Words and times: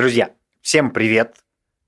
Друзья, 0.00 0.30
всем 0.62 0.92
привет! 0.92 1.36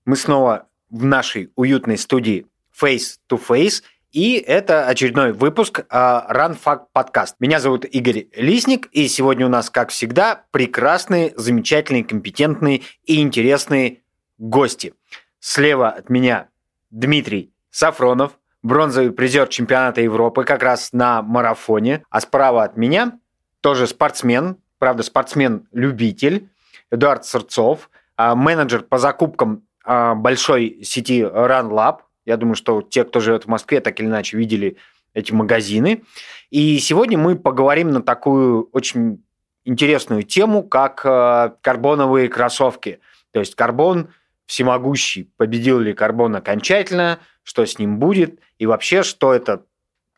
Мы 0.04 0.16
снова 0.16 0.68
в 0.90 1.02
нашей 1.02 1.50
уютной 1.56 1.96
студии 1.96 2.46
Face 2.78 3.16
to 3.26 3.40
Face, 3.42 3.82
и 4.10 4.34
это 4.34 4.86
очередной 4.86 5.32
выпуск 5.32 5.78
э, 5.78 5.82
Run 5.88 6.54
Fact 6.62 6.88
Podcast. 6.94 7.36
Меня 7.40 7.58
зовут 7.58 7.86
Игорь 7.86 8.26
Лисник, 8.36 8.88
и 8.92 9.08
сегодня 9.08 9.46
у 9.46 9.48
нас, 9.48 9.70
как 9.70 9.88
всегда, 9.88 10.44
прекрасные, 10.50 11.32
замечательные, 11.36 12.04
компетентные 12.04 12.82
и 13.06 13.22
интересные 13.22 14.02
гости. 14.36 14.92
Слева 15.40 15.88
от 15.88 16.10
меня 16.10 16.50
Дмитрий 16.90 17.54
Сафронов, 17.70 18.38
бронзовый 18.62 19.12
призер 19.12 19.48
чемпионата 19.48 20.02
Европы 20.02 20.44
как 20.44 20.62
раз 20.62 20.92
на 20.92 21.22
марафоне, 21.22 22.04
а 22.10 22.20
справа 22.20 22.64
от 22.64 22.76
меня 22.76 23.18
тоже 23.62 23.86
спортсмен, 23.86 24.58
правда, 24.78 25.02
спортсмен-любитель, 25.02 26.50
Эдуард 26.90 27.24
Сырцов, 27.24 27.88
а, 27.88 27.91
менеджер 28.16 28.82
по 28.82 28.98
закупкам 28.98 29.64
а, 29.84 30.14
большой 30.14 30.80
сети 30.84 31.22
RunLab. 31.22 31.98
Я 32.24 32.36
думаю, 32.36 32.54
что 32.54 32.82
те, 32.82 33.04
кто 33.04 33.20
живет 33.20 33.44
в 33.44 33.48
Москве, 33.48 33.80
так 33.80 33.98
или 34.00 34.06
иначе 34.06 34.36
видели 34.36 34.76
эти 35.14 35.32
магазины. 35.32 36.04
И 36.50 36.78
сегодня 36.78 37.18
мы 37.18 37.36
поговорим 37.36 37.90
на 37.90 38.02
такую 38.02 38.68
очень 38.72 39.24
интересную 39.64 40.22
тему, 40.22 40.62
как 40.62 41.02
а, 41.04 41.56
карбоновые 41.60 42.28
кроссовки. 42.28 43.00
То 43.32 43.40
есть 43.40 43.54
карбон 43.54 44.10
всемогущий, 44.46 45.30
победил 45.36 45.78
ли 45.78 45.94
карбон 45.94 46.36
окончательно, 46.36 47.18
что 47.42 47.64
с 47.64 47.78
ним 47.78 47.98
будет, 47.98 48.40
и 48.58 48.66
вообще, 48.66 49.02
что 49.02 49.32
эта 49.32 49.64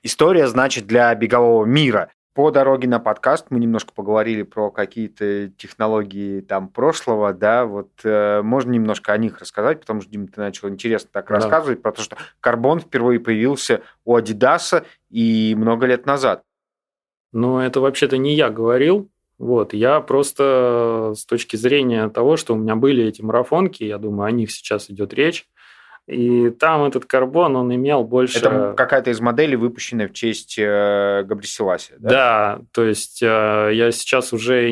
история 0.02 0.48
значит 0.48 0.86
для 0.86 1.14
бегового 1.14 1.64
мира. 1.64 2.10
По 2.34 2.50
дороге 2.50 2.88
на 2.88 2.98
подкаст 2.98 3.46
мы 3.50 3.60
немножко 3.60 3.92
поговорили 3.94 4.42
про 4.42 4.68
какие-то 4.72 5.50
технологии 5.50 6.40
там 6.40 6.68
прошлого, 6.68 7.32
да, 7.32 7.64
вот 7.64 7.92
э, 8.02 8.42
можно 8.42 8.72
немножко 8.72 9.12
о 9.12 9.18
них 9.18 9.38
рассказать, 9.38 9.78
потому 9.78 10.00
что, 10.00 10.10
Дима, 10.10 10.26
ты 10.26 10.40
начал 10.40 10.68
интересно 10.68 11.10
так 11.12 11.28
да. 11.28 11.36
рассказывать, 11.36 11.80
про 11.80 11.92
то, 11.92 12.02
что 12.02 12.16
карбон 12.40 12.80
впервые 12.80 13.20
появился 13.20 13.82
у 14.04 14.16
Адидаса 14.16 14.84
и 15.10 15.54
много 15.56 15.86
лет 15.86 16.06
назад. 16.06 16.42
Ну, 17.32 17.60
это 17.60 17.80
вообще-то 17.80 18.18
не 18.18 18.34
я 18.34 18.50
говорил, 18.50 19.08
вот, 19.38 19.72
я 19.72 20.00
просто 20.00 21.12
с 21.16 21.24
точки 21.26 21.54
зрения 21.54 22.08
того, 22.08 22.36
что 22.36 22.54
у 22.54 22.56
меня 22.56 22.74
были 22.74 23.04
эти 23.04 23.22
марафонки, 23.22 23.84
я 23.84 23.98
думаю, 23.98 24.26
о 24.26 24.32
них 24.32 24.50
сейчас 24.50 24.90
идет 24.90 25.14
речь, 25.14 25.46
и 26.06 26.50
там 26.50 26.84
этот 26.84 27.06
карбон, 27.06 27.56
он 27.56 27.74
имел 27.74 28.04
больше... 28.04 28.38
Это 28.38 28.74
какая-то 28.76 29.10
из 29.10 29.20
моделей, 29.20 29.56
выпущенная 29.56 30.08
в 30.08 30.12
честь 30.12 30.58
э, 30.58 31.22
Габрисиласи, 31.24 31.94
да? 31.98 32.10
Да, 32.10 32.60
то 32.72 32.84
есть 32.84 33.22
э, 33.22 33.70
я 33.72 33.90
сейчас 33.90 34.34
уже 34.34 34.70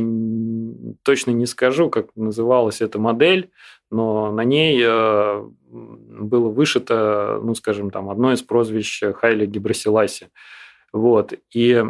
точно 1.02 1.30
не 1.30 1.46
скажу, 1.46 1.88
как 1.88 2.14
называлась 2.16 2.82
эта 2.82 2.98
модель, 2.98 3.50
но 3.90 4.30
на 4.30 4.44
ней 4.44 4.78
э, 4.84 5.42
было 5.70 6.48
вышито, 6.50 7.40
ну, 7.42 7.54
скажем, 7.54 7.90
там, 7.90 8.10
одно 8.10 8.34
из 8.34 8.42
прозвищ 8.42 9.02
Хайли 9.14 9.46
Гибрасиласи. 9.46 10.28
Вот. 10.92 11.32
И 11.54 11.82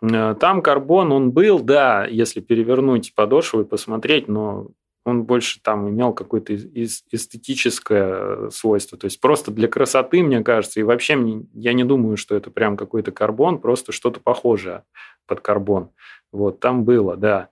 там 0.00 0.62
карбон, 0.62 1.12
он 1.12 1.32
был, 1.32 1.58
да, 1.60 2.06
если 2.06 2.40
перевернуть 2.40 3.14
подошву 3.14 3.60
и 3.60 3.64
посмотреть, 3.64 4.28
но 4.28 4.68
он 5.06 5.22
больше 5.22 5.60
там 5.62 5.88
имел 5.88 6.12
какое-то 6.12 6.54
эстетическое 6.56 8.50
свойство. 8.50 8.98
То 8.98 9.04
есть 9.04 9.20
просто 9.20 9.52
для 9.52 9.68
красоты, 9.68 10.24
мне 10.24 10.42
кажется, 10.42 10.80
и 10.80 10.82
вообще 10.82 11.14
мне, 11.14 11.46
я 11.54 11.74
не 11.74 11.84
думаю, 11.84 12.16
что 12.16 12.34
это 12.34 12.50
прям 12.50 12.76
какой-то 12.76 13.12
карбон, 13.12 13.60
просто 13.60 13.92
что-то 13.92 14.18
похожее 14.18 14.82
под 15.26 15.40
карбон. 15.42 15.90
Вот, 16.32 16.58
там 16.58 16.84
было, 16.84 17.16
да. 17.16 17.50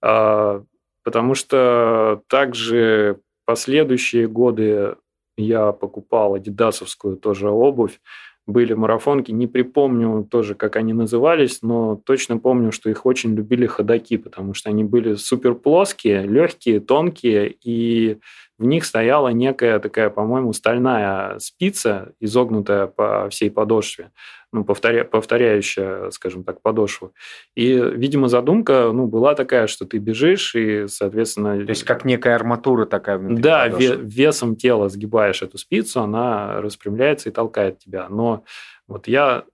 А, 0.00 0.62
потому 1.02 1.34
что 1.34 2.22
также 2.28 3.18
последующие 3.44 4.28
годы 4.28 4.94
я 5.36 5.72
покупал 5.72 6.34
адидасовскую 6.34 7.16
тоже 7.16 7.50
обувь, 7.50 8.00
были 8.46 8.74
марафонки. 8.74 9.32
Не 9.32 9.46
припомню 9.46 10.26
тоже, 10.30 10.54
как 10.54 10.76
они 10.76 10.92
назывались, 10.92 11.62
но 11.62 11.96
точно 11.96 12.38
помню, 12.38 12.70
что 12.72 12.88
их 12.88 13.04
очень 13.04 13.34
любили 13.34 13.66
ходаки, 13.66 14.16
потому 14.16 14.54
что 14.54 14.70
они 14.70 14.84
были 14.84 15.14
супер 15.14 15.54
плоские, 15.54 16.22
легкие, 16.26 16.80
тонкие, 16.80 17.54
и 17.62 18.18
в 18.58 18.64
них 18.64 18.84
стояла 18.84 19.28
некая 19.28 19.78
такая, 19.78 20.10
по-моему, 20.10 20.52
стальная 20.52 21.38
спица, 21.38 22.12
изогнутая 22.20 22.86
по 22.86 23.28
всей 23.28 23.50
подошве, 23.50 24.12
ну, 24.52 24.64
повторя, 24.64 25.04
повторяющая, 25.04 26.10
скажем 26.10 26.44
так, 26.44 26.62
подошву. 26.62 27.12
И, 27.54 27.72
видимо, 27.74 28.28
задумка 28.28 28.90
ну, 28.92 29.06
была 29.06 29.34
такая, 29.34 29.66
что 29.66 29.84
ты 29.84 29.98
бежишь, 29.98 30.54
и, 30.54 30.86
соответственно... 30.88 31.62
То 31.64 31.70
есть 31.70 31.84
как 31.84 32.04
некая 32.04 32.34
арматура 32.34 32.86
такая 32.86 33.18
внутри 33.18 33.42
Да, 33.42 33.64
подошвы. 33.64 33.96
весом 34.04 34.56
тела 34.56 34.88
сгибаешь 34.88 35.42
эту 35.42 35.58
спицу, 35.58 36.00
она 36.00 36.60
распрямляется 36.60 37.28
и 37.28 37.32
толкает 37.32 37.78
тебя. 37.78 38.08
Но 38.08 38.44
вот 38.88 39.08
я 39.08 39.44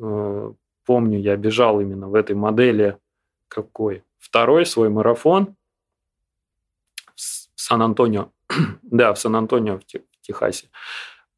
э, 0.00 0.52
помню, 0.84 1.20
я 1.20 1.36
бежал 1.36 1.80
именно 1.80 2.08
в 2.08 2.14
этой 2.14 2.34
модели 2.34 2.98
какой? 3.48 4.02
Второй 4.18 4.66
свой 4.66 4.88
марафон, 4.88 5.54
Сан-Антонио, 7.64 8.30
да, 8.82 9.12
в 9.12 9.18
Сан-Антонио 9.18 9.78
в 9.78 9.84
Техасе, 10.20 10.68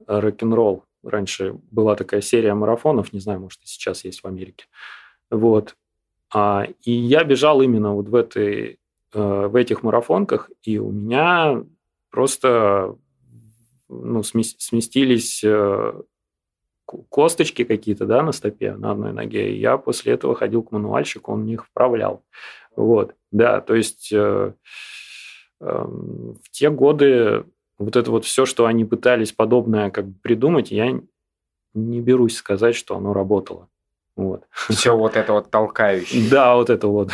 рок-н-ролл. 0.06 0.84
Раньше 1.03 1.54
была 1.70 1.94
такая 1.94 2.20
серия 2.20 2.54
марафонов, 2.54 3.12
не 3.12 3.20
знаю, 3.20 3.41
может, 3.41 3.62
и 3.62 3.66
сейчас 3.66 4.04
есть 4.04 4.22
в 4.22 4.26
Америке. 4.26 4.66
Вот. 5.31 5.76
А, 6.34 6.66
и 6.82 6.91
я 6.91 7.22
бежал 7.22 7.62
именно 7.62 7.94
вот 7.94 8.09
в, 8.09 8.15
этой, 8.15 8.81
э, 9.12 9.47
в 9.47 9.54
этих 9.54 9.84
марафонках, 9.84 10.50
и 10.62 10.78
у 10.78 10.91
меня 10.91 11.62
просто 12.10 12.97
ну, 13.88 14.22
сместились 14.25 15.44
э, 15.44 15.92
косточки 17.09 17.65
какие-то 17.65 18.06
да, 18.06 18.22
на 18.22 18.32
стопе, 18.32 18.75
на 18.75 18.91
одной 18.91 19.12
ноге. 19.12 19.54
И 19.54 19.60
я 19.60 19.76
после 19.76 20.15
этого 20.15 20.34
ходил 20.34 20.62
к 20.62 20.72
мануальщику, 20.72 21.32
он 21.32 21.47
их 21.47 21.66
вправлял. 21.66 22.25
Вот, 22.75 23.15
да, 23.31 23.60
то 23.60 23.75
есть 23.75 24.10
э, 24.12 24.53
в 25.61 26.50
те 26.50 26.71
годы 26.71 27.44
вот 27.78 27.97
это 27.97 28.11
вот 28.11 28.25
все, 28.25 28.47
что 28.47 28.67
они 28.67 28.84
пытались 28.84 29.33
подобное 29.33 29.91
как 29.91 30.06
бы 30.06 30.15
придумать, 30.22 30.71
я 30.71 31.00
не 31.75 32.00
берусь 32.00 32.37
сказать, 32.37 32.75
что 32.75 32.97
оно 32.97 33.12
работало. 33.12 33.69
Вот. 34.16 34.45
Все 34.71 34.97
вот 34.97 35.16
это 35.16 35.33
вот 35.34 35.50
толкающее. 35.50 36.31
Да, 36.31 36.56
вот 36.56 36.71
это 36.71 36.89
вот. 36.89 37.11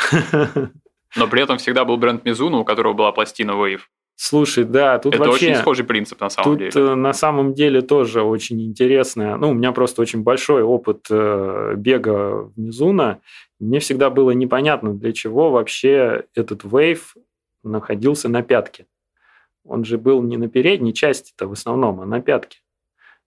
Но 1.17 1.27
при 1.27 1.43
этом 1.43 1.59
всегда 1.59 1.85
был 1.85 1.97
бренд 1.97 2.25
Mizuno, 2.25 2.61
у 2.61 2.65
которого 2.65 2.93
была 2.93 3.13
пластина 3.13 3.53
Wave. 3.53 3.81
Слушай, 4.15 4.65
да, 4.65 4.99
тут 4.99 5.15
это 5.15 5.25
вообще... 5.25 5.49
очень 5.49 5.57
схожий 5.57 5.85
принцип 5.85 6.21
на 6.21 6.31
самом 6.31 6.51
тут 6.53 6.59
деле. 6.59 6.71
Тут 6.71 6.97
на 6.97 7.13
самом 7.13 7.55
деле 7.55 7.83
тоже 7.83 8.23
очень 8.23 8.63
интересно. 8.63 9.37
Ну, 9.37 9.51
у 9.51 9.55
меня 9.55 9.73
просто 9.73 10.01
очень 10.01 10.23
большой 10.23 10.63
опыт 10.63 11.07
э, 11.11 11.75
бега 11.77 12.45
в 12.45 12.53
Мизуна. 12.57 13.21
Мне 13.59 13.81
всегда 13.81 14.11
было 14.11 14.31
непонятно, 14.31 14.95
для 14.95 15.13
чего 15.13 15.51
вообще 15.51 16.25
этот 16.35 16.63
Wave 16.63 17.01
находился 17.63 18.29
на 18.29 18.43
пятке. 18.43 18.87
Он 19.65 19.85
же 19.85 19.99
был 19.99 20.23
не 20.23 20.37
на 20.37 20.49
передней 20.49 20.93
части-то 20.93 21.47
в 21.47 21.53
основном, 21.53 22.01
а 22.01 22.07
на 22.07 22.21
пятке. 22.21 22.59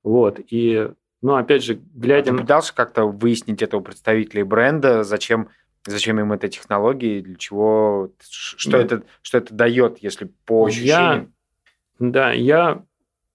Вот. 0.04 0.40
И, 0.50 0.90
ну, 1.22 1.36
опять 1.36 1.64
же, 1.64 1.80
глядя... 1.94 2.32
А 2.32 2.36
ты 2.36 2.42
пытался 2.42 2.76
как-то 2.76 3.06
выяснить 3.06 3.62
этого 3.62 3.82
представителей 3.82 4.44
бренда, 4.44 5.04
зачем, 5.04 5.50
зачем 5.86 6.20
им 6.20 6.34
эта 6.34 6.48
технология, 6.50 7.22
для 7.22 7.36
чего, 7.36 8.12
что, 8.22 8.72
да. 8.72 8.80
это, 8.80 9.04
что 9.22 9.38
это 9.38 9.54
дает, 9.54 10.00
если 10.00 10.30
по 10.46 10.66
ощущениям? 10.66 11.34
Я, 12.00 12.10
да, 12.10 12.32
я... 12.34 12.84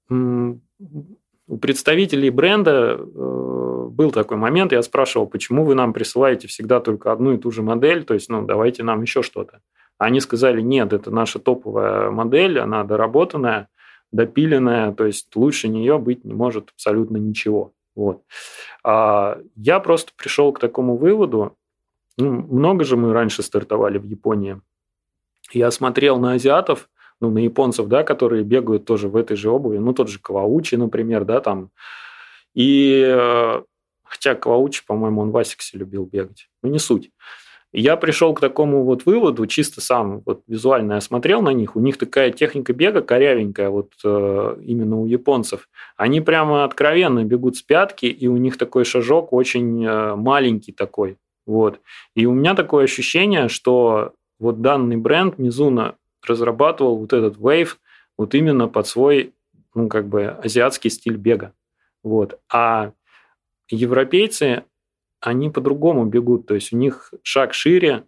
У 0.08 1.58
представителей 1.58 2.30
бренда 2.30 2.96
э, 3.00 3.86
был 3.90 4.12
такой 4.12 4.36
момент, 4.36 4.70
я 4.70 4.82
спрашивал, 4.82 5.26
почему 5.26 5.64
вы 5.64 5.74
нам 5.74 5.92
присылаете 5.92 6.46
всегда 6.46 6.78
только 6.78 7.10
одну 7.10 7.32
и 7.32 7.38
ту 7.38 7.50
же 7.50 7.62
модель, 7.62 8.04
то 8.04 8.14
есть, 8.14 8.28
ну, 8.28 8.46
давайте 8.46 8.84
нам 8.84 9.02
еще 9.02 9.22
что-то. 9.22 9.60
Они 10.00 10.20
сказали, 10.20 10.62
нет, 10.62 10.94
это 10.94 11.10
наша 11.10 11.38
топовая 11.38 12.10
модель, 12.10 12.58
она 12.58 12.84
доработанная, 12.84 13.68
допиленная, 14.12 14.92
то 14.94 15.04
есть 15.04 15.36
лучше 15.36 15.68
нее 15.68 15.98
быть 15.98 16.24
не 16.24 16.32
может 16.32 16.70
абсолютно 16.70 17.18
ничего. 17.18 17.74
Вот. 17.94 18.22
А 18.82 19.38
я 19.56 19.78
просто 19.78 20.12
пришел 20.16 20.54
к 20.54 20.58
такому 20.58 20.96
выводу, 20.96 21.54
ну, 22.16 22.30
много 22.30 22.84
же 22.84 22.96
мы 22.96 23.12
раньше 23.12 23.42
стартовали 23.42 23.98
в 23.98 24.04
Японии. 24.04 24.62
Я 25.52 25.70
смотрел 25.70 26.18
на 26.18 26.32
азиатов, 26.32 26.88
ну, 27.20 27.28
на 27.28 27.40
японцев, 27.40 27.86
да, 27.88 28.02
которые 28.02 28.42
бегают 28.42 28.86
тоже 28.86 29.06
в 29.06 29.16
этой 29.16 29.36
же 29.36 29.50
обуви, 29.50 29.76
ну, 29.76 29.92
тот 29.92 30.08
же 30.08 30.18
Каваучи, 30.18 30.76
например, 30.76 31.26
да, 31.26 31.42
там. 31.42 31.68
И 32.54 33.04
э, 33.06 33.62
хотя 34.02 34.34
Каваучи, 34.34 34.82
по-моему, 34.86 35.20
он 35.20 35.30
в 35.30 35.36
Асиксе 35.36 35.76
любил 35.76 36.06
бегать, 36.06 36.48
но 36.62 36.70
не 36.70 36.78
суть 36.78 37.10
я 37.72 37.96
пришел 37.96 38.34
к 38.34 38.40
такому 38.40 38.84
вот 38.84 39.06
выводу, 39.06 39.46
чисто 39.46 39.80
сам 39.80 40.22
вот 40.26 40.42
визуально 40.48 40.94
я 40.94 41.00
смотрел 41.00 41.40
на 41.40 41.50
них, 41.50 41.76
у 41.76 41.80
них 41.80 41.98
такая 41.98 42.30
техника 42.32 42.72
бега 42.72 43.00
корявенькая, 43.00 43.70
вот 43.70 43.92
э, 44.04 44.56
именно 44.64 45.00
у 45.00 45.06
японцев. 45.06 45.68
Они 45.96 46.20
прямо 46.20 46.64
откровенно 46.64 47.24
бегут 47.24 47.56
с 47.56 47.62
пятки, 47.62 48.06
и 48.06 48.26
у 48.26 48.36
них 48.36 48.58
такой 48.58 48.84
шажок 48.84 49.32
очень 49.32 49.84
э, 49.84 50.16
маленький 50.16 50.72
такой. 50.72 51.16
Вот. 51.46 51.80
И 52.14 52.26
у 52.26 52.32
меня 52.32 52.54
такое 52.54 52.84
ощущение, 52.84 53.48
что 53.48 54.14
вот 54.38 54.60
данный 54.60 54.96
бренд 54.96 55.38
Мизуна, 55.38 55.94
разрабатывал 56.26 56.98
вот 56.98 57.12
этот 57.12 57.36
Wave 57.36 57.76
вот 58.18 58.34
именно 58.34 58.68
под 58.68 58.86
свой, 58.86 59.32
ну, 59.74 59.88
как 59.88 60.08
бы, 60.08 60.26
азиатский 60.26 60.90
стиль 60.90 61.16
бега. 61.16 61.54
Вот. 62.02 62.38
А 62.52 62.92
европейцы, 63.70 64.64
они 65.20 65.50
по-другому 65.50 66.06
бегут, 66.06 66.46
то 66.46 66.54
есть 66.54 66.72
у 66.72 66.76
них 66.76 67.12
шаг 67.22 67.54
шире, 67.54 68.04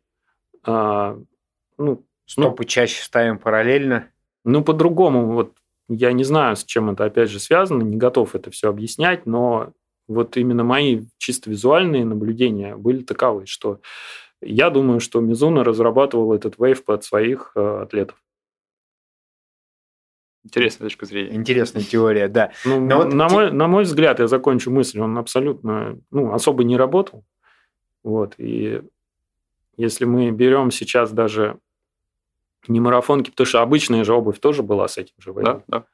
а, 0.64 1.18
ну, 1.78 2.04
Стопы 2.26 2.62
ну, 2.62 2.68
чаще 2.68 3.02
ставим 3.02 3.38
параллельно. 3.38 4.08
Ну, 4.44 4.64
по-другому, 4.64 5.32
вот 5.32 5.52
я 5.88 6.12
не 6.12 6.24
знаю, 6.24 6.56
с 6.56 6.64
чем 6.64 6.88
это 6.88 7.04
опять 7.04 7.30
же 7.30 7.38
связано, 7.38 7.82
не 7.82 7.96
готов 7.96 8.34
это 8.34 8.50
все 8.50 8.70
объяснять, 8.70 9.26
но 9.26 9.72
вот 10.08 10.36
именно 10.36 10.64
мои 10.64 11.02
чисто 11.18 11.50
визуальные 11.50 12.04
наблюдения 12.04 12.76
были 12.76 13.02
таковы, 13.02 13.46
что 13.46 13.80
я 14.40 14.70
думаю, 14.70 15.00
что 15.00 15.20
Мизуна 15.20 15.62
разрабатывал 15.62 16.32
этот 16.32 16.58
вейв 16.58 16.84
под 16.84 17.04
своих 17.04 17.52
э, 17.54 17.82
атлетов. 17.82 18.21
Интересная 20.44 20.86
точка 20.86 21.06
зрения. 21.06 21.36
Интересная 21.36 21.82
теория, 21.82 22.28
да. 22.28 22.52
Ну, 22.64 22.80
Но 22.80 22.98
вот 22.98 23.12
на, 23.12 23.28
мой, 23.28 23.52
на 23.52 23.68
мой 23.68 23.84
взгляд, 23.84 24.18
я 24.18 24.26
закончу 24.26 24.70
мысль, 24.70 25.00
он 25.00 25.16
абсолютно, 25.16 25.98
ну, 26.10 26.32
особо 26.32 26.64
не 26.64 26.76
работал. 26.76 27.24
Вот, 28.02 28.34
и 28.38 28.82
если 29.76 30.04
мы 30.04 30.30
берем 30.30 30.70
сейчас 30.70 31.12
даже 31.12 31.58
не 32.68 32.80
марафонки, 32.80 33.30
потому 33.30 33.46
что 33.46 33.62
обычная 33.62 34.04
же 34.04 34.12
обувь 34.12 34.38
тоже 34.38 34.62
была 34.62 34.88
с 34.88 34.98
этим 34.98 35.14
же 35.18 35.32
Да, 35.34 35.62
да. 35.66 35.84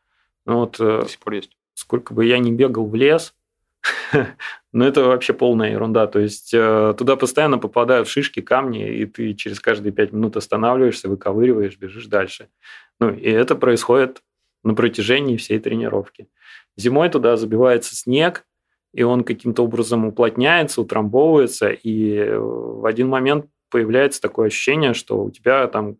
Ну, 0.44 0.60
вот, 0.60 0.80
э, 0.80 1.02
До 1.02 1.08
сих 1.08 1.18
пор 1.20 1.34
есть. 1.34 1.56
Сколько 1.74 2.12
бы 2.12 2.24
я 2.24 2.38
не 2.38 2.50
бегал 2.50 2.86
в 2.86 2.94
лес, 2.94 3.34
но 4.72 4.86
это 4.86 5.04
вообще 5.04 5.32
полная 5.32 5.70
ерунда. 5.72 6.06
То 6.06 6.18
есть 6.18 6.52
э, 6.52 6.94
туда 6.98 7.16
постоянно 7.16 7.58
попадают 7.58 8.08
шишки, 8.08 8.40
камни, 8.40 8.96
и 8.96 9.06
ты 9.06 9.34
через 9.34 9.60
каждые 9.60 9.92
пять 9.92 10.12
минут 10.12 10.36
останавливаешься, 10.36 11.08
выковыриваешь, 11.08 11.78
бежишь 11.78 12.06
дальше. 12.06 12.48
Ну, 12.98 13.10
и 13.10 13.30
это 13.30 13.54
происходит 13.54 14.22
на 14.64 14.74
протяжении 14.74 15.36
всей 15.36 15.58
тренировки. 15.58 16.28
Зимой 16.76 17.08
туда 17.08 17.36
забивается 17.36 17.96
снег, 17.96 18.44
и 18.94 19.02
он 19.02 19.24
каким-то 19.24 19.64
образом 19.64 20.06
уплотняется, 20.06 20.80
утрамбовывается, 20.80 21.70
и 21.70 22.30
в 22.30 22.86
один 22.86 23.08
момент 23.08 23.46
появляется 23.70 24.20
такое 24.20 24.46
ощущение, 24.46 24.94
что 24.94 25.22
у 25.22 25.30
тебя 25.30 25.66
там 25.68 25.96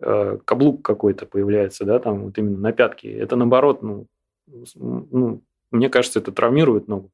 э, 0.00 0.38
каблук 0.44 0.82
какой-то 0.82 1.26
появляется, 1.26 1.84
да, 1.84 1.98
там 1.98 2.24
вот 2.24 2.38
именно 2.38 2.58
на 2.58 2.72
пятке. 2.72 3.12
Это 3.12 3.36
наоборот, 3.36 3.82
ну, 3.82 4.06
ну, 4.74 5.42
мне 5.70 5.88
кажется, 5.88 6.18
это 6.18 6.32
травмирует 6.32 6.88
ногу. 6.88 7.10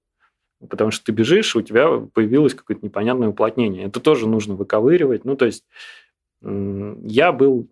Потому 0.68 0.90
что 0.90 1.06
ты 1.06 1.12
бежишь, 1.12 1.56
у 1.56 1.62
тебя 1.62 1.88
появилось 2.12 2.54
какое-то 2.54 2.84
непонятное 2.84 3.28
уплотнение. 3.28 3.86
Это 3.86 4.00
тоже 4.00 4.28
нужно 4.28 4.54
выковыривать. 4.54 5.24
Ну, 5.24 5.36
то 5.36 5.46
есть 5.46 5.64
я 6.40 7.32
был, 7.32 7.68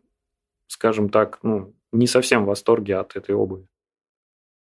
скажем 0.67 1.09
так, 1.09 1.39
ну, 1.43 1.73
не 1.93 2.07
совсем 2.07 2.45
в 2.45 2.49
восторге 2.49 2.97
от 2.97 3.17
этой 3.17 3.35
обуви. 3.35 3.67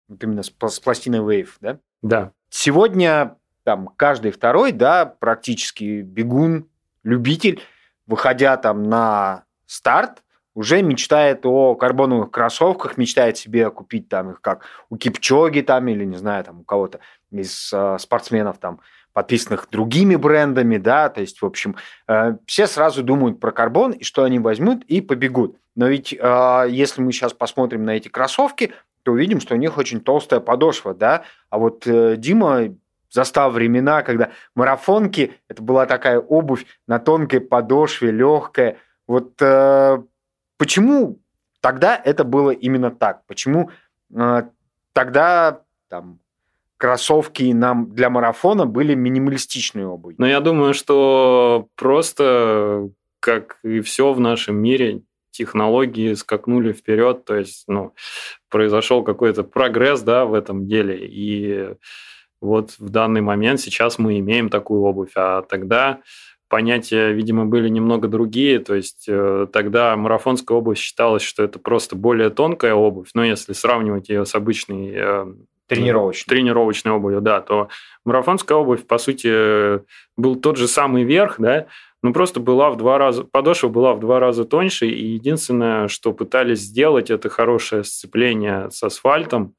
Вот 0.08 0.22
именно 0.22 0.42
с, 0.42 0.50
с 0.50 0.80
пластиной 0.80 1.20
Wave, 1.20 1.50
да? 1.60 1.78
Да. 2.02 2.32
Сегодня 2.48 3.36
там 3.62 3.88
каждый 3.96 4.32
второй, 4.32 4.72
да, 4.72 5.06
практически 5.06 6.00
бегун, 6.02 6.68
любитель, 7.04 7.60
выходя 8.06 8.56
там 8.56 8.82
на 8.82 9.44
старт, 9.66 10.22
уже 10.54 10.82
мечтает 10.82 11.46
о 11.46 11.76
карбоновых 11.76 12.30
кроссовках, 12.30 12.96
мечтает 12.96 13.36
себе 13.36 13.70
купить 13.70 14.08
там 14.08 14.32
их 14.32 14.40
как 14.40 14.64
у 14.88 14.96
Кипчоги 14.96 15.60
там 15.60 15.86
или, 15.88 16.04
не 16.04 16.16
знаю, 16.16 16.44
там 16.44 16.60
у 16.60 16.64
кого-то 16.64 17.00
из 17.30 17.72
э, 17.72 17.96
спортсменов 17.98 18.58
там 18.58 18.80
подписанных 19.12 19.68
другими 19.70 20.16
брендами, 20.16 20.76
да, 20.76 21.08
то 21.08 21.20
есть, 21.20 21.42
в 21.42 21.46
общем, 21.46 21.76
э, 22.08 22.36
все 22.46 22.66
сразу 22.66 23.02
думают 23.02 23.40
про 23.40 23.52
карбон 23.52 23.92
и 23.92 24.04
что 24.04 24.22
они 24.22 24.38
возьмут 24.38 24.84
и 24.84 25.00
побегут. 25.00 25.56
Но 25.74 25.88
ведь 25.88 26.12
э, 26.12 26.66
если 26.68 27.02
мы 27.02 27.12
сейчас 27.12 27.32
посмотрим 27.32 27.84
на 27.84 27.96
эти 27.96 28.08
кроссовки, 28.08 28.72
то 29.02 29.12
увидим, 29.12 29.40
что 29.40 29.54
у 29.54 29.58
них 29.58 29.78
очень 29.78 30.00
толстая 30.00 30.40
подошва, 30.40 30.94
да, 30.94 31.24
а 31.48 31.58
вот 31.58 31.86
э, 31.86 32.16
Дима 32.16 32.74
застал 33.10 33.50
времена, 33.50 34.02
когда 34.02 34.30
марафонки, 34.54 35.34
это 35.48 35.62
была 35.62 35.86
такая 35.86 36.18
обувь 36.18 36.64
на 36.86 36.98
тонкой 36.98 37.40
подошве, 37.40 38.10
легкая. 38.10 38.78
Вот 39.06 39.34
э, 39.40 40.02
почему 40.56 41.18
тогда 41.60 42.00
это 42.02 42.24
было 42.24 42.50
именно 42.50 42.90
так? 42.90 43.24
Почему 43.26 43.70
э, 44.14 44.42
тогда 44.92 45.62
там 45.88 46.20
кроссовки 46.80 47.52
нам 47.52 47.92
для 47.92 48.08
марафона 48.08 48.64
были 48.64 48.94
минималистичной 48.94 49.84
обувью? 49.84 50.16
Ну, 50.18 50.26
я 50.26 50.40
думаю, 50.40 50.72
что 50.72 51.68
просто, 51.76 52.88
как 53.20 53.58
и 53.62 53.80
все 53.80 54.14
в 54.14 54.20
нашем 54.20 54.56
мире, 54.56 55.02
технологии 55.30 56.14
скакнули 56.14 56.72
вперед, 56.72 57.26
то 57.26 57.36
есть, 57.36 57.64
ну, 57.68 57.92
произошел 58.48 59.04
какой-то 59.04 59.44
прогресс, 59.44 60.00
да, 60.00 60.24
в 60.24 60.32
этом 60.32 60.66
деле, 60.66 60.98
и 61.02 61.74
вот 62.40 62.70
в 62.78 62.88
данный 62.88 63.20
момент 63.20 63.60
сейчас 63.60 63.98
мы 63.98 64.18
имеем 64.18 64.48
такую 64.48 64.80
обувь, 64.80 65.12
а 65.16 65.42
тогда 65.42 66.00
понятия, 66.48 67.12
видимо, 67.12 67.44
были 67.44 67.68
немного 67.68 68.08
другие. 68.08 68.58
То 68.58 68.74
есть 68.74 69.04
э, 69.06 69.46
тогда 69.52 69.94
марафонская 69.96 70.56
обувь 70.56 70.78
считалась, 70.78 71.22
что 71.22 71.44
это 71.44 71.58
просто 71.58 71.94
более 71.94 72.30
тонкая 72.30 72.74
обувь. 72.74 73.10
Но 73.14 73.22
если 73.22 73.52
сравнивать 73.52 74.08
ее 74.08 74.24
с 74.24 74.34
обычной 74.34 74.92
э, 74.94 75.26
тренировочной. 75.76 76.34
тренировочной 76.34 76.92
обувью, 76.92 77.20
да, 77.20 77.40
то 77.40 77.68
марафонская 78.04 78.58
обувь, 78.58 78.86
по 78.86 78.98
сути, 78.98 79.80
был 80.16 80.36
тот 80.36 80.56
же 80.56 80.68
самый 80.68 81.04
верх, 81.04 81.36
да, 81.38 81.66
но 82.02 82.12
просто 82.12 82.40
была 82.40 82.70
в 82.70 82.76
два 82.76 82.98
раза, 82.98 83.24
подошва 83.24 83.68
была 83.68 83.94
в 83.94 84.00
два 84.00 84.20
раза 84.20 84.44
тоньше, 84.44 84.86
и 84.86 85.06
единственное, 85.12 85.88
что 85.88 86.12
пытались 86.12 86.60
сделать, 86.60 87.10
это 87.10 87.28
хорошее 87.28 87.84
сцепление 87.84 88.70
с 88.70 88.82
асфальтом, 88.82 89.54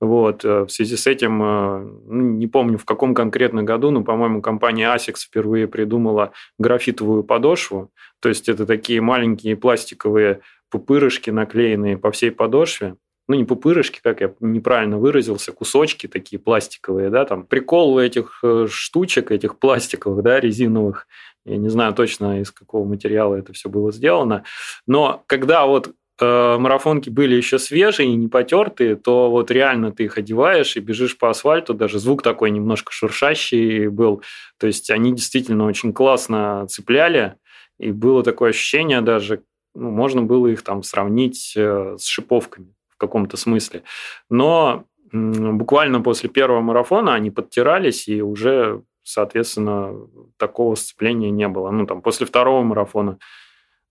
вот. 0.00 0.44
Э, 0.44 0.64
в 0.64 0.68
связи 0.68 0.96
с 0.96 1.06
этим, 1.06 1.42
э, 1.42 1.78
ну, 2.06 2.22
не 2.34 2.46
помню 2.46 2.78
в 2.78 2.84
каком 2.84 3.14
конкретно 3.14 3.62
году, 3.62 3.90
но, 3.90 4.04
по-моему, 4.04 4.40
компания 4.42 4.94
ASICS 4.94 5.26
впервые 5.26 5.66
придумала 5.66 6.32
графитовую 6.58 7.24
подошву. 7.24 7.90
То 8.20 8.28
есть 8.28 8.48
это 8.48 8.64
такие 8.66 9.00
маленькие 9.00 9.56
пластиковые 9.56 10.40
пупырышки, 10.70 11.30
наклеенные 11.30 11.98
по 11.98 12.10
всей 12.12 12.30
подошве. 12.30 12.96
Ну, 13.28 13.34
не 13.34 13.44
пупырышки, 13.44 14.00
как 14.02 14.20
я 14.22 14.32
неправильно 14.40 14.98
выразился, 14.98 15.52
кусочки 15.52 16.06
такие 16.06 16.38
пластиковые, 16.38 17.10
да, 17.10 17.24
там 17.26 17.44
прикол 17.44 17.98
этих 17.98 18.40
э, 18.42 18.66
штучек, 18.70 19.30
этих 19.30 19.58
пластиковых, 19.58 20.22
да, 20.24 20.40
резиновых, 20.40 21.06
я 21.44 21.56
не 21.56 21.68
знаю 21.68 21.94
точно, 21.94 22.40
из 22.40 22.50
какого 22.50 22.86
материала 22.86 23.34
это 23.34 23.52
все 23.52 23.68
было 23.68 23.92
сделано. 23.92 24.44
Но 24.86 25.22
когда 25.26 25.66
вот 25.66 25.94
Э, 26.20 26.56
марафонки 26.58 27.10
были 27.10 27.36
еще 27.36 27.58
свежие 27.58 28.08
и 28.08 28.16
не 28.16 28.26
потертые, 28.26 28.96
то 28.96 29.30
вот 29.30 29.50
реально 29.52 29.92
ты 29.92 30.04
их 30.04 30.18
одеваешь 30.18 30.76
и 30.76 30.80
бежишь 30.80 31.16
по 31.16 31.30
асфальту, 31.30 31.74
даже 31.74 32.00
звук 32.00 32.22
такой 32.22 32.50
немножко 32.50 32.92
шуршащий 32.92 33.86
был. 33.86 34.22
То 34.58 34.66
есть 34.66 34.90
они 34.90 35.12
действительно 35.12 35.66
очень 35.66 35.92
классно 35.92 36.66
цепляли, 36.68 37.36
и 37.78 37.92
было 37.92 38.24
такое 38.24 38.50
ощущение 38.50 39.00
даже, 39.00 39.44
ну, 39.76 39.90
можно 39.90 40.22
было 40.22 40.48
их 40.48 40.62
там 40.62 40.82
сравнить 40.82 41.52
э, 41.56 41.96
с 41.98 42.04
шиповками 42.06 42.74
каком-то 42.98 43.36
смысле. 43.36 43.82
Но 44.28 44.84
буквально 45.12 46.00
после 46.00 46.28
первого 46.28 46.60
марафона 46.60 47.14
они 47.14 47.30
подтирались, 47.30 48.08
и 48.08 48.20
уже, 48.20 48.82
соответственно, 49.02 49.94
такого 50.36 50.74
сцепления 50.74 51.30
не 51.30 51.48
было. 51.48 51.70
Ну, 51.70 51.86
там, 51.86 52.02
после 52.02 52.26
второго 52.26 52.62
марафона 52.62 53.18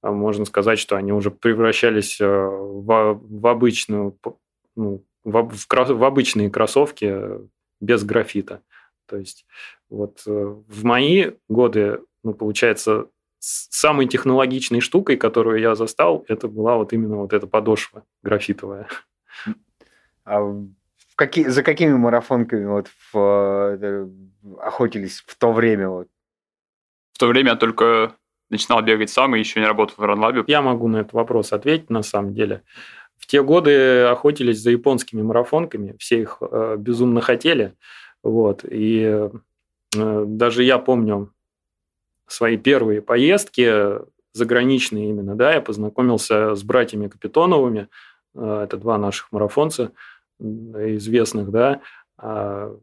а 0.01 0.11
можно 0.11 0.45
сказать, 0.45 0.79
что 0.79 0.95
они 0.95 1.11
уже 1.11 1.31
превращались 1.31 2.21
э, 2.21 2.25
в, 2.27 3.19
в 3.21 3.47
обычную, 3.47 4.17
ну, 4.75 5.03
в, 5.23 5.49
в, 5.49 5.67
в 5.67 6.03
обычные 6.03 6.49
кроссовки 6.49 7.19
без 7.81 8.03
графита. 8.03 8.61
То 9.07 9.17
есть 9.17 9.45
вот 9.89 10.21
э, 10.27 10.31
в 10.31 10.83
мои 10.83 11.31
годы, 11.49 12.01
ну, 12.23 12.33
получается, 12.33 13.07
самой 13.47 14.07
технологичной 14.07 14.81
штукой, 14.81 15.15
которую 15.15 15.59
я 15.59 15.75
застал, 15.75 16.25
это 16.27 16.47
была 16.47 16.75
вот 16.75 16.93
именно 16.93 17.17
вот 17.17 17.33
эта 17.33 17.47
подошва 17.47 18.03
графитовая. 18.21 18.87
А 20.25 20.41
в 20.41 20.67
какие, 21.15 21.47
за 21.47 21.63
какими 21.63 21.93
марафонками 21.93 22.65
вот 22.65 22.89
в, 23.13 23.77
э, 23.81 24.07
охотились 24.59 25.23
в 25.25 25.37
то 25.37 25.53
время? 25.53 25.87
Вот? 25.89 26.07
В 27.13 27.19
то 27.19 27.27
время 27.27 27.55
только 27.55 28.15
начинал 28.49 28.81
бегать 28.81 29.09
сам 29.09 29.35
и 29.35 29.39
еще 29.39 29.61
не 29.61 29.65
работал 29.65 29.95
в 29.97 30.05
Ранлабе. 30.05 30.43
Я 30.47 30.61
могу 30.61 30.89
на 30.89 30.97
этот 30.97 31.13
вопрос 31.13 31.53
ответить 31.53 31.89
на 31.89 32.03
самом 32.03 32.33
деле. 32.33 32.63
В 33.17 33.25
те 33.25 33.41
годы 33.41 34.03
охотились 34.03 34.59
за 34.59 34.71
японскими 34.71 35.21
марафонками, 35.21 35.95
все 35.97 36.21
их 36.21 36.37
э, 36.41 36.75
безумно 36.77 37.21
хотели. 37.21 37.75
Вот, 38.23 38.65
и 38.69 39.29
э, 39.95 40.25
даже 40.25 40.63
я 40.63 40.77
помню 40.77 41.33
свои 42.27 42.57
первые 42.57 43.01
поездки 43.01 43.99
заграничные 44.33 45.09
именно, 45.09 45.35
да, 45.35 45.53
я 45.53 45.61
познакомился 45.61 46.55
с 46.55 46.63
братьями 46.63 47.07
Капитоновыми, 47.07 47.89
э, 48.35 48.61
это 48.65 48.77
два 48.77 48.97
наших 48.97 49.31
марафонца 49.31 49.91
известных, 50.39 51.49
да, 51.49 51.81
а, 52.17 52.77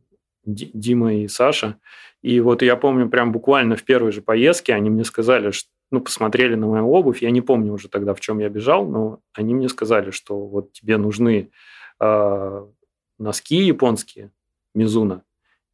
Дима 0.44 1.14
и 1.14 1.28
Саша. 1.28 1.78
И 2.22 2.40
вот 2.40 2.62
я 2.62 2.76
помню, 2.76 3.08
прям 3.08 3.32
буквально 3.32 3.76
в 3.76 3.84
первой 3.84 4.12
же 4.12 4.22
поездке 4.22 4.74
они 4.74 4.90
мне 4.90 5.04
сказали, 5.04 5.52
что 5.52 5.68
ну, 5.90 6.00
посмотрели 6.00 6.54
на 6.54 6.66
мою 6.66 6.88
обувь. 6.90 7.22
Я 7.22 7.30
не 7.30 7.40
помню 7.40 7.72
уже 7.72 7.88
тогда, 7.88 8.14
в 8.14 8.20
чем 8.20 8.40
я 8.40 8.48
бежал, 8.48 8.86
но 8.86 9.20
они 9.32 9.54
мне 9.54 9.68
сказали, 9.68 10.10
что 10.10 10.38
вот 10.46 10.72
тебе 10.72 10.96
нужны 10.96 11.50
э, 12.00 12.66
носки 13.18 13.56
японские, 13.56 14.32
Мизуна, 14.74 15.22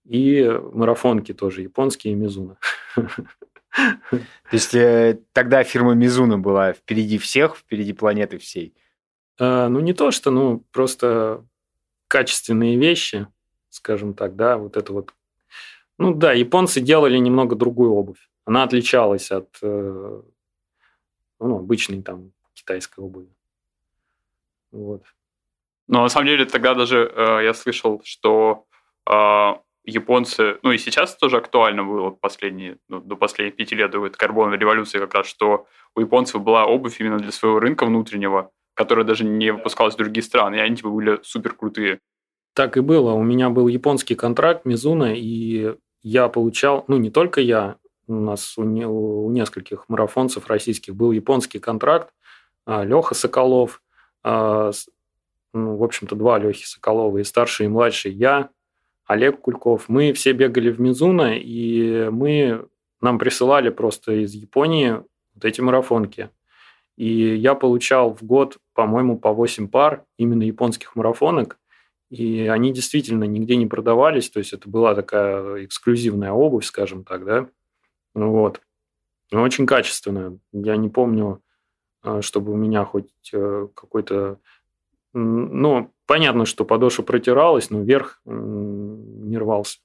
и 0.05 0.61
марафонки 0.75 1.33
тоже 1.33 1.63
японские, 1.63 2.15
Мизуна. 2.15 2.59
То 3.73 4.53
есть 4.53 4.75
э, 4.75 5.21
тогда 5.33 5.63
фирма 5.63 5.95
Мизуна 5.95 6.39
была 6.39 6.73
впереди 6.73 7.19
всех, 7.19 7.57
впереди 7.57 7.93
планеты 7.93 8.39
всей? 8.39 8.75
Э, 9.39 9.69
ну, 9.69 9.81
не 9.81 9.93
то, 9.93 10.11
что, 10.11 10.31
ну, 10.31 10.65
просто 10.73 11.45
качественные 12.09 12.77
вещи, 12.77 13.29
скажем 13.69 14.15
так, 14.15 14.37
да, 14.37 14.59
вот 14.59 14.77
это 14.77 14.93
вот. 14.93 15.15
Ну 15.99 16.15
да, 16.15 16.33
японцы 16.33 16.81
делали 16.81 17.17
немного 17.19 17.55
другую 17.55 17.93
обувь. 17.93 18.31
Она 18.45 18.65
отличалась 18.65 19.31
от 19.31 19.59
э, 19.63 20.23
ну, 21.39 21.57
обычной 21.59 22.03
там 22.03 22.33
китайской 22.55 23.01
обуви. 23.01 23.29
Вот. 24.73 25.05
Но 25.87 26.03
на 26.03 26.09
самом 26.09 26.27
деле 26.27 26.45
тогда 26.47 26.75
даже 26.75 27.13
э, 27.15 27.45
я 27.45 27.55
слышал, 27.55 28.01
что 28.05 28.67
э, 29.09 29.53
японцы, 29.85 30.59
ну 30.63 30.73
и 30.73 30.79
сейчас 30.79 31.17
тоже 31.17 31.39
актуально 31.39 31.85
было 31.85 32.11
последние, 32.11 32.79
ну, 32.89 33.01
до 33.01 33.17
последних 33.17 33.57
пяти 33.57 33.75
лет 33.75 33.91
до 33.91 34.09
карбоновой 34.11 34.59
революции 34.59 34.99
как 34.99 35.15
раз, 35.15 35.27
что 35.27 35.67
у 35.95 36.01
японцев 36.01 36.43
была 36.43 36.67
обувь 36.67 37.01
именно 37.01 37.19
для 37.19 37.33
своего 37.33 37.59
рынка 37.61 37.87
внутреннего, 37.87 38.51
которая 38.75 39.05
даже 39.05 39.25
не 39.25 39.53
выпускалась 39.53 39.95
в 39.95 39.99
другие 39.99 40.23
страны, 40.23 40.57
и 40.57 40.61
они 40.61 40.77
типа 40.77 40.91
были 40.91 41.19
супер 41.23 41.55
крутые. 41.55 42.01
Так 42.55 42.77
и 42.77 42.81
было. 42.81 43.13
У 43.13 43.23
меня 43.23 43.49
был 43.49 43.69
японский 43.69 44.15
контракт 44.15 44.65
Мизуна, 44.65 45.15
и 45.15 45.75
я 46.03 46.29
получал, 46.29 46.85
ну 46.89 46.97
не 46.97 47.11
только 47.11 47.41
я, 47.41 47.77
у 48.07 48.15
нас 48.15 48.59
у, 48.59 48.65
не, 48.65 48.87
у 48.87 49.31
нескольких 49.31 49.89
марафонцев 49.89 50.49
российских 50.49 50.95
был 50.97 51.13
японский 51.13 51.59
контракт, 51.59 52.13
а, 52.67 52.85
Леха 52.85 53.15
Соколов, 53.15 53.83
а, 54.23 54.73
ну, 55.53 55.77
в 55.77 55.85
общем-то, 55.85 56.17
два 56.17 56.39
Лехи 56.39 56.65
Соколова, 56.65 57.19
и 57.19 57.25
старший, 57.25 57.67
и 57.67 57.69
младший 57.69 58.13
я, 58.13 58.51
Олег 59.11 59.41
Кульков. 59.41 59.89
Мы 59.89 60.13
все 60.13 60.33
бегали 60.33 60.71
в 60.71 60.81
Мизуна, 60.81 61.37
и 61.37 62.09
мы, 62.11 62.69
нам 63.01 63.19
присылали 63.19 63.69
просто 63.69 64.13
из 64.13 64.35
Японии 64.35 65.03
вот 65.35 65.45
эти 65.45 65.61
марафонки. 65.61 66.31
И 66.97 67.35
я 67.35 67.57
получал 67.57 68.15
в 68.15 68.23
год, 68.23 68.59
по-моему, 68.73 69.19
по 69.19 69.33
8 69.33 69.67
пар 69.67 70.05
именно 70.17 70.45
японских 70.45 70.95
марафонок. 70.95 71.59
И 72.09 72.47
они 72.47 72.73
действительно 72.73 73.25
нигде 73.25 73.57
не 73.57 73.67
продавались. 73.67 74.31
То 74.31 74.39
есть 74.39 74.53
это 74.53 74.69
была 74.69 74.95
такая 74.95 75.65
эксклюзивная 75.65 76.31
обувь, 76.31 76.65
скажем 76.65 77.03
так, 77.03 77.25
да. 77.25 77.49
Вот. 78.15 78.61
Но 79.33 79.43
очень 79.43 79.67
качественная. 79.67 80.39
Я 80.53 80.77
не 80.77 80.89
помню, 80.89 81.43
э, 82.05 82.21
чтобы 82.21 82.53
у 82.53 82.57
меня 82.57 82.85
хоть 82.85 83.11
э, 83.33 83.67
какой-то... 83.75 84.39
Ну, 85.13 85.93
понятно, 86.11 86.45
что 86.45 86.65
подошва 86.65 87.05
протиралась, 87.05 87.71
но 87.71 87.83
верх 87.83 88.21
не 88.25 89.39
рвался. 89.39 89.79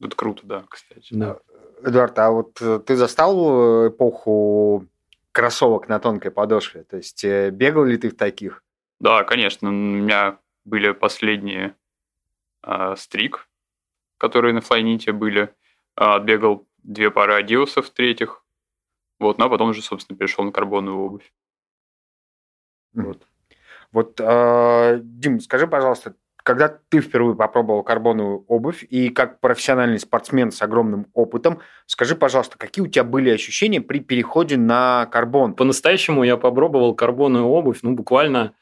Это 0.00 0.14
круто, 0.14 0.46
да, 0.46 0.64
кстати. 0.68 1.08
Да. 1.10 1.40
Эдуард, 1.82 2.16
а 2.20 2.30
вот 2.30 2.62
э, 2.62 2.78
ты 2.86 2.94
застал 2.94 3.88
эпоху 3.88 4.86
кроссовок 5.32 5.88
на 5.88 5.98
тонкой 5.98 6.30
подошве? 6.30 6.84
То 6.84 6.98
есть 6.98 7.24
бегал 7.24 7.84
ли 7.84 7.96
ты 7.96 8.10
в 8.10 8.16
таких? 8.16 8.62
Да, 9.00 9.24
конечно. 9.24 9.70
У 9.70 9.72
меня 9.72 10.38
были 10.64 10.92
последние 10.92 11.74
э, 12.62 12.94
стрик, 12.96 13.48
которые 14.18 14.54
на 14.54 14.60
флайните 14.60 15.10
были. 15.10 15.52
Э, 15.96 16.20
бегал 16.20 16.64
две 16.84 17.10
пары 17.10 17.34
адиосов 17.34 17.90
третьих. 17.90 18.44
Вот, 19.18 19.38
ну 19.38 19.46
а 19.46 19.48
потом 19.48 19.70
уже, 19.70 19.82
собственно, 19.82 20.16
перешел 20.16 20.44
на 20.44 20.52
карбоновую 20.52 21.06
обувь. 21.06 21.32
Вот. 22.92 23.26
Вот, 23.96 24.20
э, 24.20 25.00
Дим, 25.02 25.40
скажи, 25.40 25.66
пожалуйста, 25.66 26.16
когда 26.42 26.68
ты 26.68 27.00
впервые 27.00 27.34
попробовал 27.34 27.82
карбоновую 27.82 28.44
обувь 28.46 28.84
и 28.90 29.08
как 29.08 29.40
профессиональный 29.40 29.98
спортсмен 29.98 30.52
с 30.52 30.60
огромным 30.60 31.06
опытом, 31.14 31.60
скажи, 31.86 32.14
пожалуйста, 32.14 32.58
какие 32.58 32.84
у 32.84 32.88
тебя 32.88 33.04
были 33.04 33.30
ощущения 33.30 33.80
при 33.80 34.00
переходе 34.00 34.58
на 34.58 35.06
карбон? 35.06 35.54
По-настоящему 35.54 36.24
я 36.24 36.36
попробовал 36.36 36.94
карбоновую 36.94 37.50
обувь, 37.50 37.78
ну, 37.80 37.94
буквально 37.94 38.52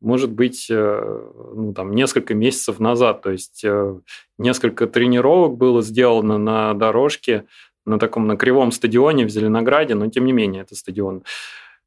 может 0.00 0.32
быть, 0.32 0.68
э, 0.70 1.22
ну, 1.54 1.74
там, 1.74 1.94
несколько 1.94 2.32
месяцев 2.32 2.80
назад. 2.80 3.20
То 3.20 3.32
есть 3.32 3.62
э, 3.62 4.00
несколько 4.38 4.86
тренировок 4.86 5.58
было 5.58 5.82
сделано 5.82 6.38
на 6.38 6.72
дорожке, 6.72 7.44
на 7.84 7.98
таком 7.98 8.26
на 8.26 8.38
кривом 8.38 8.72
стадионе 8.72 9.26
в 9.26 9.28
Зеленограде, 9.28 9.94
но 9.94 10.08
тем 10.08 10.24
не 10.24 10.32
менее 10.32 10.62
это 10.62 10.74
стадион. 10.74 11.24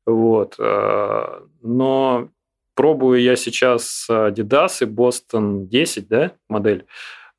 Вот. 0.06 0.58
Э, 0.60 1.40
но 1.64 2.30
пробую 2.76 3.22
я 3.22 3.36
сейчас 3.36 4.08
Adidas 4.10 4.78
и 4.82 4.86
Boston 4.86 5.66
10, 5.68 6.08
да, 6.08 6.32
модель. 6.50 6.86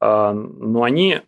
Но 0.00 0.83
они 0.83 1.23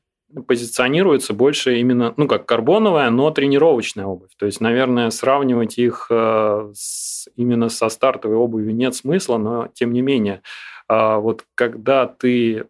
позиционируется 0.47 1.33
больше 1.33 1.79
именно, 1.79 2.13
ну, 2.17 2.29
как 2.29 2.47
карбоновая, 2.47 3.11
но 3.11 3.31
тренировочная 3.31 4.07
обувь. 4.07 4.31
То 4.37 4.47
есть, 4.47 4.61
наверное, 4.61 5.11
сравнивать 5.11 5.79
их 5.79 6.09
э, 6.11 6.73
с, 6.75 7.29
именно 7.37 7.69
со 7.69 7.89
стартовой 7.89 8.37
обувью 8.37 8.75
нет 8.75 8.95
смысла, 8.95 9.39
но 9.39 9.69
тем 9.73 9.93
не 9.93 10.03
менее, 10.03 10.43
вот 10.89 11.45
когда 11.55 12.07
ты 12.07 12.67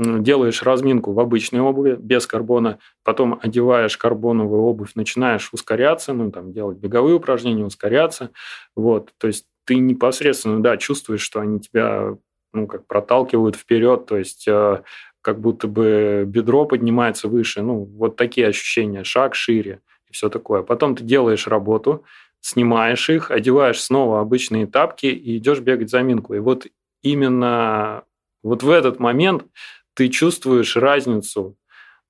делаешь 0.00 0.62
разминку 0.62 1.12
в 1.12 1.20
обычной 1.20 1.60
обуви 1.60 1.96
без 1.98 2.26
карбона, 2.26 2.78
потом 3.04 3.38
одеваешь 3.42 3.98
карбоновую 3.98 4.62
обувь, 4.62 4.94
начинаешь 4.94 5.50
ускоряться, 5.52 6.12
ну, 6.14 6.30
там, 6.30 6.52
делать 6.52 6.78
беговые 6.78 7.16
упражнения, 7.16 7.64
ускоряться, 7.64 8.30
вот, 8.74 9.12
то 9.18 9.26
есть 9.26 9.46
ты 9.64 9.76
непосредственно, 9.76 10.62
да, 10.62 10.76
чувствуешь, 10.76 11.22
что 11.22 11.40
они 11.40 11.60
тебя, 11.60 12.16
ну, 12.52 12.66
как 12.66 12.86
проталкивают 12.86 13.56
вперед, 13.56 14.06
то 14.06 14.16
есть 14.16 14.46
э, 14.48 14.82
как 15.22 15.40
будто 15.40 15.68
бы 15.68 16.24
бедро 16.26 16.64
поднимается 16.64 17.28
выше, 17.28 17.62
ну, 17.62 17.84
вот 17.84 18.16
такие 18.16 18.48
ощущения, 18.48 19.04
шаг 19.04 19.34
шире 19.34 19.80
и 20.08 20.12
все 20.12 20.28
такое. 20.28 20.62
Потом 20.62 20.96
ты 20.96 21.04
делаешь 21.04 21.46
работу, 21.46 22.04
снимаешь 22.40 23.10
их, 23.10 23.30
одеваешь 23.30 23.80
снова 23.80 24.20
обычные 24.20 24.66
тапки 24.66 25.06
и 25.06 25.36
идешь 25.36 25.60
бегать 25.60 25.90
заминку. 25.90 26.34
И 26.34 26.38
вот 26.38 26.66
именно 27.02 28.04
вот 28.42 28.62
в 28.62 28.70
этот 28.70 28.98
момент 28.98 29.44
ты 29.94 30.08
чувствуешь 30.08 30.76
разницу. 30.76 31.56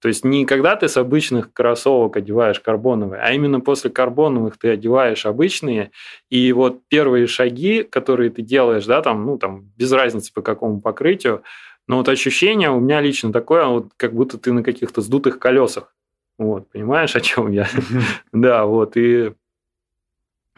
То 0.00 0.08
есть 0.08 0.24
не 0.24 0.46
когда 0.46 0.76
ты 0.76 0.88
с 0.88 0.96
обычных 0.96 1.52
кроссовок 1.52 2.16
одеваешь 2.16 2.60
карбоновые, 2.60 3.20
а 3.22 3.32
именно 3.32 3.60
после 3.60 3.90
карбоновых 3.90 4.58
ты 4.58 4.70
одеваешь 4.70 5.26
обычные, 5.26 5.90
и 6.30 6.52
вот 6.52 6.80
первые 6.88 7.26
шаги, 7.26 7.82
которые 7.82 8.30
ты 8.30 8.42
делаешь, 8.42 8.86
да, 8.86 9.02
там, 9.02 9.24
ну, 9.26 9.38
там, 9.38 9.70
без 9.76 9.92
разницы 9.92 10.32
по 10.32 10.42
какому 10.42 10.80
покрытию, 10.80 11.42
но 11.86 11.98
вот 11.98 12.08
ощущение 12.08 12.70
у 12.70 12.80
меня 12.80 13.00
лично 13.00 13.32
такое, 13.32 13.66
вот 13.66 13.88
как 13.96 14.14
будто 14.14 14.38
ты 14.38 14.52
на 14.52 14.62
каких-то 14.62 15.00
сдутых 15.00 15.38
колесах. 15.38 15.94
Вот, 16.38 16.70
понимаешь, 16.70 17.14
о 17.16 17.20
чем 17.20 17.50
я? 17.50 17.68
Да, 18.32 18.64
вот, 18.64 18.96
и 18.96 19.32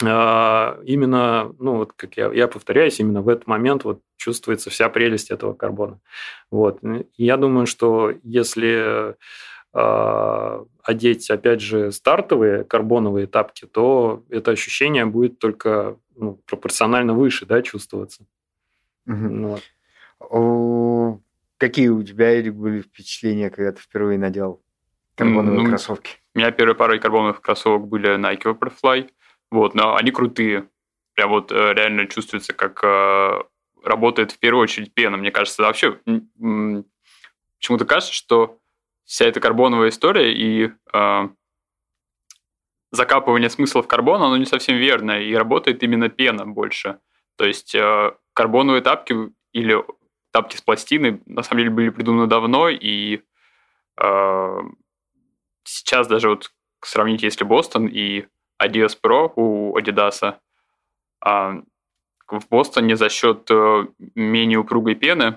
именно, 0.03 1.55
ну, 1.59 1.77
вот 1.77 1.93
как 1.95 2.17
я, 2.17 2.33
я 2.33 2.49
повторяюсь, 2.49 3.01
именно 3.01 3.23
в 3.23 3.29
этот 3.29 3.47
момент 3.47 3.85
вот 3.85 4.01
чувствуется 4.17 4.71
вся 4.71 4.89
прелесть 4.89 5.31
этого 5.31 5.55
карбона. 5.55 6.01
Вот. 6.51 6.81
Я 7.17 7.37
думаю, 7.37 7.67
что 7.67 8.13
если 8.23 9.17
э, 9.75 10.65
одеть, 10.83 11.31
опять 11.31 11.61
же, 11.61 11.93
стартовые 11.93 12.65
карбоновые 12.65 13.27
тапки, 13.27 13.67
то 13.67 14.25
это 14.29 14.51
ощущение 14.51 15.07
будет 15.07 15.39
только 15.39 15.97
ну, 16.17 16.41
пропорционально 16.47 17.15
выше 17.15 17.47
да, 17.47 17.63
чувствоваться. 17.63 18.25
Угу. 19.07 19.59
Вот. 20.21 21.21
Какие 21.59 21.89
у 21.89 22.03
тебя, 22.03 22.41
Эрик, 22.41 22.55
были 22.55 22.81
впечатления, 22.81 23.51
когда 23.51 23.73
ты 23.73 23.81
впервые 23.81 24.19
надел 24.19 24.63
карбоновые 25.15 25.63
ну, 25.63 25.69
кроссовки? 25.69 26.17
У 26.35 26.39
меня 26.39 26.51
первые 26.51 26.75
пары 26.75 26.99
карбоновых 26.99 27.41
кроссовок 27.41 27.87
были 27.87 28.19
Nike 28.19 28.45
Vaporfly. 28.45 29.11
Вот, 29.53 29.75
но 29.75 29.97
они 29.97 30.11
крутые. 30.11 30.71
Прям 31.13 31.29
вот 31.29 31.53
э, 31.53 31.75
реально 31.75 32.07
чувствуется, 32.07 32.55
как 32.55 32.83
э, 32.83 33.43
работает 33.85 34.33
в 34.33 34.39
первую 34.39 34.63
очередь 34.63 34.95
пена. 34.95 35.19
Мне 35.19 35.31
кажется, 35.31 35.63
вообще 35.63 36.01
почему-то 37.59 37.85
кажется, 37.85 38.15
что 38.15 38.59
вся 39.05 39.27
эта 39.27 39.41
карбоновая 39.41 39.91
история 39.91 40.33
и 40.33 40.73
э, 40.95 41.29
закапывание 42.93 43.51
смысла 43.51 43.83
в 43.83 43.89
карбон, 43.89 44.23
оно 44.23 44.39
не 44.39 44.47
совсем 44.47 44.79
верно, 44.79 45.21
и 45.21 45.35
работает 45.35 45.83
именно 45.83 46.09
пена 46.09 46.47
больше. 46.47 46.99
То 47.37 47.45
есть 47.45 47.75
э, 47.75 48.13
карбоновые 48.33 48.81
тапки 48.81 49.15
или 49.53 49.85
тапки 50.31 50.57
с 50.57 50.63
пластины 50.63 51.21
на 51.27 51.43
самом 51.43 51.59
деле 51.59 51.71
были 51.71 51.91
придуманы 51.91 52.27
давно, 52.27 52.71
и 52.71 53.21
э, 54.01 54.59
сейчас 55.65 56.09
даже 56.09 56.31
вот 56.31 56.53
сравнить, 56.83 57.23
если 57.23 57.45
Бостон 57.45 57.87
и 57.87 58.25
Adidas 58.63 58.97
Pro 59.01 59.33
у 59.37 59.77
Adidas, 59.77 60.35
э, 61.25 61.63
в 62.29 62.49
Бостоне 62.51 62.97
за 62.97 63.09
счет 63.09 63.51
э, 63.51 63.87
менее 64.15 64.59
упругой 64.59 64.95
пены 64.95 65.37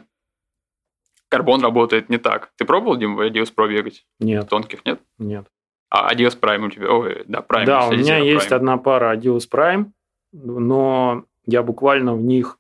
карбон 1.36 1.62
работает 1.62 2.10
не 2.10 2.18
так. 2.18 2.52
Ты 2.56 2.66
пробовал, 2.66 2.98
Дим, 2.98 3.16
в 3.16 3.22
Adidas 3.22 3.54
Pro 3.54 3.68
бегать? 3.68 4.06
Нет. 4.20 4.48
Тонких 4.48 4.86
нет? 4.86 5.02
Нет. 5.18 5.46
А 5.90 6.14
Adios 6.14 6.40
Prime 6.40 6.66
у 6.66 6.70
тебя? 6.70 6.90
Ой, 6.92 7.24
да, 7.28 7.40
Prime. 7.40 7.66
Да, 7.66 7.88
у 7.88 7.92
меня 7.92 8.20
Zero 8.20 8.26
есть 8.26 8.50
Prime. 8.50 8.56
одна 8.56 8.78
пара 8.78 9.16
Adios 9.16 9.50
Prime, 9.52 9.92
но 10.32 11.26
я 11.46 11.62
буквально 11.64 12.16
в 12.16 12.22
них 12.22 12.58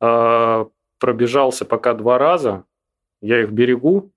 э, 0.00 0.64
пробежался 0.98 1.64
пока 1.64 1.94
два 1.94 2.18
раза. 2.18 2.64
Я 3.20 3.42
их 3.42 3.50
берегу 3.50 4.10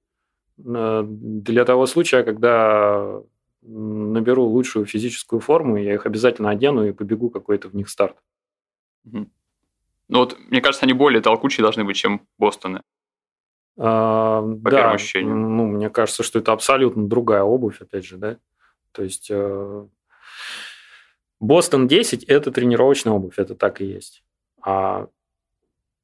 э, 0.58 1.04
для 1.06 1.66
того 1.66 1.86
случая, 1.86 2.24
когда 2.24 3.22
наберу 3.62 4.44
лучшую 4.46 4.86
физическую 4.86 5.40
форму, 5.40 5.78
я 5.78 5.94
их 5.94 6.06
обязательно 6.06 6.50
одену 6.50 6.88
и 6.88 6.92
побегу 6.94 7.30
какой-то 7.30 7.70
в 7.70 7.76
них 7.76 7.90
старт. 7.90 8.18
Ну 9.04 9.28
вот, 10.10 10.38
мне 10.50 10.62
кажется, 10.62 10.86
они 10.86 10.94
более 10.94 11.22
толкучие 11.22 11.64
должны 11.64 11.84
быть, 11.84 11.96
чем 11.96 12.28
Бостоны. 12.38 12.82
А, 13.78 14.42
По 14.42 14.70
да, 14.70 14.78
первым 14.78 14.96
ощущениям. 14.96 15.58
ну, 15.58 15.66
мне 15.68 15.90
кажется, 15.90 16.24
что 16.24 16.40
это 16.40 16.52
абсолютно 16.52 17.08
другая 17.08 17.44
обувь, 17.44 17.82
опять 17.82 18.06
же, 18.06 18.18
да. 18.18 18.38
То 18.92 19.04
есть 19.04 19.28
э, 19.32 19.86
Бостон 21.40 21.88
10– 21.88 22.24
это 22.26 22.52
тренировочная 22.52 23.14
обувь, 23.14 23.40
это 23.40 23.56
так 23.56 23.80
и 23.80 23.86
есть. 23.86 24.24
А 24.62 25.08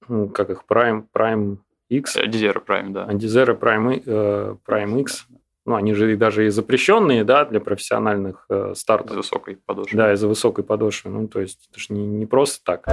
ну, 0.08 0.30
как 0.30 0.50
их, 0.50 0.64
Prime, 0.70 1.06
Prime 1.14 1.58
X, 1.90 2.16
Э, 2.16 2.28
Dizero 2.28 2.66
Prime, 2.66 2.92
да. 2.92 3.06
Андизера 3.06 3.54
Prime, 3.54 4.02
э, 4.06 4.56
Prime 4.66 5.02
X, 5.02 5.28
ну, 5.68 5.76
они 5.76 5.94
же 5.94 6.14
и 6.14 6.16
даже 6.16 6.48
и 6.48 6.50
запрещенные, 6.50 7.26
да, 7.26 7.44
для 7.44 7.60
профессиональных 7.60 8.46
э, 8.50 8.74
стартов. 8.74 9.18
высокой 9.18 9.58
подошвой. 9.58 9.98
Да, 9.98 10.14
из-за 10.14 10.28
высокой 10.30 10.64
подошвы. 10.64 11.12
Ну, 11.12 11.28
то 11.28 11.42
есть 11.42 11.68
это 11.70 11.80
же 11.80 11.88
не, 11.90 12.08
не 12.08 12.26
просто 12.26 12.64
так. 12.64 12.86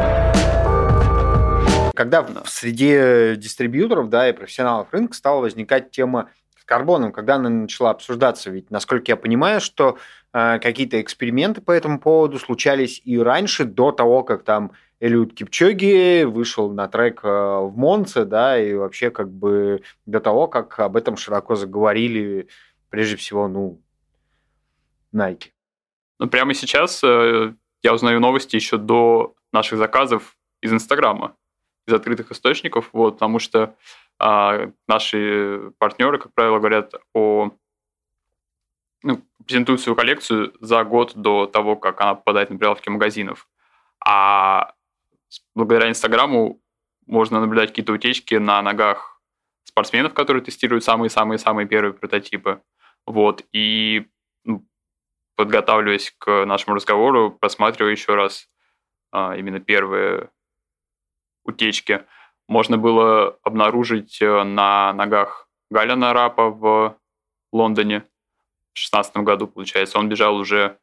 Когда 1.95 2.23
Да. 2.23 2.43
в 2.43 2.50
среде 2.50 3.37
дистрибьюторов, 3.37 4.09
да, 4.09 4.28
и 4.28 4.33
профессионалов 4.33 4.88
рынка 4.90 5.14
стала 5.14 5.40
возникать 5.40 5.93
тема 5.93 6.31
с 6.59 6.64
карбоном, 6.64 7.12
когда 7.12 7.37
она 7.37 7.49
начала 7.49 7.90
обсуждаться, 7.90 8.50
ведь, 8.50 8.71
насколько 8.73 9.04
я 9.12 9.16
понимаю, 9.16 9.61
что 9.61 9.97
э, 10.33 10.59
какие-то 10.59 11.00
эксперименты 11.00 11.61
по 11.61 11.71
этому 11.71 12.00
поводу 12.00 12.40
случались 12.40 13.00
и 13.04 13.16
раньше, 13.19 13.64
до 13.64 13.93
того, 13.93 14.25
как 14.25 14.43
там 14.43 14.73
Элиот 15.05 15.35
Кипчоги 15.35 16.25
вышел 16.25 16.73
на 16.73 16.89
трек 16.89 17.21
э, 17.25 17.29
в 17.29 17.77
Монце, 17.77 18.25
да, 18.25 18.59
и 18.59 18.73
вообще 18.73 19.11
как 19.11 19.31
бы 19.31 19.83
до 20.07 20.19
того, 20.19 20.49
как 20.49 20.79
об 20.81 20.97
этом 20.97 21.19
широко 21.19 21.57
заговорили, 21.57 22.49
прежде 22.89 23.17
всего, 23.17 23.47
ну, 23.47 23.83
Nike. 25.15 25.51
Ну, 26.19 26.29
прямо 26.29 26.55
сейчас 26.55 27.05
э, 27.05 27.53
я 27.83 27.93
узнаю 27.93 28.19
новости 28.19 28.57
еще 28.57 28.79
до 28.79 29.35
наших 29.53 29.77
заказов 29.77 30.39
из 30.63 30.73
Инстаграма, 30.73 31.37
из 31.87 31.93
открытых 31.93 32.33
источников, 32.33 32.89
вот, 32.95 33.17
потому 33.17 33.39
что 33.39 33.77
а, 34.19 34.71
наши 34.89 35.73
партнеры, 35.77 36.19
как 36.19 36.33
правило, 36.33 36.59
говорят 36.59 36.95
о 37.13 37.51
ну, 39.03 39.21
презентуют 39.47 39.83
свою 39.83 39.97
коллекцию 39.97 40.55
за 40.61 40.83
год 40.83 41.13
до 41.15 41.45
того, 41.45 41.77
как 41.77 42.01
она 42.01 42.15
попадает 42.15 42.49
на 42.49 42.57
прилавки 42.57 42.89
магазинов. 42.89 43.47
А 44.03 44.74
благодаря 45.55 45.88
Инстаграму 45.88 46.61
можно 47.07 47.41
наблюдать 47.41 47.71
какие-то 47.71 47.93
утечки 47.93 48.35
на 48.35 48.62
ногах 48.62 49.21
спортсменов, 49.64 50.14
которые 50.14 50.43
тестируют 50.43 50.85
самые-самые-самые 50.85 51.67
первые 51.67 51.95
прототипы. 51.95 52.62
Вот. 53.07 53.45
И 53.53 54.07
ну, 54.45 54.67
подготавливаясь 55.37 56.14
к 56.19 56.45
нашему 56.45 56.76
разговору, 56.76 57.33
просматриваю 57.33 57.93
еще 57.93 58.14
раз 58.14 58.49
а, 59.11 59.37
именно 59.37 59.61
первые 59.61 60.31
утечки. 61.45 62.05
Можно 62.49 62.79
было 62.79 63.38
обнаружить 63.43 64.21
э, 64.21 64.43
на 64.43 64.93
ногах 64.93 65.49
Галяна 65.71 66.12
Рапа 66.12 66.50
в 66.50 66.99
Лондоне 67.53 68.00
в 68.00 68.76
2016 68.76 69.17
году, 69.19 69.47
получается. 69.47 69.99
Он 69.99 70.09
бежал 70.09 70.37
уже, 70.37 70.79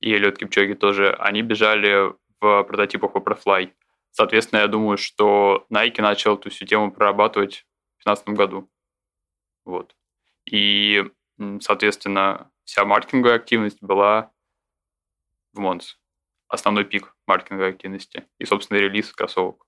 и 0.00 0.12
Эллиот 0.12 0.38
Кипчоги 0.38 0.74
тоже. 0.74 1.12
Они 1.18 1.42
бежали 1.42 2.12
в 2.40 2.62
прототипах 2.64 3.12
Vaporfly. 3.12 3.72
Соответственно, 4.16 4.60
я 4.60 4.66
думаю, 4.66 4.96
что 4.96 5.66
Nike 5.70 6.00
начал 6.00 6.36
эту 6.38 6.48
всю 6.48 6.64
тему 6.64 6.90
прорабатывать 6.90 7.66
в 7.98 8.04
2015 8.04 8.28
году. 8.28 8.70
Вот. 9.66 9.94
И, 10.46 11.04
соответственно, 11.60 12.50
вся 12.64 12.86
маркетинговая 12.86 13.36
активность 13.36 13.82
была 13.82 14.32
в 15.52 15.58
Монс. 15.58 15.98
Основной 16.48 16.86
пик 16.86 17.14
маркетинговой 17.26 17.68
активности. 17.68 18.26
И, 18.38 18.46
собственно, 18.46 18.78
релиз 18.78 19.12
кроссовок. 19.12 19.66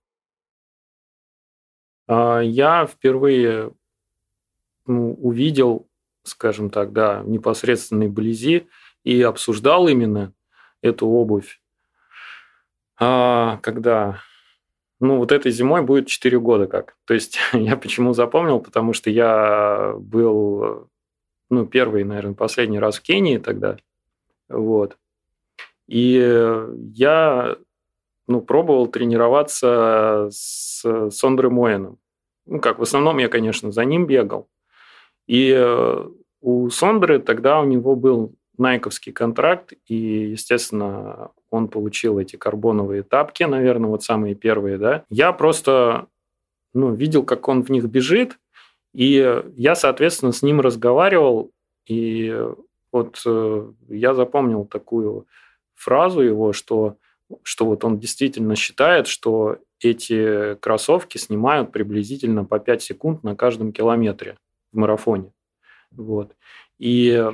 А, 2.06 2.40
Я 2.40 2.86
впервые 2.86 3.74
ну, 4.86 5.12
увидел, 5.12 5.90
скажем 6.22 6.70
так, 6.70 6.94
да, 6.94 7.22
непосредственной 7.26 8.08
близи 8.08 8.66
и 9.04 9.20
обсуждал 9.20 9.88
именно 9.88 10.32
эту 10.80 11.06
обувь, 11.06 11.60
А, 12.96 13.58
когда, 13.58 14.22
ну, 15.00 15.18
вот 15.18 15.32
этой 15.32 15.52
зимой 15.52 15.82
будет 15.82 16.06
4 16.06 16.38
года 16.40 16.66
как. 16.66 16.96
То 17.04 17.14
есть 17.14 17.38
я 17.52 17.76
почему 17.76 18.12
запомнил, 18.12 18.60
потому 18.60 18.92
что 18.92 19.10
я 19.10 19.94
был, 19.98 20.88
ну, 21.50 21.66
первый, 21.66 22.04
наверное, 22.04 22.34
последний 22.34 22.78
раз 22.78 22.98
в 22.98 23.02
Кении 23.02 23.38
тогда, 23.38 23.76
вот. 24.48 24.96
И 25.86 26.14
я 26.94 27.56
ну, 28.26 28.42
пробовал 28.42 28.88
тренироваться 28.88 30.28
с 30.30 31.10
Сондре 31.10 31.48
Моином. 31.48 31.98
Ну, 32.46 32.60
как, 32.60 32.78
в 32.78 32.82
основном 32.82 33.18
я, 33.18 33.28
конечно, 33.28 33.72
за 33.72 33.84
ним 33.84 34.06
бегал. 34.06 34.48
И 35.26 35.50
э, 35.50 36.08
у 36.40 36.70
Сондры 36.70 37.18
тогда 37.18 37.60
у 37.60 37.64
него 37.64 37.94
был 37.94 38.34
найковский 38.56 39.12
контракт, 39.12 39.72
и, 39.86 39.94
естественно, 40.30 41.30
он 41.50 41.68
получил 41.68 42.18
эти 42.18 42.36
карбоновые 42.36 43.02
тапки, 43.02 43.42
наверное, 43.44 43.90
вот 43.90 44.02
самые 44.02 44.34
первые, 44.34 44.78
да. 44.78 45.04
Я 45.08 45.32
просто, 45.32 46.06
ну, 46.74 46.94
видел, 46.94 47.24
как 47.24 47.48
он 47.48 47.62
в 47.62 47.70
них 47.70 47.84
бежит, 47.84 48.38
и 48.94 49.42
я, 49.56 49.74
соответственно, 49.74 50.32
с 50.32 50.42
ним 50.42 50.60
разговаривал, 50.60 51.50
и 51.86 52.36
вот 52.92 53.20
э, 53.26 53.72
я 53.88 54.14
запомнил 54.14 54.64
такую 54.64 55.26
фразу 55.74 56.20
его, 56.20 56.52
что 56.52 56.96
что 57.42 57.66
вот 57.66 57.84
он 57.84 57.98
действительно 57.98 58.56
считает, 58.56 59.06
что 59.06 59.58
эти 59.80 60.54
кроссовки 60.56 61.18
снимают 61.18 61.72
приблизительно 61.72 62.44
по 62.44 62.58
5 62.58 62.82
секунд 62.82 63.22
на 63.22 63.36
каждом 63.36 63.72
километре 63.72 64.36
в 64.72 64.78
марафоне. 64.78 65.32
Вот. 65.90 66.34
И 66.78 67.24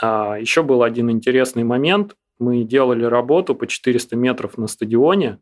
а, 0.00 0.36
еще 0.38 0.62
был 0.62 0.82
один 0.82 1.10
интересный 1.10 1.64
момент. 1.64 2.16
Мы 2.38 2.62
делали 2.64 3.04
работу 3.04 3.54
по 3.54 3.66
400 3.66 4.16
метров 4.16 4.58
на 4.58 4.66
стадионе, 4.66 5.38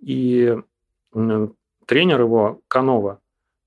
и 0.00 0.56
тренер 1.86 2.20
его, 2.20 2.62
Канова, 2.68 3.20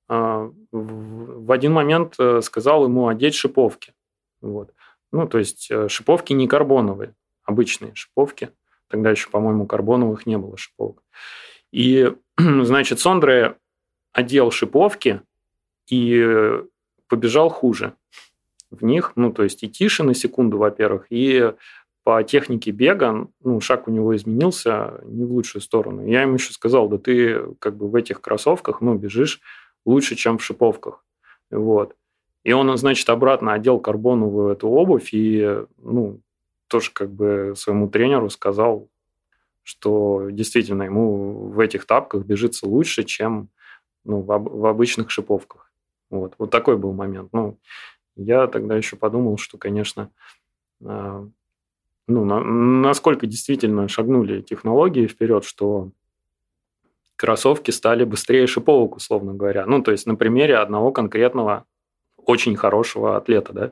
а, 0.08 0.52
в, 0.72 1.52
один 1.52 1.74
момент 1.74 2.16
э, 2.20 2.42
сказал 2.42 2.86
ему 2.86 3.08
одеть 3.08 3.36
шиповки. 3.36 3.94
Вот. 4.42 4.74
Ну, 5.12 5.28
то 5.28 5.38
есть 5.38 5.70
э, 5.72 5.88
шиповки 5.88 6.34
не 6.34 6.48
карбоновые, 6.48 7.16
обычные 7.44 7.96
шиповки. 7.96 8.50
Тогда 8.90 9.12
еще, 9.12 9.30
по-моему, 9.30 9.66
карбоновых 9.66 10.26
не 10.26 10.38
было 10.38 10.58
шиповок. 10.58 11.04
И, 11.72 12.14
значит, 12.38 13.00
Сондре 13.00 13.58
одел 14.12 14.52
шиповки 14.52 15.22
и 15.88 16.62
побежал 17.08 17.50
хуже 17.50 17.94
в 18.70 18.84
них. 18.84 19.14
Ну, 19.16 19.32
то 19.32 19.44
есть 19.44 19.64
и 19.64 19.70
тише 19.70 20.04
на 20.04 20.14
секунду, 20.14 20.58
во-первых, 20.58 21.08
и 21.10 21.54
по 22.04 22.22
технике 22.24 22.72
бега, 22.72 23.28
ну, 23.44 23.60
шаг 23.62 23.88
у 23.88 23.92
него 23.92 24.16
изменился 24.16 25.02
не 25.06 25.24
в 25.26 25.32
лучшую 25.32 25.62
сторону. 25.62 26.06
Я 26.06 26.24
ему 26.24 26.36
еще 26.36 26.52
сказал, 26.52 26.90
да 26.90 26.98
ты 26.98 27.56
как 27.60 27.78
бы 27.78 27.90
в 27.90 27.96
этих 27.96 28.22
кроссовках, 28.22 28.82
ну, 28.82 28.96
бежишь 28.96 29.40
лучше, 29.86 30.16
чем 30.16 30.38
в 30.38 30.44
шиповках. 30.44 31.06
Вот. 31.50 31.96
И 32.44 32.52
он, 32.52 32.76
значит, 32.78 33.10
обратно 33.10 33.54
одел 33.54 33.80
карбоновую 33.80 34.52
эту 34.52 34.68
обувь 34.68 35.14
и, 35.14 35.64
ну, 35.78 36.22
тоже 36.68 36.92
как 36.92 37.12
бы 37.12 37.54
своему 37.56 37.88
тренеру 37.88 38.30
сказал, 38.30 38.90
что 39.62 40.28
действительно 40.30 40.84
ему 40.84 41.50
в 41.50 41.60
этих 41.60 41.86
тапках 41.86 42.26
бежится 42.26 42.68
лучше, 42.68 43.04
чем 43.04 43.50
ну, 44.04 44.22
в, 44.22 44.32
об- 44.32 44.50
в 44.50 44.66
обычных 44.66 45.10
шиповках. 45.10 45.72
Вот. 46.10 46.36
вот 46.38 46.52
такой 46.52 46.78
был 46.78 46.92
момент. 46.92 47.30
Ну, 47.32 47.60
я 48.16 48.48
тогда 48.48 48.76
еще 48.76 48.98
подумал, 48.98 49.38
что, 49.38 49.58
конечно, 49.58 50.12
э, 50.82 51.28
ну, 52.08 52.26
на- 52.26 52.44
насколько 52.44 53.28
действительно 53.28 53.88
шагнули 53.88 54.42
технологии 54.42 55.08
вперед, 55.08 55.44
что 55.46 55.92
кроссовки 57.16 57.72
стали 57.72 58.04
быстрее 58.04 58.48
шиповок, 58.48 58.98
условно 58.98 59.34
говоря. 59.34 59.66
Ну, 59.66 59.82
то 59.82 59.92
есть 59.92 60.06
на 60.06 60.16
примере 60.16 60.58
одного 60.58 60.92
конкретного 60.92 61.66
очень 62.18 62.56
хорошего 62.56 63.18
атлета, 63.18 63.54
да. 63.54 63.72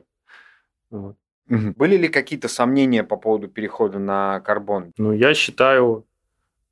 Вот. 0.90 1.16
Были 1.48 1.96
ли 1.96 2.08
какие-то 2.08 2.48
сомнения 2.48 3.04
по 3.04 3.16
поводу 3.16 3.48
перехода 3.48 3.98
на 3.98 4.40
карбон? 4.40 4.92
Ну, 4.96 5.12
я 5.12 5.34
считаю, 5.34 6.06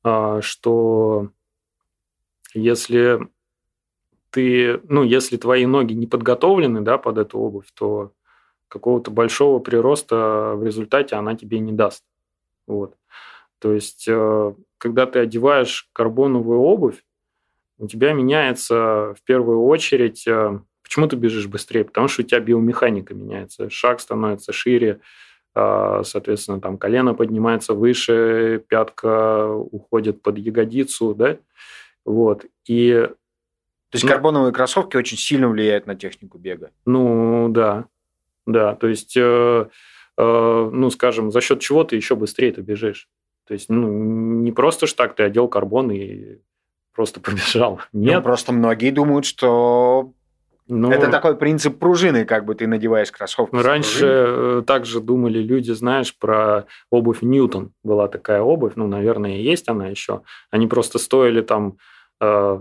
а, 0.02 0.40
что 0.40 1.30
если 2.54 3.18
ты, 4.30 4.80
ну, 4.84 5.02
если 5.02 5.36
твои 5.36 5.66
ноги 5.66 5.92
не 5.92 6.06
подготовлены, 6.06 6.80
да, 6.80 6.98
под 6.98 7.18
эту 7.18 7.38
обувь, 7.38 7.70
то 7.74 8.12
какого-то 8.70 9.10
большого 9.10 9.58
прироста 9.58 10.54
в 10.56 10.64
результате 10.64 11.16
она 11.16 11.34
тебе 11.34 11.58
не 11.58 11.72
даст. 11.72 12.04
Вот. 12.66 12.94
То 13.58 13.74
есть, 13.74 14.06
э, 14.08 14.54
когда 14.78 15.06
ты 15.06 15.18
одеваешь 15.18 15.88
карбоновую 15.92 16.60
обувь, 16.60 17.04
у 17.78 17.86
тебя 17.86 18.12
меняется 18.12 19.14
в 19.18 19.22
первую 19.24 19.64
очередь, 19.64 20.26
э, 20.26 20.58
почему 20.82 21.08
ты 21.08 21.16
бежишь 21.16 21.48
быстрее? 21.48 21.84
Потому 21.84 22.08
что 22.08 22.22
у 22.22 22.24
тебя 22.24 22.40
биомеханика 22.40 23.12
меняется, 23.12 23.68
шаг 23.70 24.00
становится 24.00 24.52
шире, 24.52 25.00
э, 25.54 26.02
соответственно, 26.04 26.60
там 26.60 26.78
колено 26.78 27.12
поднимается 27.14 27.74
выше, 27.74 28.64
пятка 28.68 29.48
уходит 29.48 30.22
под 30.22 30.38
ягодицу, 30.38 31.14
да, 31.14 31.38
вот. 32.04 32.46
И 32.66 33.08
то 33.90 33.96
есть 33.96 34.04
ну, 34.04 34.10
карбоновые 34.10 34.52
кроссовки 34.52 34.96
очень 34.96 35.18
сильно 35.18 35.48
влияют 35.48 35.86
на 35.86 35.96
технику 35.96 36.38
бега. 36.38 36.70
Ну 36.86 37.48
да, 37.50 37.86
да. 38.46 38.74
То 38.74 38.88
есть, 38.88 39.16
э, 39.16 39.66
э, 40.18 40.70
ну 40.72 40.90
скажем, 40.90 41.30
за 41.30 41.40
счет 41.40 41.60
чего 41.60 41.84
ты 41.84 41.96
еще 41.96 42.16
быстрее 42.16 42.52
ты 42.52 42.62
бежишь? 42.62 43.08
То 43.46 43.54
есть, 43.54 43.68
ну 43.68 43.88
не 43.88 44.52
просто 44.52 44.86
ж 44.86 44.92
так 44.92 45.14
ты 45.14 45.22
одел 45.22 45.48
карбон 45.48 45.90
и 45.90 46.38
просто 46.94 47.20
побежал. 47.20 47.80
Ну, 47.92 48.00
Нет. 48.00 48.16
Ну, 48.16 48.22
просто 48.22 48.52
многие 48.52 48.90
думают, 48.90 49.26
что 49.26 50.12
ну, 50.70 50.92
это 50.92 51.10
такой 51.10 51.36
принцип 51.36 51.80
пружины, 51.80 52.24
как 52.24 52.44
бы 52.44 52.54
ты 52.54 52.68
надеваешь 52.68 53.10
кроссовки. 53.10 53.56
Раньше 53.56 54.06
э, 54.06 54.62
также 54.64 55.00
думали 55.00 55.40
люди, 55.40 55.72
знаешь, 55.72 56.16
про 56.16 56.66
обувь 56.90 57.22
Ньютон. 57.22 57.72
Была 57.82 58.06
такая 58.06 58.40
обувь, 58.40 58.74
ну, 58.76 58.86
наверное, 58.86 59.38
есть 59.38 59.68
она 59.68 59.88
еще. 59.88 60.22
Они 60.52 60.68
просто 60.68 61.00
стоили 61.00 61.40
там 61.40 61.78
э, 62.20 62.60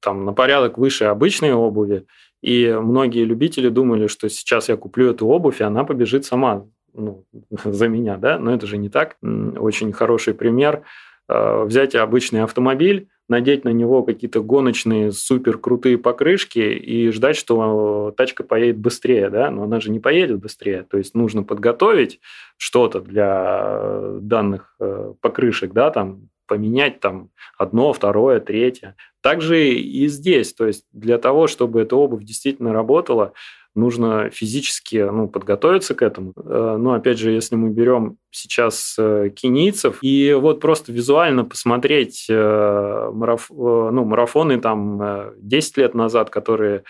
там 0.00 0.24
на 0.24 0.32
порядок 0.32 0.78
выше 0.78 1.04
обычной 1.04 1.52
обуви, 1.52 2.06
и 2.42 2.72
многие 2.80 3.24
любители 3.24 3.68
думали, 3.68 4.06
что 4.06 4.28
сейчас 4.28 4.68
я 4.68 4.76
куплю 4.76 5.10
эту 5.10 5.26
обувь, 5.26 5.60
и 5.60 5.64
она 5.64 5.84
побежит 5.84 6.24
сама 6.24 6.66
ну, 6.94 7.24
за 7.64 7.88
меня, 7.88 8.16
да, 8.16 8.38
но 8.38 8.54
это 8.54 8.66
же 8.66 8.76
не 8.76 8.88
так. 8.88 9.16
Очень 9.22 9.92
хороший 9.92 10.34
пример. 10.34 10.82
Э, 11.28 11.64
взять 11.64 11.94
обычный 11.94 12.42
автомобиль, 12.42 13.08
надеть 13.28 13.64
на 13.64 13.70
него 13.70 14.02
какие-то 14.02 14.42
гоночные 14.42 15.12
супер 15.12 15.58
крутые 15.58 15.98
покрышки 15.98 16.58
и 16.58 17.10
ждать, 17.10 17.36
что 17.36 18.14
тачка 18.16 18.42
поедет 18.42 18.78
быстрее, 18.78 19.28
да, 19.28 19.50
но 19.50 19.64
она 19.64 19.80
же 19.80 19.90
не 19.90 20.00
поедет 20.00 20.40
быстрее. 20.40 20.86
То 20.88 20.96
есть 20.96 21.14
нужно 21.14 21.42
подготовить 21.42 22.20
что-то 22.56 23.00
для 23.00 23.90
данных 24.20 24.74
э, 24.80 25.12
покрышек, 25.20 25.72
да, 25.72 25.90
там 25.90 26.28
поменять 26.48 26.98
там 26.98 27.30
одно, 27.56 27.92
второе, 27.92 28.40
третье. 28.40 28.96
Также 29.20 29.68
и 29.70 30.08
здесь, 30.08 30.52
то 30.54 30.66
есть 30.66 30.84
для 30.92 31.18
того, 31.18 31.46
чтобы 31.46 31.80
эта 31.80 31.94
обувь 31.94 32.24
действительно 32.24 32.72
работала, 32.72 33.32
нужно 33.78 34.30
физически 34.30 34.96
ну, 34.96 35.28
подготовиться 35.28 35.94
к 35.94 36.02
этому. 36.02 36.32
Э, 36.36 36.76
но 36.78 36.92
опять 36.94 37.18
же, 37.18 37.30
если 37.30 37.54
мы 37.54 37.70
берем 37.70 38.18
сейчас 38.30 38.96
э, 38.98 39.30
кенийцев 39.34 39.98
и 40.02 40.34
вот 40.34 40.60
просто 40.60 40.92
визуально 40.92 41.44
посмотреть 41.44 42.26
э, 42.28 43.10
мараф... 43.12 43.48
ну, 43.50 44.04
марафоны 44.04 44.60
там 44.60 45.32
10 45.38 45.76
лет 45.76 45.94
назад, 45.94 46.30
которые 46.30 46.84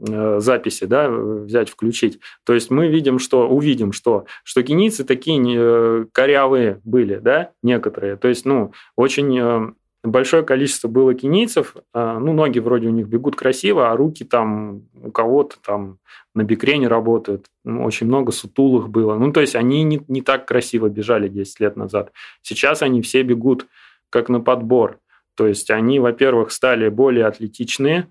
записи, 0.00 0.84
да, 0.84 1.08
взять, 1.08 1.68
включить. 1.68 2.20
То 2.44 2.54
есть 2.54 2.70
мы 2.70 2.88
видим, 2.88 3.18
что, 3.18 3.48
увидим, 3.48 3.92
что, 3.92 4.26
что 4.44 4.62
кенийцы 4.62 5.04
такие 5.04 5.42
э, 5.56 6.06
корявые 6.12 6.80
были, 6.84 7.16
да, 7.16 7.50
некоторые. 7.62 8.16
То 8.16 8.28
есть, 8.28 8.44
ну, 8.44 8.72
очень 8.96 9.38
э, 9.38 9.72
большое 10.04 10.42
количество 10.44 10.88
было 10.88 11.14
кенийцев, 11.14 11.76
ну, 11.92 12.32
ноги 12.32 12.60
вроде 12.60 12.88
у 12.88 12.92
них 12.92 13.08
бегут 13.08 13.36
красиво, 13.36 13.90
а 13.90 13.96
руки 13.96 14.24
там 14.24 14.82
у 15.02 15.10
кого-то 15.10 15.56
там 15.64 15.98
на 16.34 16.44
бикрене 16.44 16.88
работают. 16.88 17.46
Ну, 17.64 17.84
очень 17.84 18.06
много 18.06 18.32
сутулых 18.32 18.88
было. 18.88 19.16
Ну, 19.16 19.32
то 19.32 19.40
есть 19.40 19.56
они 19.56 19.82
не, 19.82 20.00
не 20.08 20.22
так 20.22 20.46
красиво 20.46 20.88
бежали 20.88 21.28
10 21.28 21.60
лет 21.60 21.76
назад. 21.76 22.12
Сейчас 22.42 22.82
они 22.82 23.02
все 23.02 23.22
бегут 23.22 23.66
как 24.10 24.28
на 24.28 24.40
подбор. 24.40 25.00
То 25.34 25.46
есть 25.46 25.70
они, 25.70 26.00
во-первых, 26.00 26.50
стали 26.50 26.88
более 26.88 27.26
атлетичные, 27.26 28.08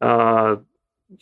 а, 0.00 0.62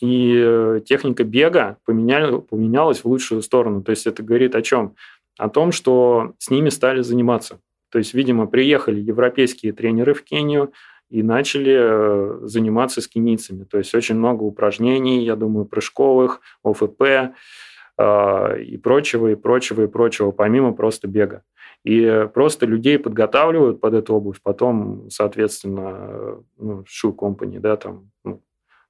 и 0.00 0.34
э, 0.36 0.80
техника 0.84 1.24
бега 1.24 1.78
поменяли, 1.84 2.40
поменялась 2.40 3.00
в 3.00 3.06
лучшую 3.06 3.42
сторону. 3.42 3.82
То 3.82 3.90
есть 3.90 4.06
это 4.06 4.22
говорит 4.22 4.54
о 4.54 4.62
чем? 4.62 4.94
О 5.38 5.48
том, 5.48 5.72
что 5.72 6.32
с 6.38 6.50
ними 6.50 6.68
стали 6.68 7.02
заниматься. 7.02 7.60
То 7.90 7.98
есть, 7.98 8.14
видимо, 8.14 8.46
приехали 8.46 9.00
европейские 9.00 9.72
тренеры 9.72 10.14
в 10.14 10.24
Кению 10.24 10.72
и 11.10 11.22
начали 11.22 11.76
э, 11.76 12.38
заниматься 12.46 13.00
с 13.00 13.08
кенийцами. 13.08 13.64
То 13.64 13.78
есть 13.78 13.94
очень 13.94 14.16
много 14.16 14.42
упражнений, 14.42 15.24
я 15.24 15.36
думаю, 15.36 15.66
прыжковых, 15.66 16.40
ОФП 16.64 17.02
э, 17.02 18.62
и 18.62 18.76
прочего, 18.78 19.28
и 19.28 19.34
прочего, 19.34 19.82
и 19.82 19.86
прочего, 19.86 20.30
помимо 20.30 20.72
просто 20.72 21.08
бега. 21.08 21.42
И 21.84 22.26
просто 22.32 22.64
людей 22.64 22.98
подготавливают 22.98 23.80
под 23.80 23.92
эту 23.92 24.14
обувь, 24.14 24.40
потом, 24.42 25.10
соответственно, 25.10 26.42
ну, 26.56 26.82
shoe 26.82 27.14
company, 27.14 27.60
да, 27.60 27.76
там, 27.76 28.10
ну, 28.24 28.42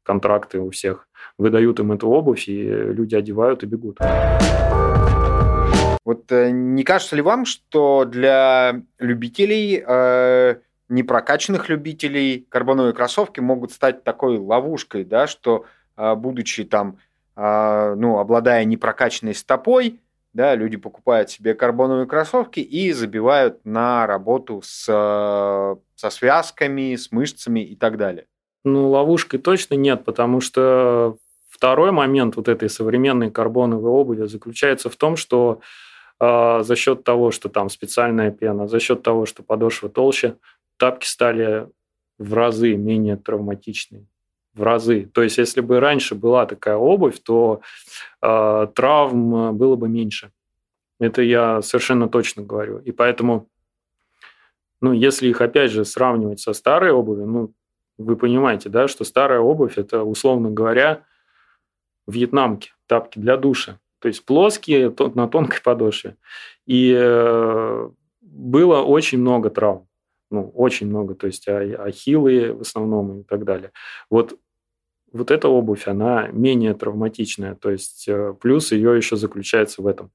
контракты 0.04 0.60
у 0.60 0.70
всех, 0.70 1.08
выдают 1.38 1.80
им 1.80 1.90
эту 1.92 2.08
обувь, 2.08 2.48
и 2.48 2.62
люди 2.62 3.16
одевают 3.16 3.64
и 3.64 3.66
бегут. 3.66 3.98
Вот 6.04 6.30
э, 6.30 6.50
не 6.50 6.84
кажется 6.84 7.16
ли 7.16 7.22
вам, 7.22 7.46
что 7.46 8.04
для 8.04 8.82
любителей, 8.98 9.82
э, 9.84 10.56
непрокачанных 10.88 11.68
любителей, 11.68 12.46
карбоновые 12.48 12.92
кроссовки 12.92 13.40
могут 13.40 13.72
стать 13.72 14.04
такой 14.04 14.38
ловушкой, 14.38 15.04
да, 15.04 15.26
что, 15.26 15.64
э, 15.96 16.14
будучи 16.14 16.64
там, 16.64 16.98
э, 17.36 17.94
ну, 17.96 18.18
обладая 18.18 18.64
непрокачанной 18.64 19.34
стопой, 19.34 20.00
да, 20.34 20.54
люди 20.56 20.76
покупают 20.76 21.30
себе 21.30 21.54
карбоновые 21.54 22.06
кроссовки 22.06 22.60
и 22.60 22.92
забивают 22.92 23.64
на 23.64 24.06
работу 24.06 24.60
с, 24.62 24.86
э, 24.88 25.76
со 25.94 26.10
связками, 26.10 26.96
с 26.96 27.12
мышцами 27.12 27.60
и 27.60 27.76
так 27.76 27.96
далее. 27.96 28.26
Ну, 28.64 28.88
ловушкой 28.88 29.40
точно 29.40 29.74
нет, 29.74 30.04
потому 30.04 30.40
что 30.40 31.16
второй 31.50 31.92
момент 31.92 32.36
вот 32.36 32.48
этой 32.48 32.70
современной 32.70 33.30
карбоновой 33.30 33.90
обуви 33.90 34.26
заключается 34.26 34.88
в 34.88 34.96
том, 34.96 35.16
что 35.16 35.60
э, 36.18 36.62
за 36.62 36.76
счет 36.76 37.04
того, 37.04 37.30
что 37.30 37.48
там 37.48 37.68
специальная 37.68 38.30
пена, 38.30 38.66
за 38.66 38.80
счет 38.80 39.02
того, 39.02 39.26
что 39.26 39.42
подошва 39.42 39.90
толще, 39.90 40.36
тапки 40.78 41.06
стали 41.06 41.68
в 42.18 42.32
разы 42.32 42.74
менее 42.74 43.16
травматичные. 43.16 44.06
В 44.54 44.62
разы. 44.62 45.10
То 45.12 45.22
есть, 45.22 45.36
если 45.38 45.60
бы 45.60 45.80
раньше 45.80 46.14
была 46.14 46.46
такая 46.46 46.76
обувь, 46.76 47.18
то 47.22 47.60
э, 48.22 48.66
травм 48.74 49.56
было 49.56 49.76
бы 49.76 49.88
меньше. 49.88 50.30
Это 51.00 51.22
я 51.22 51.60
совершенно 51.60 52.08
точно 52.08 52.42
говорю. 52.42 52.78
И 52.78 52.92
поэтому, 52.92 53.48
ну, 54.80 54.92
если 54.92 55.28
их 55.28 55.40
опять 55.40 55.70
же 55.70 55.84
сравнивать 55.84 56.40
со 56.40 56.52
старой 56.52 56.92
обувью, 56.92 57.26
ну, 57.26 57.52
вы 57.98 58.16
понимаете, 58.16 58.68
да, 58.68 58.88
что 58.88 59.04
старая 59.04 59.40
обувь– 59.40 59.74
это, 59.78 60.02
условно 60.02 60.50
говоря, 60.50 61.04
вьетнамки, 62.06 62.72
тапки 62.86 63.18
для 63.18 63.36
душа. 63.36 63.78
То 64.00 64.08
есть 64.08 64.24
плоские, 64.24 64.94
на 65.14 65.28
тонкой 65.28 65.62
подошве. 65.62 66.16
И 66.66 66.94
э, 66.94 67.90
было 68.20 68.82
очень 68.82 69.18
много 69.18 69.48
травм. 69.48 69.88
Ну, 70.30 70.50
очень 70.54 70.88
много. 70.88 71.14
То 71.14 71.26
есть 71.26 71.48
а, 71.48 71.58
ахиллы 71.58 72.52
в 72.52 72.60
основном 72.62 73.20
и 73.20 73.22
так 73.22 73.44
далее. 73.44 73.72
Вот, 74.10 74.38
вот 75.12 75.30
эта 75.30 75.48
обувь, 75.48 75.86
она 75.86 76.28
менее 76.28 76.74
травматичная. 76.74 77.54
То 77.54 77.70
есть 77.70 78.06
э, 78.08 78.34
плюс 78.40 78.72
ее 78.72 78.96
еще 78.96 79.16
заключается 79.16 79.80
в 79.80 79.86
этом. 79.86 80.10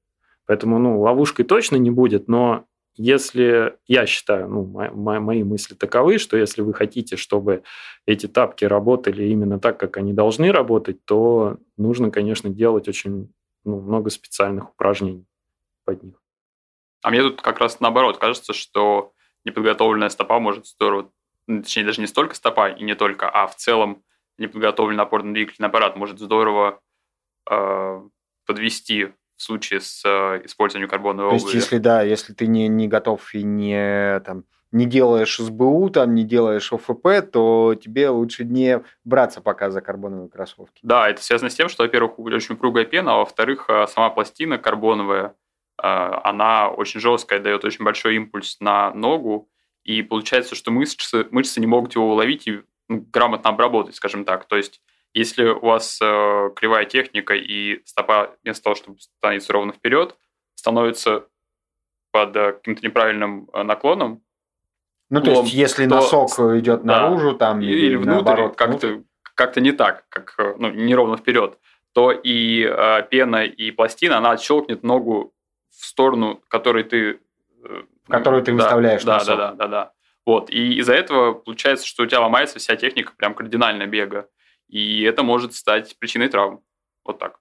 Поэтому, 0.46 0.78
ну, 0.78 1.00
ловушкой 1.00 1.44
точно 1.44 1.76
не 1.76 1.90
будет, 1.90 2.28
но 2.28 2.66
если, 2.96 3.78
я 3.86 4.06
считаю, 4.06 4.48
ну, 4.48 4.64
мои 4.64 5.42
мысли 5.42 5.74
таковы, 5.74 6.18
что 6.18 6.36
если 6.36 6.62
вы 6.62 6.74
хотите, 6.74 7.16
чтобы 7.16 7.62
эти 8.06 8.26
тапки 8.26 8.64
работали 8.64 9.24
именно 9.24 9.58
так, 9.58 9.78
как 9.78 9.96
они 9.96 10.12
должны 10.12 10.52
работать, 10.52 11.04
то 11.04 11.58
нужно, 11.76 12.10
конечно, 12.10 12.50
делать 12.50 12.88
очень 12.88 13.32
ну, 13.64 13.80
много 13.80 14.10
специальных 14.10 14.70
упражнений 14.70 15.26
под 15.84 16.02
них. 16.02 16.22
А 17.02 17.10
мне 17.10 17.22
тут 17.22 17.40
как 17.40 17.58
раз 17.60 17.80
наоборот 17.80 18.18
кажется, 18.18 18.52
что 18.52 19.12
неподготовленная 19.44 20.08
стопа 20.08 20.38
может 20.38 20.66
здорово, 20.66 21.10
ну, 21.46 21.62
точнее, 21.62 21.84
даже 21.84 22.00
не 22.00 22.06
столько 22.06 22.34
стопа 22.34 22.68
и 22.70 22.82
не 22.82 22.94
только, 22.94 23.28
а 23.28 23.46
в 23.46 23.56
целом 23.56 24.02
неподготовленный 24.38 25.04
опорно-двигательный 25.04 25.68
аппарат 25.68 25.96
может 25.96 26.18
здорово 26.18 26.80
э, 27.50 28.02
подвести 28.46 29.12
в 29.40 29.42
случае 29.42 29.80
с 29.80 30.02
э, 30.04 30.42
использованием 30.44 30.90
карбоновой 30.90 31.30
обуви. 31.30 31.40
То 31.40 31.46
есть, 31.46 31.54
если 31.54 31.78
да, 31.78 32.02
если 32.02 32.34
ты 32.34 32.46
не, 32.46 32.68
не 32.68 32.88
готов 32.88 33.34
и 33.34 33.42
не 33.42 34.20
там 34.20 34.44
не 34.70 34.84
делаешь 34.84 35.38
СБУ, 35.38 35.90
там 35.90 36.14
не 36.14 36.24
делаешь 36.24 36.72
ОФП, 36.72 37.22
то 37.32 37.74
тебе 37.74 38.10
лучше 38.10 38.44
не 38.44 38.82
браться 39.02 39.40
пока 39.40 39.70
за 39.70 39.80
карбоновые 39.80 40.28
кроссовки. 40.28 40.80
Да, 40.82 41.08
это 41.08 41.22
связано 41.22 41.50
с 41.50 41.54
тем, 41.54 41.68
что, 41.70 41.82
во-первых, 41.82 42.18
очень 42.18 42.54
упругая 42.54 42.84
пена, 42.84 43.14
а 43.14 43.16
во-вторых, 43.16 43.64
э, 43.68 43.86
сама 43.88 44.10
пластина 44.10 44.58
карбоновая, 44.58 45.34
э, 45.82 45.82
она 45.82 46.68
очень 46.68 47.00
жесткая, 47.00 47.40
дает 47.40 47.64
очень 47.64 47.84
большой 47.84 48.16
импульс 48.16 48.58
на 48.60 48.92
ногу, 48.92 49.48
и 49.84 50.02
получается, 50.02 50.54
что 50.54 50.70
мышцы, 50.70 51.26
мышцы 51.30 51.60
не 51.60 51.66
могут 51.66 51.94
его 51.94 52.12
уловить 52.12 52.46
и 52.46 52.60
ну, 52.88 53.06
грамотно 53.10 53.50
обработать, 53.50 53.94
скажем 53.94 54.26
так. 54.26 54.44
То 54.44 54.56
есть 54.56 54.82
Если 55.12 55.44
у 55.44 55.60
вас 55.60 55.98
э, 56.00 56.50
кривая 56.54 56.84
техника 56.84 57.34
и 57.34 57.82
стопа 57.84 58.36
вместо 58.44 58.64
того, 58.64 58.76
чтобы 58.76 59.00
становиться 59.00 59.52
ровно 59.52 59.72
вперед, 59.72 60.16
становится 60.54 61.26
под 62.12 62.36
э, 62.36 62.52
каким-то 62.52 62.86
неправильным 62.86 63.48
э, 63.52 63.62
наклоном. 63.62 64.22
Ну, 65.08 65.20
то 65.20 65.30
есть, 65.30 65.52
если 65.52 65.88
то, 65.88 65.96
носок 65.96 66.30
идет 66.56 66.84
да, 66.84 67.00
наружу, 67.00 67.34
там, 67.34 67.60
или, 67.60 67.86
или 67.86 67.96
внутрь, 67.96 68.10
наоборот, 68.10 68.56
как-то, 68.56 69.02
как-то 69.34 69.60
не 69.60 69.72
так, 69.72 70.04
как, 70.08 70.34
э, 70.38 70.54
ну, 70.58 70.70
не 70.70 70.94
ровно 70.94 71.16
вперед, 71.16 71.58
то 71.92 72.12
и 72.12 72.62
э, 72.64 73.02
пена, 73.10 73.44
и 73.44 73.70
пластина, 73.72 74.18
она 74.18 74.32
отщелкнет 74.32 74.82
ногу 74.82 75.34
в 75.70 75.84
сторону, 75.84 76.40
которой 76.48 76.84
ты... 76.84 77.20
Э, 77.64 77.82
в 78.06 78.10
которую 78.10 78.42
ты 78.42 78.52
да, 78.52 78.56
выставляешь 78.56 79.04
да, 79.04 79.14
носок. 79.14 79.36
Да, 79.36 79.36
да, 79.36 79.54
да, 79.54 79.66
да. 79.66 79.92
Вот, 80.26 80.50
и 80.50 80.74
из-за 80.78 80.94
этого 80.94 81.32
получается, 81.32 81.86
что 81.86 82.04
у 82.04 82.06
тебя 82.06 82.20
ломается 82.20 82.58
вся 82.58 82.76
техника 82.76 83.12
прям 83.16 83.34
кардинально 83.34 83.86
бега. 83.86 84.28
И 84.70 85.02
это 85.02 85.22
может 85.22 85.54
стать 85.54 85.96
причиной 85.98 86.28
травм. 86.28 86.62
Вот 87.04 87.18
так. 87.18 87.40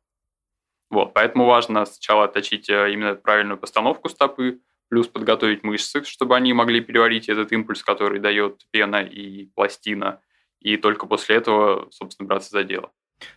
Вот, 0.90 1.14
поэтому 1.14 1.46
важно 1.46 1.86
сначала 1.86 2.26
отточить 2.26 2.70
э, 2.70 2.92
именно 2.92 3.14
правильную 3.14 3.60
постановку 3.60 4.10
стопы, 4.10 4.60
плюс 4.90 5.08
подготовить 5.08 5.64
мышцы, 5.64 6.04
чтобы 6.04 6.36
они 6.36 6.52
могли 6.54 6.82
переварить 6.82 7.30
этот 7.30 7.52
импульс, 7.52 7.84
который 7.84 8.20
дает 8.20 8.66
пена 8.72 9.04
и 9.04 9.46
пластина, 9.54 10.20
и 10.60 10.78
только 10.78 11.06
после 11.06 11.36
этого, 11.36 11.88
собственно, 11.92 12.28
браться 12.28 12.50
за 12.50 12.64
дело. 12.64 12.92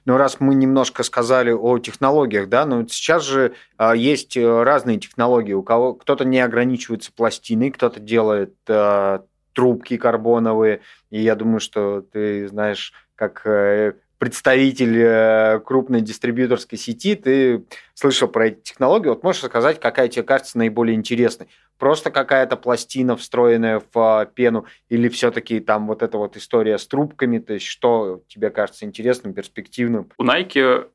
Ну, 0.06 0.16
раз 0.16 0.40
мы 0.40 0.54
немножко 0.54 1.02
сказали 1.02 1.50
о 1.50 1.78
технологиях, 1.78 2.48
да, 2.48 2.64
но 2.64 2.86
сейчас 2.86 3.24
же 3.24 3.54
а, 3.76 3.94
есть 3.94 4.36
э, 4.36 4.62
разные 4.62 4.98
технологии. 4.98 5.52
У 5.52 5.62
кого 5.62 5.94
кто-то 5.94 6.24
не 6.24 6.40
ограничивается 6.40 7.12
пластиной, 7.12 7.70
кто-то 7.70 8.00
делает 8.00 8.54
а, 8.68 9.24
трубки 9.52 9.96
карбоновые. 9.96 10.80
И 11.10 11.20
я 11.20 11.34
думаю, 11.34 11.60
что 11.60 12.00
ты 12.00 12.48
знаешь, 12.48 12.92
как 13.22 13.46
э, 13.46 13.92
представитель 14.18 14.98
э, 14.98 15.60
крупной 15.60 16.00
дистрибьюторской 16.00 16.76
сети, 16.76 17.14
ты 17.14 17.64
слышал 17.94 18.26
про 18.26 18.48
эти 18.48 18.60
технологии. 18.62 19.08
Вот 19.08 19.22
можешь 19.22 19.42
сказать, 19.42 19.78
какая 19.78 20.08
тебе 20.08 20.24
кажется 20.24 20.58
наиболее 20.58 20.96
интересной? 20.96 21.48
Просто 21.78 22.10
какая-то 22.10 22.56
пластина, 22.56 23.16
встроенная 23.16 23.80
в 23.92 23.98
а, 23.98 24.26
пену, 24.26 24.66
или 24.88 25.08
все-таки 25.08 25.60
там 25.60 25.86
вот 25.86 26.02
эта 26.02 26.18
вот 26.18 26.36
история 26.36 26.78
с 26.78 26.86
трубками, 26.88 27.38
то 27.38 27.52
есть 27.52 27.66
что 27.66 28.24
тебе 28.26 28.50
кажется 28.50 28.86
интересным, 28.86 29.34
перспективным? 29.34 30.10
У 30.18 30.24
Nike 30.24 30.88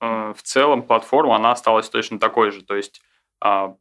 э, 0.00 0.34
в 0.34 0.42
целом 0.42 0.84
платформа, 0.84 1.36
она 1.36 1.52
осталась 1.52 1.90
точно 1.90 2.18
такой 2.18 2.50
же. 2.50 2.62
То 2.64 2.76
есть 2.76 3.02
э, 3.44 3.74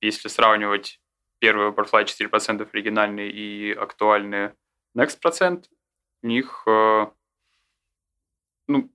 если 0.00 0.26
сравнивать 0.26 1.00
первый 1.38 1.70
Vaporfly 1.70 2.06
4% 2.06 2.68
оригинальный 2.72 3.28
и 3.28 3.72
актуальный 3.72 4.50
Next 4.96 5.18
процент, 5.20 5.68
у 5.68 5.83
них 6.24 6.62
э, 6.66 7.06
ну, 8.66 8.90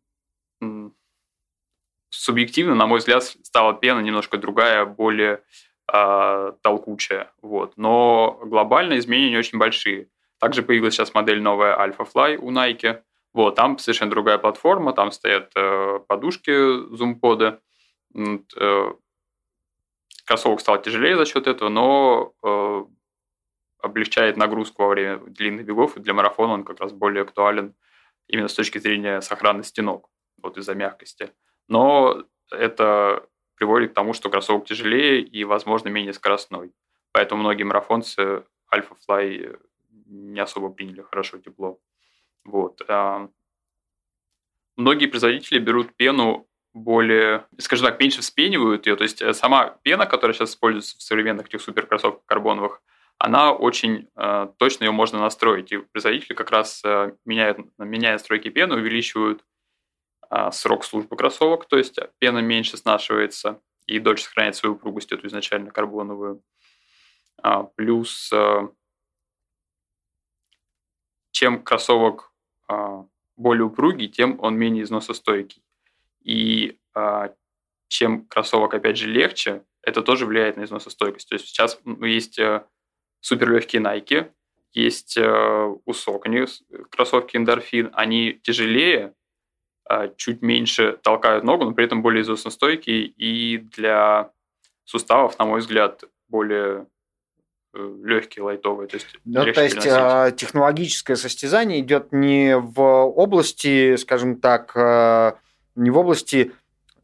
субъективно, 2.09 2.75
на 2.75 2.87
мой 2.87 2.99
взгляд, 2.99 3.23
стала 3.23 3.73
пена 3.73 3.99
немножко 3.99 4.37
другая, 4.37 4.85
более 4.85 5.41
э, 5.91 6.51
толкучая. 6.61 7.31
Вот. 7.41 7.77
Но 7.77 8.39
глобально 8.43 8.97
изменения 8.97 9.37
очень 9.39 9.57
большие. 9.57 10.09
Также 10.39 10.63
появилась 10.63 10.95
сейчас 10.95 11.13
модель 11.13 11.41
новая 11.41 11.75
Alpha 11.75 12.07
Fly 12.11 12.37
у 12.37 12.51
Nike. 12.51 13.01
Вот, 13.33 13.55
там 13.55 13.77
совершенно 13.77 14.09
другая 14.11 14.37
платформа, 14.39 14.91
там 14.93 15.11
стоят 15.11 15.51
э, 15.55 15.99
подушки 16.07 16.95
зумпода. 16.95 17.61
Э, 18.15 18.91
кроссовок 20.25 20.61
стал 20.61 20.81
тяжелее 20.81 21.15
за 21.15 21.25
счет 21.25 21.45
этого, 21.45 21.69
но 21.69 22.33
э, 22.43 22.83
облегчает 23.81 24.37
нагрузку 24.37 24.83
во 24.83 24.89
время 24.89 25.17
длинных 25.17 25.65
бегов, 25.65 25.97
и 25.97 25.99
для 25.99 26.13
марафона 26.13 26.53
он 26.53 26.63
как 26.63 26.79
раз 26.79 26.91
более 26.91 27.23
актуален 27.23 27.75
именно 28.27 28.47
с 28.47 28.53
точки 28.53 28.77
зрения 28.77 29.21
сохранности 29.21 29.81
ног, 29.81 30.09
вот 30.41 30.57
из-за 30.57 30.75
мягкости. 30.75 31.31
Но 31.67 32.23
это 32.51 33.25
приводит 33.55 33.91
к 33.91 33.93
тому, 33.93 34.13
что 34.13 34.29
кроссовок 34.29 34.65
тяжелее 34.65 35.21
и, 35.21 35.43
возможно, 35.43 35.89
менее 35.89 36.13
скоростной. 36.13 36.73
Поэтому 37.11 37.41
многие 37.41 37.63
марафонцы 37.63 38.43
Alpha 38.73 38.95
Fly 39.07 39.59
не 40.05 40.39
особо 40.39 40.69
приняли 40.69 41.01
хорошо 41.01 41.39
тепло. 41.39 41.79
Вот. 42.45 42.81
А, 42.87 43.29
многие 44.75 45.07
производители 45.07 45.59
берут 45.59 45.93
пену 45.95 46.47
более, 46.73 47.45
скажем 47.57 47.87
так, 47.87 47.99
меньше 47.99 48.21
вспенивают 48.21 48.87
ее. 48.87 48.95
То 48.95 49.03
есть 49.03 49.21
э, 49.21 49.33
сама 49.33 49.77
пена, 49.83 50.05
которая 50.05 50.33
сейчас 50.33 50.51
используется 50.51 50.97
в 50.97 51.01
современных 51.01 51.47
этих 51.47 51.61
суперкроссовках 51.61 52.25
карбоновых, 52.25 52.81
она 53.19 53.51
очень 53.51 54.09
э, 54.15 54.47
точно 54.57 54.85
ее 54.85 54.91
можно 54.91 55.19
настроить. 55.19 55.71
И 55.73 55.77
производители 55.77 56.33
как 56.33 56.51
раз 56.51 56.81
э, 56.85 57.13
меняют, 57.25 57.59
меняя 57.77 58.13
настройки 58.13 58.49
пены, 58.49 58.75
увеличивают 58.75 59.43
э, 60.29 60.51
срок 60.51 60.85
службы 60.85 61.17
кроссовок, 61.17 61.67
то 61.67 61.77
есть 61.77 61.99
пена 62.17 62.39
меньше 62.39 62.77
снашивается 62.77 63.61
и 63.85 63.99
дольше 63.99 64.23
сохраняет 64.23 64.55
свою 64.55 64.75
упругость, 64.75 65.11
эту 65.11 65.27
изначально 65.27 65.69
карбоновую. 65.69 66.41
А, 67.41 67.63
плюс, 67.63 68.31
э, 68.31 68.69
чем 71.31 71.61
кроссовок 71.61 72.31
э, 72.69 73.03
более 73.35 73.65
упругий, 73.65 74.07
тем 74.07 74.39
он 74.39 74.57
менее 74.57 74.83
износостойкий. 74.83 75.61
И 76.23 76.79
э, 76.95 77.29
чем 77.89 78.25
кроссовок, 78.27 78.73
опять 78.73 78.97
же, 78.97 79.07
легче, 79.07 79.65
это 79.81 80.01
тоже 80.03 80.25
влияет 80.25 80.55
на 80.55 80.63
износостойкость. 80.63 81.27
То 81.27 81.35
есть 81.35 81.47
сейчас 81.47 81.81
есть 82.01 82.39
э, 82.39 82.65
суперлегкие 83.21 83.81
Nike, 83.81 84.31
есть 84.73 85.17
э, 85.17 85.23
у 85.23 85.91
Sokny 85.91 86.47
кроссовки 86.91 87.37
эндорфин, 87.37 87.89
они 87.93 88.39
тяжелее, 88.43 89.13
э, 89.89 90.09
чуть 90.15 90.41
меньше 90.41 90.97
толкают 91.01 91.43
ногу, 91.43 91.65
но 91.65 91.71
при 91.73 91.85
этом 91.85 92.01
более 92.01 92.21
износостойкие 92.21 93.05
и 93.05 93.57
для 93.57 94.31
суставов, 94.85 95.37
на 95.39 95.45
мой 95.45 95.59
взгляд, 95.59 96.03
более 96.27 96.87
э, 97.73 97.95
легкие, 98.03 98.43
лайтовые. 98.43 98.87
То 98.87 98.97
есть, 98.97 99.07
ну, 99.25 99.43
то 99.51 99.63
есть 99.63 99.85
э, 99.85 100.31
технологическое 100.37 101.15
состязание 101.15 101.79
идет 101.79 102.11
не 102.11 102.57
в 102.57 102.81
области, 102.81 103.95
скажем 103.95 104.39
так, 104.39 104.71
э, 104.75 105.33
не 105.75 105.89
в 105.89 105.97
области 105.97 106.51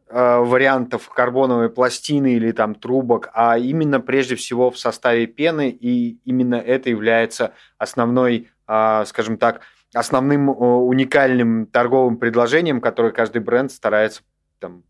вариантов 0.07 1.09
карбоновой 1.09 1.69
пластины 1.69 2.33
или 2.33 2.51
там 2.51 2.75
трубок, 2.75 3.29
а 3.33 3.57
именно 3.57 3.99
прежде 3.99 4.35
всего 4.35 4.69
в 4.69 4.77
составе 4.77 5.25
пены, 5.25 5.69
и 5.69 6.19
именно 6.25 6.55
это 6.55 6.91
является 6.91 7.53
основной, 7.79 8.49
э, 8.67 9.03
скажем 9.05 9.37
так, 9.37 9.61
основным 9.95 10.51
э, 10.51 10.53
уникальным 10.53 11.65
торговым 11.65 12.17
предложением, 12.17 12.81
которое 12.81 13.11
каждый 13.11 13.41
бренд 13.41 13.71
старается 13.71 14.21
там, 14.59 14.83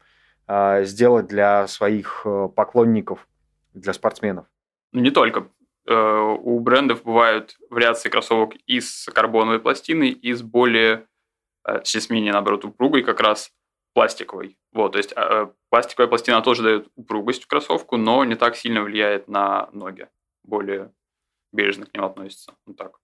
сделать 0.84 1.28
для 1.28 1.66
своих 1.68 2.28
поклонников, 2.56 3.28
для 3.74 3.94
спортсменов. 3.94 4.46
Ну, 4.92 5.02
не 5.02 5.10
только. 5.10 5.48
У 5.88 6.60
брендов 6.60 7.04
бывают 7.04 7.56
вариации 7.70 8.10
кроссовок 8.10 8.54
из 8.68 9.10
карбоновой 9.14 9.60
пластины, 9.60 10.10
из 10.10 10.44
более, 10.44 11.08
с 11.84 12.10
менее, 12.12 12.34
наоборот, 12.34 12.64
упругой 12.66 13.02
как 13.02 13.22
раз 13.22 13.55
пластиковой. 13.96 14.58
Вот, 14.74 14.92
то 14.92 14.98
есть 14.98 15.14
э, 15.16 15.48
пластиковая 15.70 16.10
пластина 16.10 16.42
тоже 16.42 16.64
дает 16.64 16.90
упругость 16.96 17.46
в 17.46 17.48
кроссовку, 17.48 17.96
но 17.96 18.26
не 18.26 18.36
так 18.36 18.58
сильно 18.58 18.82
влияет 18.82 19.30
на 19.30 19.70
ноги. 19.72 20.10
Более 20.44 20.94
бережно 21.54 21.86
к 21.86 21.94
ним 21.94 22.04
относится. 22.04 22.54
Вот 22.66 22.76
так. 22.76 23.00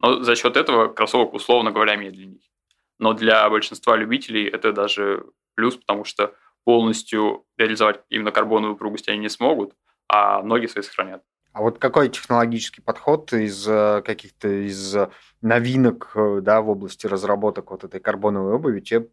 Но 0.00 0.22
за 0.22 0.34
счет 0.34 0.56
этого 0.56 0.88
кроссовок, 0.88 1.34
условно 1.34 1.70
говоря, 1.70 1.96
медленней. 1.96 2.50
Но 2.98 3.12
для 3.12 3.48
большинства 3.50 3.94
любителей 3.94 4.48
это 4.48 4.72
даже 4.72 5.26
плюс, 5.54 5.76
потому 5.76 6.04
что 6.04 6.34
полностью 6.64 7.44
реализовать 7.58 8.00
именно 8.08 8.32
карбоновую 8.32 8.74
упругость 8.74 9.10
они 9.10 9.18
не 9.18 9.28
смогут, 9.28 9.74
а 10.08 10.42
ноги 10.42 10.64
свои 10.66 10.82
сохранят. 10.82 11.22
А 11.52 11.60
вот 11.60 11.78
какой 11.78 12.08
технологический 12.08 12.80
подход 12.80 13.34
из 13.34 13.68
э, 13.68 14.00
каких-то 14.02 14.48
из 14.48 14.96
новинок 15.42 16.12
э, 16.14 16.40
да, 16.40 16.62
в 16.62 16.70
области 16.70 17.06
разработок 17.06 17.70
вот 17.70 17.84
этой 17.84 18.00
карбоновой 18.00 18.54
обуви 18.54 18.80
тебе 18.80 19.08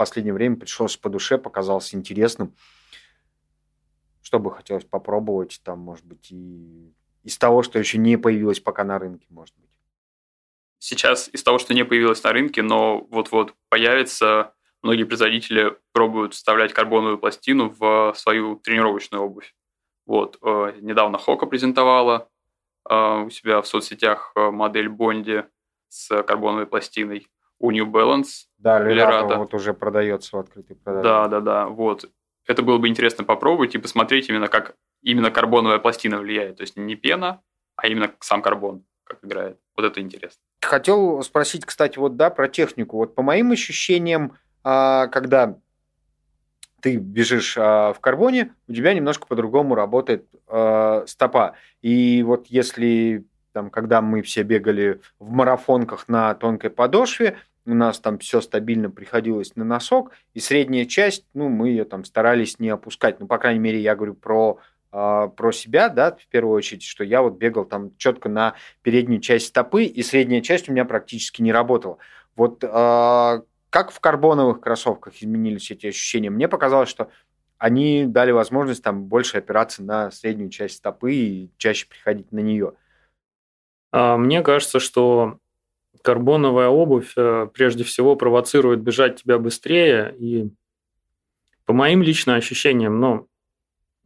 последнее 0.00 0.32
время 0.32 0.56
пришелся 0.56 0.98
по 0.98 1.10
душе, 1.10 1.36
показался 1.36 1.94
интересным. 1.94 2.54
Что 4.22 4.38
бы 4.38 4.50
хотелось 4.50 4.86
попробовать, 4.86 5.60
там, 5.62 5.80
может 5.80 6.06
быть, 6.06 6.32
и 6.32 6.94
из 7.22 7.36
того, 7.36 7.62
что 7.62 7.78
еще 7.78 7.98
не 7.98 8.16
появилось 8.16 8.60
пока 8.60 8.82
на 8.82 8.98
рынке, 8.98 9.26
может 9.28 9.54
быть. 9.58 9.68
Сейчас 10.78 11.28
из 11.28 11.42
того, 11.42 11.58
что 11.58 11.74
не 11.74 11.84
появилось 11.84 12.22
на 12.22 12.32
рынке, 12.32 12.62
но 12.62 13.06
вот-вот 13.10 13.54
появится, 13.68 14.54
многие 14.80 15.04
производители 15.04 15.76
пробуют 15.92 16.32
вставлять 16.32 16.72
карбоновую 16.72 17.18
пластину 17.18 17.68
в 17.68 18.14
свою 18.16 18.56
тренировочную 18.56 19.22
обувь. 19.22 19.54
Вот, 20.06 20.38
э, 20.40 20.78
недавно 20.80 21.18
Хока 21.18 21.44
презентовала 21.44 22.30
э, 22.88 23.24
у 23.26 23.28
себя 23.28 23.60
в 23.60 23.66
соцсетях 23.66 24.32
э, 24.34 24.50
модель 24.50 24.88
Бонди 24.88 25.44
с 25.90 26.22
карбоновой 26.22 26.66
пластиной 26.66 27.28
у 27.60 27.70
New 27.70 27.86
Balance. 27.86 28.46
Да, 28.58 28.80
Лерата 28.80 29.36
вот 29.36 29.54
уже 29.54 29.72
продается 29.74 30.36
в 30.36 30.40
открытой 30.40 30.76
продаже. 30.76 31.04
Да, 31.04 31.28
да, 31.28 31.40
да, 31.40 31.66
вот. 31.66 32.06
Это 32.46 32.62
было 32.62 32.78
бы 32.78 32.88
интересно 32.88 33.22
попробовать 33.22 33.74
и 33.74 33.78
посмотреть 33.78 34.28
именно, 34.28 34.48
как 34.48 34.74
именно 35.02 35.30
карбоновая 35.30 35.78
пластина 35.78 36.18
влияет. 36.18 36.56
То 36.56 36.62
есть 36.62 36.76
не 36.76 36.96
пена, 36.96 37.42
а 37.76 37.86
именно 37.86 38.10
сам 38.20 38.42
карбон, 38.42 38.84
как 39.04 39.18
играет. 39.22 39.58
Вот 39.76 39.84
это 39.84 40.00
интересно. 40.00 40.40
Хотел 40.62 41.22
спросить, 41.22 41.64
кстати, 41.64 41.98
вот 41.98 42.16
да, 42.16 42.30
про 42.30 42.48
технику. 42.48 42.96
Вот 42.96 43.14
по 43.14 43.22
моим 43.22 43.52
ощущениям, 43.52 44.36
а, 44.64 45.06
когда 45.08 45.58
ты 46.80 46.96
бежишь 46.96 47.56
а, 47.58 47.92
в 47.92 48.00
карбоне, 48.00 48.54
у 48.68 48.72
тебя 48.72 48.94
немножко 48.94 49.26
по-другому 49.26 49.74
работает 49.74 50.26
э, 50.48 51.04
стопа. 51.06 51.54
И 51.82 52.22
вот 52.22 52.46
если 52.46 53.26
там, 53.52 53.70
когда 53.70 54.00
мы 54.00 54.22
все 54.22 54.42
бегали 54.42 55.00
в 55.18 55.30
марафонках 55.30 56.08
на 56.08 56.34
тонкой 56.34 56.70
подошве, 56.70 57.36
у 57.66 57.74
нас 57.74 58.00
там 58.00 58.18
все 58.18 58.40
стабильно 58.40 58.90
приходилось 58.90 59.54
на 59.56 59.64
носок, 59.64 60.12
и 60.34 60.40
средняя 60.40 60.84
часть, 60.86 61.26
ну, 61.34 61.48
мы 61.48 61.68
ее 61.68 61.84
там 61.84 62.04
старались 62.04 62.58
не 62.58 62.68
опускать. 62.68 63.20
Ну, 63.20 63.26
по 63.26 63.38
крайней 63.38 63.60
мере, 63.60 63.80
я 63.80 63.94
говорю 63.94 64.14
про 64.14 64.58
про 64.90 65.52
себя, 65.52 65.88
да, 65.88 66.16
в 66.16 66.26
первую 66.26 66.56
очередь, 66.56 66.82
что 66.82 67.04
я 67.04 67.22
вот 67.22 67.38
бегал 67.38 67.64
там 67.64 67.96
четко 67.96 68.28
на 68.28 68.54
переднюю 68.82 69.20
часть 69.20 69.46
стопы, 69.46 69.84
и 69.84 70.02
средняя 70.02 70.40
часть 70.40 70.68
у 70.68 70.72
меня 70.72 70.84
практически 70.84 71.42
не 71.42 71.52
работала. 71.52 71.98
Вот 72.34 72.60
как 73.70 73.92
в 73.92 74.00
карбоновых 74.00 74.60
кроссовках 74.60 75.14
изменились 75.14 75.70
эти 75.70 75.86
ощущения? 75.86 76.28
Мне 76.28 76.48
показалось, 76.48 76.88
что 76.88 77.10
они 77.56 78.04
дали 78.06 78.32
возможность 78.32 78.82
там 78.82 79.04
больше 79.04 79.38
опираться 79.38 79.82
на 79.82 80.10
среднюю 80.10 80.50
часть 80.50 80.78
стопы 80.78 81.12
и 81.12 81.50
чаще 81.56 81.86
приходить 81.86 82.32
на 82.32 82.40
нее. 82.40 82.72
А, 83.92 84.16
мне 84.16 84.42
кажется, 84.42 84.80
что 84.80 85.38
карбоновая 86.02 86.68
обувь 86.68 87.12
э, 87.16 87.48
прежде 87.52 87.84
всего 87.84 88.16
провоцирует 88.16 88.80
бежать 88.80 89.22
тебя 89.22 89.38
быстрее. 89.38 90.14
И 90.18 90.50
по 91.64 91.72
моим 91.72 92.02
личным 92.02 92.36
ощущениям, 92.36 93.00
ну, 93.00 93.28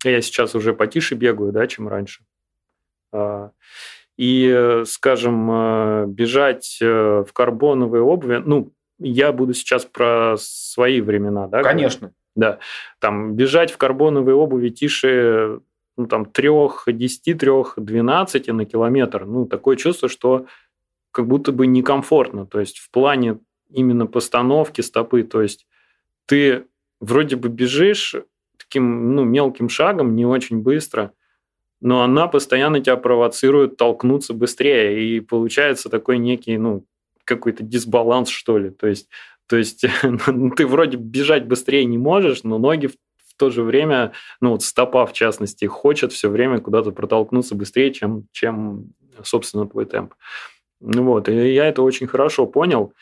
я 0.05 0.21
сейчас 0.21 0.55
уже 0.55 0.75
потише 0.75 1.15
бегаю, 1.15 1.53
да, 1.53 1.67
чем 1.67 1.89
раньше. 1.89 2.25
А, 3.13 3.51
и, 4.17 4.49
э, 4.49 4.85
скажем, 4.87 5.51
э, 5.51 6.05
бежать 6.09 6.79
в 6.81 7.29
карбоновой 7.33 8.01
обуви, 8.01 8.43
ну, 8.45 8.73
я 8.99 9.33
буду 9.33 9.55
сейчас 9.55 9.85
про 9.85 10.37
свои 10.39 11.01
времена, 11.01 11.49
да? 11.49 11.63
Конечно. 11.63 12.13
Да. 12.37 12.59
Там 12.99 13.35
бежать 13.35 13.71
в 13.71 13.77
карбоновой 13.77 14.35
обуви 14.35 14.71
тише 14.71 15.61
ну, 15.97 16.07
там, 16.07 16.25
3, 16.25 16.49
10, 16.87 17.39
3, 17.39 17.51
12 17.77 18.49
на 18.49 18.65
километр. 18.65 19.25
Ну, 19.25 19.47
такое 19.47 19.77
чувство, 19.77 20.09
что 20.09 20.47
как 21.15 21.29
будто 21.29 21.53
бы 21.53 21.69
некомфортно. 21.69 22.45
То 22.45 22.59
есть 22.59 22.79
в 22.79 22.91
плане 22.91 23.39
именно 23.71 24.07
постановки 24.07 24.81
стопы. 24.81 25.23
То 25.23 25.43
есть 25.43 25.65
ты 26.27 26.67
вроде 26.99 27.37
бы 27.37 27.49
бежишь 27.49 28.17
таким 28.59 29.15
ну, 29.15 29.23
мелким 29.23 29.69
шагом, 29.69 30.17
не 30.17 30.27
очень 30.27 30.59
быстро, 30.59 31.13
но 31.81 32.03
она 32.03 32.27
постоянно 32.27 32.81
тебя 32.81 32.97
провоцирует 32.97 33.77
толкнуться 33.77 34.35
быстрее. 34.35 35.05
И 35.05 35.21
получается 35.21 35.89
такой 35.89 36.19
некий, 36.19 36.59
ну, 36.59 36.85
какой-то 37.25 37.63
дисбаланс, 37.63 38.29
что 38.29 38.59
ли. 38.59 38.71
То 38.71 38.89
есть, 38.89 39.09
то 39.47 39.57
есть 39.57 39.85
ты 40.57 40.67
вроде 40.67 40.97
бежать 40.97 41.47
быстрее 41.47 41.85
не 41.85 41.97
можешь, 41.97 42.43
но 42.43 42.59
ноги 42.59 42.89
в, 42.89 42.95
в 42.95 43.37
то 43.37 43.51
же 43.51 43.63
время, 43.63 44.15
ну 44.41 44.51
вот 44.51 44.65
стопа 44.65 45.07
в 45.07 45.13
частности, 45.13 45.67
хочет 45.67 46.13
все 46.13 46.29
время 46.29 46.59
куда-то 46.59 46.91
протолкнуться 46.91 47.55
быстрее, 47.55 47.93
чем, 47.93 48.27
чем 48.33 48.95
собственно, 49.23 49.69
твой 49.69 49.87
темп. 49.87 50.15
Ну 50.81 51.05
вот, 51.05 51.29
и 51.29 51.53
я 51.53 51.67
это 51.67 51.83
очень 51.83 52.07
хорошо 52.07 52.47
понял. 52.47 52.93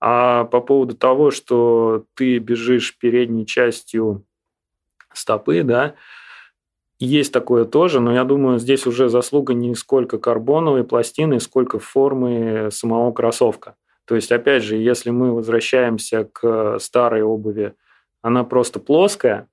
А 0.00 0.44
по 0.44 0.60
поводу 0.60 0.96
того, 0.96 1.30
что 1.30 2.04
ты 2.14 2.38
бежишь 2.38 2.96
передней 2.98 3.46
частью 3.46 4.24
стопы, 5.12 5.62
да, 5.62 5.94
есть 6.98 7.32
такое 7.32 7.64
тоже, 7.64 8.00
но 8.00 8.12
я 8.12 8.24
думаю, 8.24 8.58
здесь 8.58 8.86
уже 8.86 9.08
заслуга 9.08 9.54
не 9.54 9.74
сколько 9.74 10.18
карбоновой 10.18 10.84
пластины, 10.84 11.40
сколько 11.40 11.78
формы 11.78 12.68
самого 12.70 13.10
кроссовка. 13.12 13.76
То 14.04 14.16
есть, 14.16 14.30
опять 14.32 14.62
же, 14.62 14.76
если 14.76 15.10
мы 15.10 15.32
возвращаемся 15.34 16.24
к 16.24 16.78
старой 16.78 17.22
обуви, 17.22 17.74
она 18.22 18.44
просто 18.44 18.80
плоская, 18.80 19.48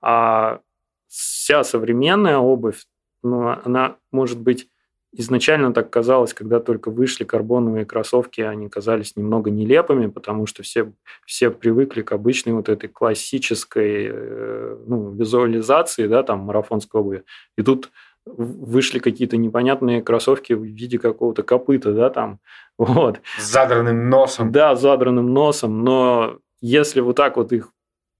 а 0.00 0.60
вся 1.08 1.64
современная 1.64 2.38
обувь, 2.38 2.86
ну, 3.22 3.56
она 3.64 3.96
может 4.10 4.40
быть 4.40 4.68
изначально 5.12 5.72
так 5.72 5.90
казалось, 5.90 6.34
когда 6.34 6.60
только 6.60 6.90
вышли 6.90 7.24
карбоновые 7.24 7.84
кроссовки, 7.84 8.40
они 8.40 8.68
казались 8.68 9.16
немного 9.16 9.50
нелепыми, 9.50 10.08
потому 10.08 10.46
что 10.46 10.62
все, 10.62 10.92
все 11.24 11.50
привыкли 11.50 12.02
к 12.02 12.12
обычной 12.12 12.52
вот 12.52 12.68
этой 12.68 12.88
классической 12.88 14.08
э, 14.10 14.76
ну, 14.86 15.10
визуализации, 15.12 16.06
да, 16.06 16.22
там, 16.22 16.40
марафонской 16.40 17.00
обуви. 17.00 17.24
И 17.56 17.62
тут 17.62 17.90
вышли 18.26 18.98
какие-то 18.98 19.36
непонятные 19.36 20.02
кроссовки 20.02 20.52
в 20.52 20.64
виде 20.64 20.98
какого-то 20.98 21.42
копыта, 21.42 21.92
да, 21.92 22.10
там, 22.10 22.40
вот. 22.78 23.20
С 23.38 23.52
задранным 23.52 24.10
носом. 24.10 24.52
Да, 24.52 24.74
с 24.74 24.80
задранным 24.80 25.32
носом, 25.32 25.82
но 25.84 26.38
если 26.60 27.00
вот 27.00 27.16
так 27.16 27.36
вот 27.36 27.52
их 27.52 27.70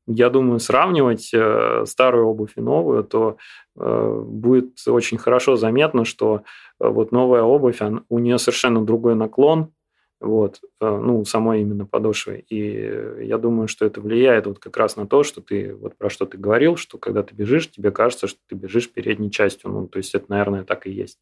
я 0.06 0.30
думаю, 0.30 0.60
сравнивать 0.60 1.30
э, 1.34 1.84
старую 1.86 2.26
обувь 2.26 2.52
и 2.56 2.60
новую, 2.60 3.04
то 3.04 3.38
э, 3.76 4.22
будет 4.24 4.78
очень 4.86 5.18
хорошо 5.18 5.56
заметно, 5.56 6.04
что 6.04 6.42
э, 6.78 6.88
вот 6.88 7.12
новая 7.12 7.42
обувь, 7.42 7.80
у 8.08 8.18
нее 8.18 8.38
совершенно 8.38 8.84
другой 8.84 9.16
наклон, 9.16 9.72
вот, 10.18 10.62
ну, 10.80 11.26
самой 11.26 11.60
именно 11.60 11.84
подошвы. 11.84 12.42
И 12.48 13.26
я 13.26 13.36
думаю, 13.36 13.68
что 13.68 13.84
это 13.84 14.00
влияет 14.00 14.46
вот 14.46 14.58
как 14.58 14.74
раз 14.78 14.96
на 14.96 15.06
то, 15.06 15.22
что 15.22 15.42
ты, 15.42 15.74
вот 15.74 15.94
про 15.96 16.08
что 16.08 16.24
ты 16.24 16.38
говорил, 16.38 16.76
что 16.76 16.96
когда 16.96 17.22
ты 17.22 17.34
бежишь, 17.34 17.70
тебе 17.70 17.90
кажется, 17.90 18.26
что 18.26 18.38
ты 18.48 18.54
бежишь 18.54 18.90
передней 18.90 19.30
частью. 19.30 19.70
Ну, 19.70 19.86
то 19.88 19.98
есть 19.98 20.14
это, 20.14 20.24
наверное, 20.28 20.64
так 20.64 20.86
и 20.86 20.90
есть. 20.90 21.18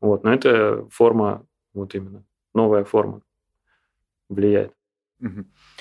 Вот, 0.00 0.24
но 0.24 0.32
это 0.32 0.86
форма, 0.90 1.44
вот 1.74 1.94
именно, 1.94 2.24
новая 2.54 2.84
форма 2.84 3.20
влияет. 4.30 4.72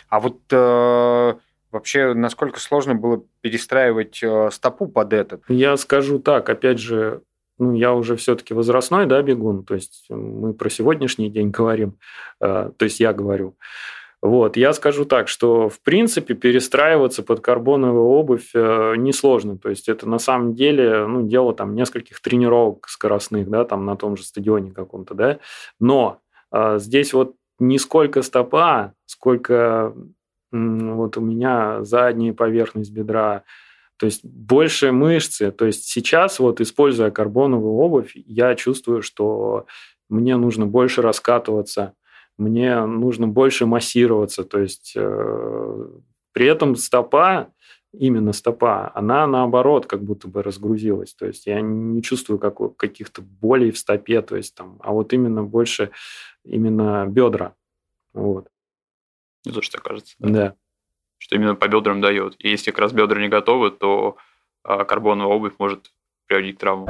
А 0.09 0.19
вот 0.19 0.41
э, 0.51 1.35
Вообще, 1.71 2.13
насколько 2.13 2.59
сложно 2.59 2.95
было 2.95 3.23
перестраивать 3.41 4.23
э, 4.23 4.49
стопу 4.51 4.87
под 4.87 5.13
этот? 5.13 5.43
Я 5.47 5.77
скажу 5.77 6.17
так, 6.17 6.49
опять 6.49 6.79
же, 6.79 7.21
ну, 7.59 7.73
я 7.75 7.93
уже 7.93 8.15
все-таки 8.15 8.55
возрастной, 8.55 9.05
да, 9.05 9.21
бегун, 9.21 9.63
то 9.63 9.75
есть 9.75 10.05
мы 10.09 10.53
про 10.53 10.69
сегодняшний 10.69 11.29
день 11.29 11.51
говорим, 11.51 11.99
э, 12.41 12.71
то 12.75 12.85
есть 12.85 12.99
я 12.99 13.13
говорю. 13.13 13.55
Вот, 14.21 14.57
я 14.57 14.73
скажу 14.73 15.05
так, 15.05 15.27
что 15.27 15.69
в 15.69 15.79
принципе 15.79 16.33
перестраиваться 16.33 17.23
под 17.23 17.39
карбоновую 17.39 18.03
обувь 18.03 18.49
э, 18.53 18.95
несложно. 18.97 19.57
То 19.57 19.69
есть 19.69 19.87
это 19.87 20.09
на 20.09 20.19
самом 20.19 20.55
деле 20.55 21.05
ну, 21.05 21.25
дело 21.25 21.53
там 21.53 21.73
нескольких 21.75 22.19
тренировок 22.19 22.89
скоростных, 22.89 23.49
да, 23.49 23.63
там 23.63 23.85
на 23.85 23.95
том 23.95 24.17
же 24.17 24.23
стадионе 24.23 24.71
каком-то, 24.71 25.13
да. 25.13 25.39
Но 25.79 26.19
здесь 26.51 27.13
вот 27.13 27.35
не 27.59 27.77
сколько 27.77 28.23
стопа, 28.23 28.93
сколько 29.05 29.93
вот 30.51 31.17
у 31.17 31.21
меня 31.21 31.83
задняя 31.83 32.33
поверхность 32.33 32.91
бедра, 32.91 33.43
то 33.97 34.05
есть 34.05 34.23
больше 34.23 34.91
мышцы. 34.91 35.51
То 35.51 35.65
есть 35.65 35.85
сейчас, 35.85 36.39
вот 36.39 36.61
используя 36.61 37.11
карбоновую 37.11 37.73
обувь, 37.73 38.13
я 38.15 38.55
чувствую, 38.55 39.01
что 39.01 39.65
мне 40.07 40.37
нужно 40.37 40.65
больше 40.65 41.01
раскатываться, 41.01 41.93
мне 42.37 42.85
нужно 42.85 43.27
больше 43.27 43.65
массироваться. 43.65 44.43
То 44.45 44.59
есть 44.59 44.93
э, 44.95 45.87
при 46.31 46.45
этом 46.47 46.77
стопа, 46.77 47.51
именно 47.91 48.31
стопа, 48.33 48.91
она 48.95 49.27
наоборот 49.27 49.85
как 49.85 50.03
будто 50.03 50.29
бы 50.29 50.43
разгрузилась. 50.43 51.13
То 51.13 51.25
есть 51.25 51.45
я 51.45 51.59
не 51.59 52.01
чувствую 52.01 52.39
как, 52.39 52.77
каких-то 52.77 53.21
болей 53.21 53.71
в 53.71 53.77
стопе, 53.77 54.21
то 54.21 54.37
есть 54.37 54.55
там, 54.55 54.77
а 54.81 54.93
вот 54.93 55.11
именно 55.11 55.43
больше 55.43 55.91
именно 56.45 57.05
бедра. 57.07 57.55
Вот. 58.13 58.47
Мне 59.45 59.53
тоже 59.53 59.71
так 59.71 59.83
кажется. 59.83 60.15
Да. 60.19 60.29
да. 60.29 60.55
Что 61.17 61.35
именно 61.35 61.55
по 61.55 61.67
бедрам 61.67 62.01
дает. 62.01 62.35
И 62.39 62.49
если 62.49 62.71
как 62.71 62.79
раз 62.79 62.93
бедра 62.93 63.19
не 63.21 63.29
готовы, 63.29 63.71
то 63.71 64.17
а, 64.63 64.85
карбоновая 64.85 65.35
обувь 65.35 65.53
может 65.59 65.91
приводить 66.27 66.57
к 66.57 66.59
травмам. 66.59 66.87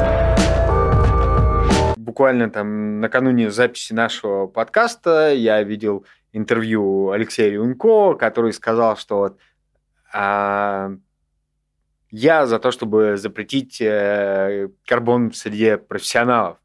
Буквально 1.97 2.49
там 2.49 2.99
накануне 2.99 3.51
записи 3.51 3.93
нашего 3.93 4.47
подкаста 4.47 5.33
я 5.33 5.61
видел 5.63 6.05
интервью 6.31 7.11
Алексея 7.11 7.51
Люнько, 7.51 8.15
который 8.15 8.53
сказал, 8.53 8.97
что 8.97 9.37
а, 10.13 10.91
я 12.11 12.47
за 12.47 12.59
то, 12.59 12.71
чтобы 12.71 13.17
запретить 13.17 13.79
э, 13.81 14.69
карбон 14.87 15.29
в 15.29 15.37
среде 15.37 15.77
профессионалов. 15.77 16.57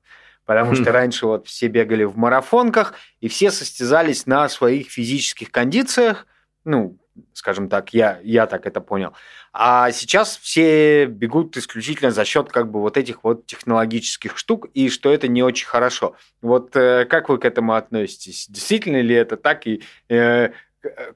Потому 0.44 0.74
что 0.74 0.92
раньше 0.92 1.26
вот 1.26 1.46
все 1.46 1.68
бегали 1.68 2.04
в 2.04 2.16
марафонках, 2.16 2.94
и 3.20 3.28
все 3.28 3.50
состязались 3.50 4.26
на 4.26 4.48
своих 4.48 4.90
физических 4.90 5.50
кондициях. 5.50 6.26
Ну, 6.64 6.98
скажем 7.32 7.68
так, 7.68 7.94
я, 7.94 8.18
я 8.22 8.46
так 8.46 8.66
это 8.66 8.80
понял. 8.80 9.12
А 9.52 9.92
сейчас 9.92 10.36
все 10.36 11.06
бегут 11.06 11.56
исключительно 11.56 12.10
за 12.10 12.24
счет 12.24 12.50
как 12.50 12.70
бы 12.70 12.80
вот 12.80 12.96
этих 12.96 13.22
вот 13.22 13.46
технологических 13.46 14.36
штук, 14.36 14.68
и 14.74 14.88
что 14.88 15.12
это 15.12 15.28
не 15.28 15.42
очень 15.42 15.66
хорошо. 15.66 16.16
Вот 16.42 16.74
э, 16.74 17.04
как 17.04 17.28
вы 17.28 17.38
к 17.38 17.44
этому 17.44 17.74
относитесь? 17.74 18.46
Действительно 18.48 19.00
ли 19.00 19.14
это 19.14 19.36
так? 19.36 19.66
И 19.66 19.82
э, 20.08 20.50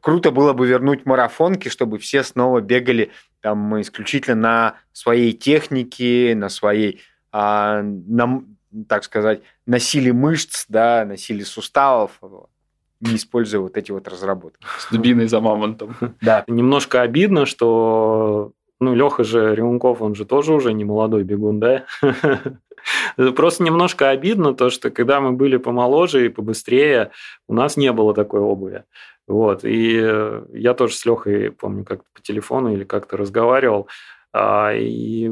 круто 0.00 0.30
было 0.30 0.52
бы 0.52 0.66
вернуть 0.66 1.06
марафонки, 1.06 1.68
чтобы 1.68 1.98
все 1.98 2.22
снова 2.22 2.60
бегали 2.60 3.10
там 3.40 3.80
исключительно 3.80 4.36
на 4.36 4.74
своей 4.92 5.32
технике, 5.32 6.34
на 6.34 6.48
своей, 6.48 7.00
а, 7.32 7.82
на 7.82 8.44
так 8.88 9.04
сказать, 9.04 9.42
на 9.66 9.78
силе 9.78 10.12
мышц, 10.12 10.66
да, 10.68 11.04
на 11.04 11.16
силе 11.16 11.44
суставов, 11.44 12.20
не 13.00 13.16
используя 13.16 13.60
вот 13.60 13.76
эти 13.76 13.92
вот 13.92 14.08
разработки. 14.08 14.66
С 14.78 14.90
дубиной 14.90 15.28
за 15.28 15.40
мамонтом. 15.40 15.96
Да. 16.20 16.44
Немножко 16.48 17.02
обидно, 17.02 17.46
что 17.46 18.52
ну, 18.80 18.94
Леха 18.94 19.24
же 19.24 19.54
Ремунков, 19.54 20.02
он 20.02 20.14
же 20.14 20.24
тоже 20.24 20.52
уже 20.52 20.72
не 20.72 20.84
молодой 20.84 21.24
бегун, 21.24 21.60
да? 21.60 21.84
Просто 23.36 23.64
немножко 23.64 24.10
обидно 24.10 24.54
то, 24.54 24.70
что 24.70 24.90
когда 24.90 25.20
мы 25.20 25.32
были 25.32 25.56
помоложе 25.56 26.26
и 26.26 26.28
побыстрее, 26.28 27.10
у 27.48 27.54
нас 27.54 27.76
не 27.76 27.92
было 27.92 28.14
такой 28.14 28.40
обуви. 28.40 28.84
Вот. 29.26 29.64
И 29.64 29.94
я 30.52 30.74
тоже 30.74 30.94
с 30.94 31.04
Лехой, 31.04 31.50
помню, 31.50 31.84
как 31.84 32.02
по 32.12 32.22
телефону 32.22 32.72
или 32.72 32.84
как-то 32.84 33.16
разговаривал, 33.16 33.88
а, 34.32 34.72
и 34.72 35.28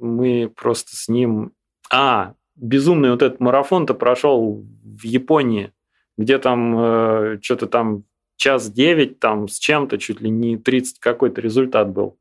мы 0.00 0.52
просто 0.54 0.96
с 0.96 1.08
ним... 1.08 1.52
А, 1.92 2.34
безумный 2.60 3.10
вот 3.10 3.22
этот 3.22 3.40
марафон-то 3.40 3.94
прошел 3.94 4.64
в 4.82 5.04
Японии, 5.04 5.72
где 6.16 6.38
там 6.38 6.76
э, 6.78 7.38
что-то 7.42 7.66
там 7.66 8.04
час 8.36 8.70
девять 8.70 9.18
там 9.18 9.48
с 9.48 9.58
чем-то, 9.58 9.98
чуть 9.98 10.20
ли 10.20 10.30
не 10.30 10.56
30 10.56 10.98
какой-то 10.98 11.40
результат 11.40 11.90
был. 11.90 12.18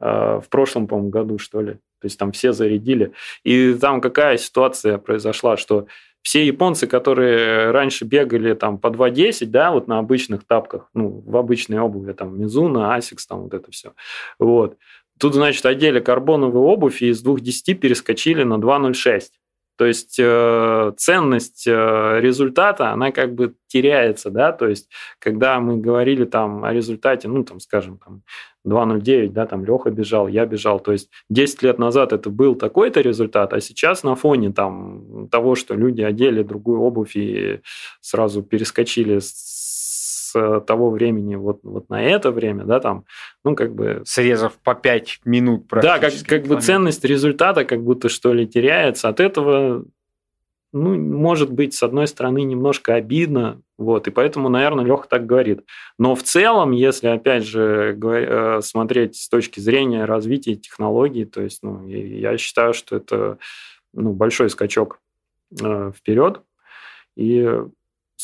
Э, 0.00 0.40
в 0.44 0.48
прошлом, 0.48 0.86
по-моему, 0.86 1.10
году, 1.10 1.38
что 1.38 1.60
ли. 1.60 1.74
То 1.74 2.06
есть 2.06 2.18
там 2.18 2.32
все 2.32 2.52
зарядили. 2.52 3.12
И 3.44 3.74
там 3.74 4.00
какая 4.00 4.36
ситуация 4.36 4.98
произошла, 4.98 5.56
что 5.56 5.86
все 6.22 6.44
японцы, 6.46 6.86
которые 6.86 7.70
раньше 7.70 8.04
бегали 8.04 8.54
там 8.54 8.78
по 8.78 8.88
2.10, 8.88 9.46
да, 9.46 9.70
вот 9.70 9.88
на 9.88 9.98
обычных 9.98 10.44
тапках, 10.44 10.88
ну, 10.94 11.22
в 11.24 11.36
обычной 11.36 11.78
обуви, 11.78 12.12
там, 12.12 12.40
Мизуно, 12.40 12.94
Асикс, 12.94 13.26
там 13.26 13.42
вот 13.42 13.54
это 13.54 13.70
все, 13.70 13.92
вот. 14.38 14.78
Тут, 15.18 15.34
значит, 15.34 15.64
одели 15.64 16.00
карбоновую 16.00 16.64
обувь 16.64 17.02
и 17.02 17.08
из 17.08 17.24
2.10 17.24 17.74
перескочили 17.74 18.42
на 18.42 18.54
2.06. 18.54 19.22
То 19.76 19.86
есть 19.86 20.16
э, 20.18 20.92
ценность 20.96 21.66
э, 21.66 22.20
результата, 22.20 22.90
она 22.90 23.10
как 23.10 23.34
бы 23.34 23.54
теряется, 23.66 24.30
да, 24.30 24.52
то 24.52 24.68
есть 24.68 24.88
когда 25.18 25.58
мы 25.58 25.78
говорили 25.78 26.24
там 26.24 26.64
о 26.64 26.72
результате, 26.72 27.26
ну, 27.26 27.42
там, 27.42 27.58
скажем, 27.58 27.98
там 27.98 28.22
2.09, 28.66 29.30
да, 29.30 29.46
там 29.46 29.64
Леха 29.64 29.90
бежал, 29.90 30.28
я 30.28 30.46
бежал, 30.46 30.78
то 30.78 30.92
есть 30.92 31.10
10 31.28 31.62
лет 31.62 31.78
назад 31.78 32.12
это 32.12 32.30
был 32.30 32.54
такой-то 32.54 33.00
результат, 33.00 33.52
а 33.52 33.60
сейчас 33.60 34.04
на 34.04 34.14
фоне 34.14 34.52
там 34.52 35.28
того, 35.28 35.56
что 35.56 35.74
люди 35.74 36.02
одели 36.02 36.42
другую 36.42 36.80
обувь 36.80 37.16
и 37.16 37.60
сразу 38.00 38.42
перескочили 38.42 39.18
с 39.18 39.63
того 40.34 40.90
времени 40.90 41.34
вот, 41.36 41.60
вот 41.62 41.88
на 41.88 42.02
это 42.02 42.30
время, 42.30 42.64
да, 42.64 42.80
там, 42.80 43.04
ну, 43.44 43.54
как 43.54 43.74
бы... 43.74 44.02
Срезав 44.04 44.54
по 44.62 44.74
5 44.74 45.20
минут 45.24 45.66
Да, 45.70 45.98
как, 45.98 46.12
как 46.26 46.44
бы 46.44 46.60
ценность 46.60 47.04
результата 47.04 47.64
как 47.64 47.82
будто 47.82 48.08
что 48.08 48.32
ли 48.32 48.46
теряется. 48.46 49.08
От 49.08 49.20
этого, 49.20 49.84
ну, 50.72 50.98
может 50.98 51.50
быть, 51.50 51.74
с 51.74 51.82
одной 51.82 52.06
стороны, 52.06 52.42
немножко 52.42 52.94
обидно, 52.94 53.60
вот, 53.76 54.06
и 54.06 54.10
поэтому, 54.10 54.48
наверное, 54.48 54.84
Леха 54.84 55.08
так 55.08 55.26
говорит. 55.26 55.64
Но 55.98 56.14
в 56.14 56.22
целом, 56.22 56.70
если, 56.72 57.08
опять 57.08 57.44
же, 57.44 57.98
э, 58.00 58.60
смотреть 58.62 59.16
с 59.16 59.28
точки 59.28 59.60
зрения 59.60 60.04
развития 60.04 60.54
технологий, 60.54 61.24
то 61.24 61.42
есть, 61.42 61.62
ну, 61.62 61.86
я 61.86 62.36
считаю, 62.38 62.74
что 62.74 62.96
это 62.96 63.38
ну, 63.94 64.12
большой 64.12 64.50
скачок 64.50 65.00
э, 65.60 65.92
вперед. 65.96 66.42
И 67.16 67.48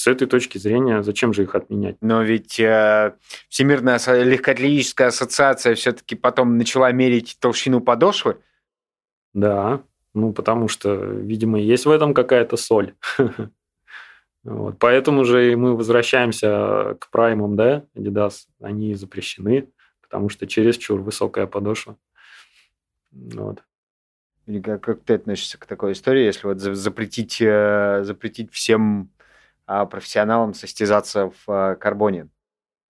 с 0.00 0.06
этой 0.06 0.26
точки 0.26 0.56
зрения, 0.56 1.02
зачем 1.02 1.34
же 1.34 1.42
их 1.42 1.54
отменять? 1.54 1.96
Но 2.00 2.22
ведь 2.22 2.58
э, 2.58 3.14
Всемирная 3.50 4.00
легкоатлетическая 4.24 5.08
ассоциация 5.08 5.74
все-таки 5.74 6.14
потом 6.14 6.56
начала 6.56 6.90
мерить 6.90 7.36
толщину 7.38 7.82
подошвы. 7.82 8.38
Да, 9.34 9.82
ну 10.14 10.32
потому 10.32 10.68
что, 10.68 10.94
видимо, 10.94 11.60
есть 11.60 11.84
в 11.84 11.90
этом 11.90 12.14
какая-то 12.14 12.56
соль. 12.56 12.94
Вот. 14.42 14.78
Поэтому 14.78 15.26
же 15.26 15.54
мы 15.54 15.76
возвращаемся 15.76 16.96
к 16.98 17.10
праймам, 17.10 17.56
да, 17.56 17.84
Adidas. 17.94 18.46
Они 18.58 18.94
запрещены, 18.94 19.68
потому 20.00 20.30
что 20.30 20.46
чересчур 20.46 20.98
высокая 21.02 21.46
подошва. 21.46 21.98
Вот. 23.12 23.62
Как, 24.64 24.80
как 24.82 25.02
ты 25.02 25.12
относишься 25.12 25.58
к 25.58 25.66
такой 25.66 25.92
истории, 25.92 26.24
если 26.24 26.46
вот 26.46 26.58
запретить, 26.58 27.36
э, 27.42 28.00
запретить 28.02 28.50
всем 28.50 29.10
профессионалам 29.86 30.54
состязаться 30.54 31.30
в 31.30 31.48
а, 31.48 31.74
карбоне? 31.76 32.28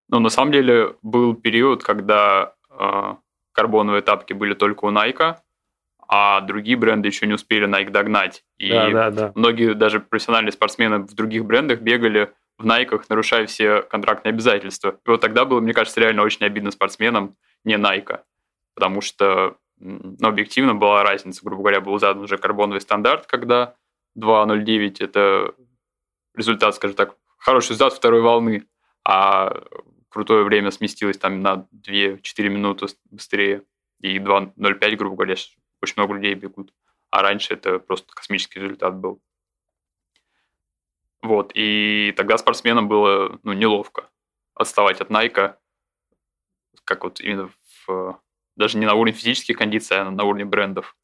Ну, 0.08 0.18
на 0.18 0.28
самом 0.28 0.52
деле, 0.52 0.96
был 1.02 1.34
период, 1.34 1.84
когда 1.84 2.54
э, 2.70 3.14
карбоновые 3.52 4.02
тапки 4.02 4.32
были 4.32 4.54
только 4.54 4.86
у 4.86 4.90
Nike, 4.90 5.36
а 6.08 6.40
другие 6.40 6.76
бренды 6.76 7.08
еще 7.08 7.26
не 7.26 7.34
успели 7.34 7.68
Nike 7.68 7.90
догнать. 7.90 8.42
И 8.58 8.70
да, 8.70 8.90
да, 8.90 9.10
да. 9.10 9.32
многие 9.36 9.74
даже 9.74 10.00
профессиональные 10.00 10.52
спортсмены 10.52 10.98
в 10.98 11.14
других 11.14 11.44
брендах 11.44 11.80
бегали 11.80 12.32
в 12.58 12.64
Найках, 12.66 13.08
нарушая 13.08 13.46
все 13.46 13.82
контрактные 13.82 14.30
обязательства. 14.30 14.98
И 15.06 15.10
вот 15.10 15.20
тогда 15.20 15.44
было, 15.44 15.60
мне 15.60 15.72
кажется, 15.72 16.00
реально 16.00 16.22
очень 16.22 16.44
обидно 16.44 16.70
спортсменам 16.70 17.36
не 17.64 17.76
Найка, 17.76 18.24
потому 18.74 19.00
что, 19.00 19.56
ну, 19.78 20.28
объективно 20.28 20.74
была 20.74 21.02
разница. 21.02 21.40
Грубо 21.44 21.62
говоря, 21.62 21.80
был 21.80 21.98
задан 21.98 22.24
уже 22.24 22.36
карбоновый 22.36 22.80
стандарт, 22.80 23.26
когда 23.26 23.74
2.09– 24.18 24.96
это 25.00 25.54
результат, 26.34 26.74
скажем 26.74 26.96
так, 26.96 27.16
хороший 27.38 27.70
результат 27.70 27.94
второй 27.94 28.20
волны, 28.20 28.66
а 29.04 29.62
крутое 30.08 30.44
время 30.44 30.70
сместилось 30.70 31.18
там 31.18 31.40
на 31.40 31.66
2-4 31.72 32.20
минуты 32.48 32.86
быстрее, 33.10 33.62
и 34.00 34.18
2.05, 34.18 34.96
грубо 34.96 35.16
говоря, 35.16 35.34
очень 35.82 35.94
много 35.96 36.14
людей 36.14 36.34
бегут. 36.34 36.72
А 37.10 37.22
раньше 37.22 37.54
это 37.54 37.78
просто 37.78 38.12
космический 38.14 38.60
результат 38.60 38.96
был. 38.96 39.20
Вот, 41.22 41.52
и 41.54 42.14
тогда 42.16 42.38
спортсменам 42.38 42.88
было 42.88 43.38
ну, 43.42 43.52
неловко 43.52 44.08
отставать 44.54 45.00
от 45.00 45.10
Найка, 45.10 45.58
как 46.84 47.04
вот 47.04 47.20
именно 47.20 47.50
в, 47.86 48.20
даже 48.56 48.78
не 48.78 48.86
на 48.86 48.94
уровне 48.94 49.12
физических 49.12 49.58
кондиций, 49.58 49.98
а 50.00 50.10
на 50.10 50.24
уровне 50.24 50.44
брендов. 50.44 50.96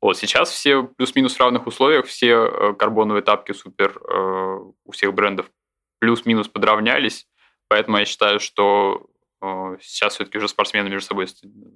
Вот 0.00 0.16
сейчас 0.16 0.50
все 0.50 0.84
плюс-минус 0.84 1.34
в 1.34 1.40
равных 1.40 1.66
условиях, 1.66 2.06
все 2.06 2.32
э, 2.32 2.74
карбоновые 2.74 3.22
тапки 3.22 3.52
супер 3.52 3.98
э, 3.98 4.58
у 4.84 4.92
всех 4.92 5.12
брендов 5.12 5.50
плюс-минус 5.98 6.48
подравнялись, 6.48 7.28
поэтому 7.68 7.98
я 7.98 8.06
считаю, 8.06 8.40
что 8.40 9.06
э, 9.42 9.76
сейчас 9.82 10.14
все-таки 10.14 10.38
уже 10.38 10.48
спортсмены 10.48 10.88
между 10.88 11.08
собой 11.08 11.28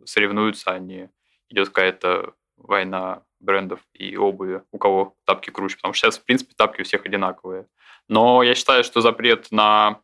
соревнуются, 0.06 0.70
а 0.70 0.78
не 0.78 1.10
идет 1.50 1.68
какая-то 1.68 2.32
война 2.56 3.22
брендов 3.40 3.80
и 3.92 4.16
обуви, 4.16 4.62
у 4.72 4.78
кого 4.78 5.14
тапки 5.26 5.50
круче, 5.50 5.76
потому 5.76 5.92
что 5.92 6.06
сейчас, 6.06 6.18
в 6.18 6.24
принципе, 6.24 6.54
тапки 6.56 6.80
у 6.80 6.84
всех 6.84 7.04
одинаковые. 7.04 7.66
Но 8.08 8.42
я 8.42 8.54
считаю, 8.54 8.84
что 8.84 9.02
запрет 9.02 9.48
на, 9.50 10.00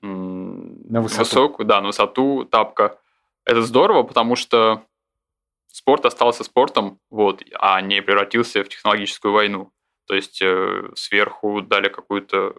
на 0.00 1.00
высоту. 1.02 1.20
высокую, 1.20 1.66
да, 1.66 1.80
на 1.80 1.88
высоту 1.88 2.44
тапка, 2.44 2.98
это 3.44 3.62
здорово, 3.62 4.04
потому 4.04 4.36
что 4.36 4.84
спорт 5.72 6.06
остался 6.06 6.44
спортом, 6.44 7.00
вот, 7.10 7.42
а 7.58 7.80
не 7.80 8.00
превратился 8.02 8.62
в 8.62 8.68
технологическую 8.68 9.32
войну. 9.32 9.72
То 10.06 10.14
есть 10.14 10.40
э, 10.42 10.90
сверху 10.94 11.62
дали 11.62 11.88
какую-то 11.88 12.54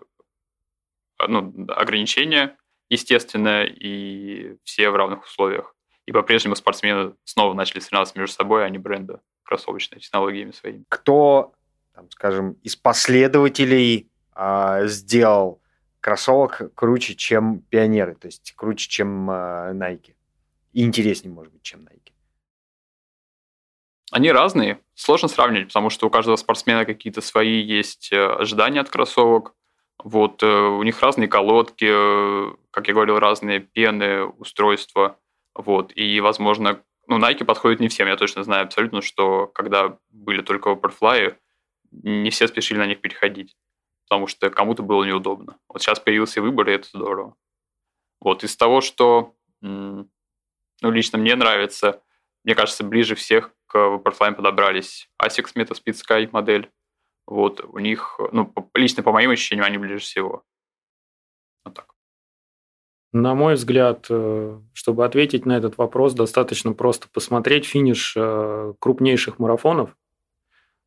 ну, 1.28 1.54
ограничение 1.70 2.58
естественное, 2.90 3.66
и 3.66 4.58
все 4.64 4.90
в 4.90 4.96
равных 4.96 5.24
условиях. 5.24 5.76
И 6.06 6.12
по-прежнему 6.12 6.56
спортсмены 6.56 7.16
снова 7.24 7.54
начали 7.54 7.80
соревноваться 7.80 8.18
между 8.18 8.36
собой, 8.36 8.66
а 8.66 8.70
не 8.70 8.78
бренды 8.78 9.20
кроссовочными 9.44 10.02
технологиями 10.02 10.52
своими. 10.52 10.84
Кто, 10.90 11.54
там, 11.94 12.10
скажем, 12.12 12.54
из 12.64 12.76
последователей 12.76 14.10
э, 14.36 14.88
сделал 14.88 15.62
кроссовок 16.00 16.74
круче, 16.76 17.16
чем 17.16 17.60
пионеры, 17.62 18.16
то 18.16 18.28
есть 18.28 18.54
круче, 18.56 18.90
чем 18.90 19.30
э, 19.30 19.74
Nike? 19.74 20.16
И 20.74 20.84
интереснее, 20.84 21.34
может 21.34 21.54
быть, 21.54 21.62
чем 21.62 21.82
Nike? 21.82 22.13
Они 24.14 24.32
разные, 24.32 24.80
сложно 24.94 25.28
сравнивать, 25.28 25.70
потому 25.70 25.90
что 25.90 26.06
у 26.06 26.12
каждого 26.12 26.36
спортсмена 26.36 26.86
какие-то 26.86 27.20
свои 27.20 27.60
есть 27.60 28.14
э, 28.14 28.24
ожидания 28.24 28.80
от 28.80 28.90
кроссовок. 28.92 29.56
Вот, 30.04 30.44
э, 30.44 30.46
у 30.46 30.84
них 30.84 31.02
разные 31.02 31.28
колодки, 31.28 31.88
э, 31.90 32.56
как 32.70 32.88
я 32.88 32.94
говорил, 32.94 33.18
разные 33.18 33.60
пены, 33.60 34.26
устройства. 34.26 35.18
Вот, 35.56 35.92
и, 35.96 36.20
возможно, 36.22 36.84
ну, 37.08 37.18
Nike 37.18 37.44
подходит 37.44 37.80
не 37.80 37.88
всем. 37.88 38.08
Я 38.08 38.16
точно 38.16 38.44
знаю 38.44 38.66
абсолютно, 38.66 39.02
что 39.02 39.48
когда 39.48 39.98
были 40.12 40.44
только 40.44 40.70
Vaporfly, 40.70 41.36
не 41.92 42.30
все 42.30 42.48
спешили 42.48 42.78
на 42.78 42.86
них 42.86 43.02
переходить, 43.02 43.56
потому 44.08 44.28
что 44.28 44.52
кому-то 44.52 44.84
было 44.84 45.04
неудобно. 45.06 45.58
Вот 45.68 45.82
сейчас 45.82 46.00
появился 46.00 46.40
выбор, 46.40 46.70
и 46.70 46.74
это 46.74 46.88
здорово. 46.94 47.36
Вот, 48.22 48.44
из 48.44 48.56
того, 48.56 48.82
что 48.82 49.34
ну, 49.62 50.06
лично 50.84 51.18
мне 51.18 51.36
нравится, 51.36 52.04
мне 52.44 52.56
кажется, 52.56 52.84
ближе 52.84 53.16
всех 53.16 53.54
к 53.68 53.76
Vaporfly 53.76 54.36
подобрались 54.36 55.10
ASICS 55.22 55.56
Metaspeed 55.56 55.94
Sky 55.94 56.30
модель. 56.32 56.70
Вот, 57.26 57.64
у 57.64 57.80
них, 57.80 58.20
ну, 58.32 58.54
лично 58.74 59.02
по 59.02 59.12
моим 59.12 59.32
ощущениям, 59.32 59.66
они 59.66 59.78
ближе 59.78 60.00
всего. 60.00 60.44
Вот 61.64 61.74
так. 61.74 61.94
На 63.14 63.36
мой 63.36 63.54
взгляд, 63.54 64.08
э, 64.10 64.60
чтобы 64.74 65.06
ответить 65.06 65.46
на 65.46 65.56
этот 65.56 65.78
вопрос, 65.78 66.14
достаточно 66.14 66.74
просто 66.74 67.08
посмотреть 67.14 67.66
финиш 67.66 68.16
э, 68.18 68.74
крупнейших 68.80 69.40
марафонов. 69.40 69.96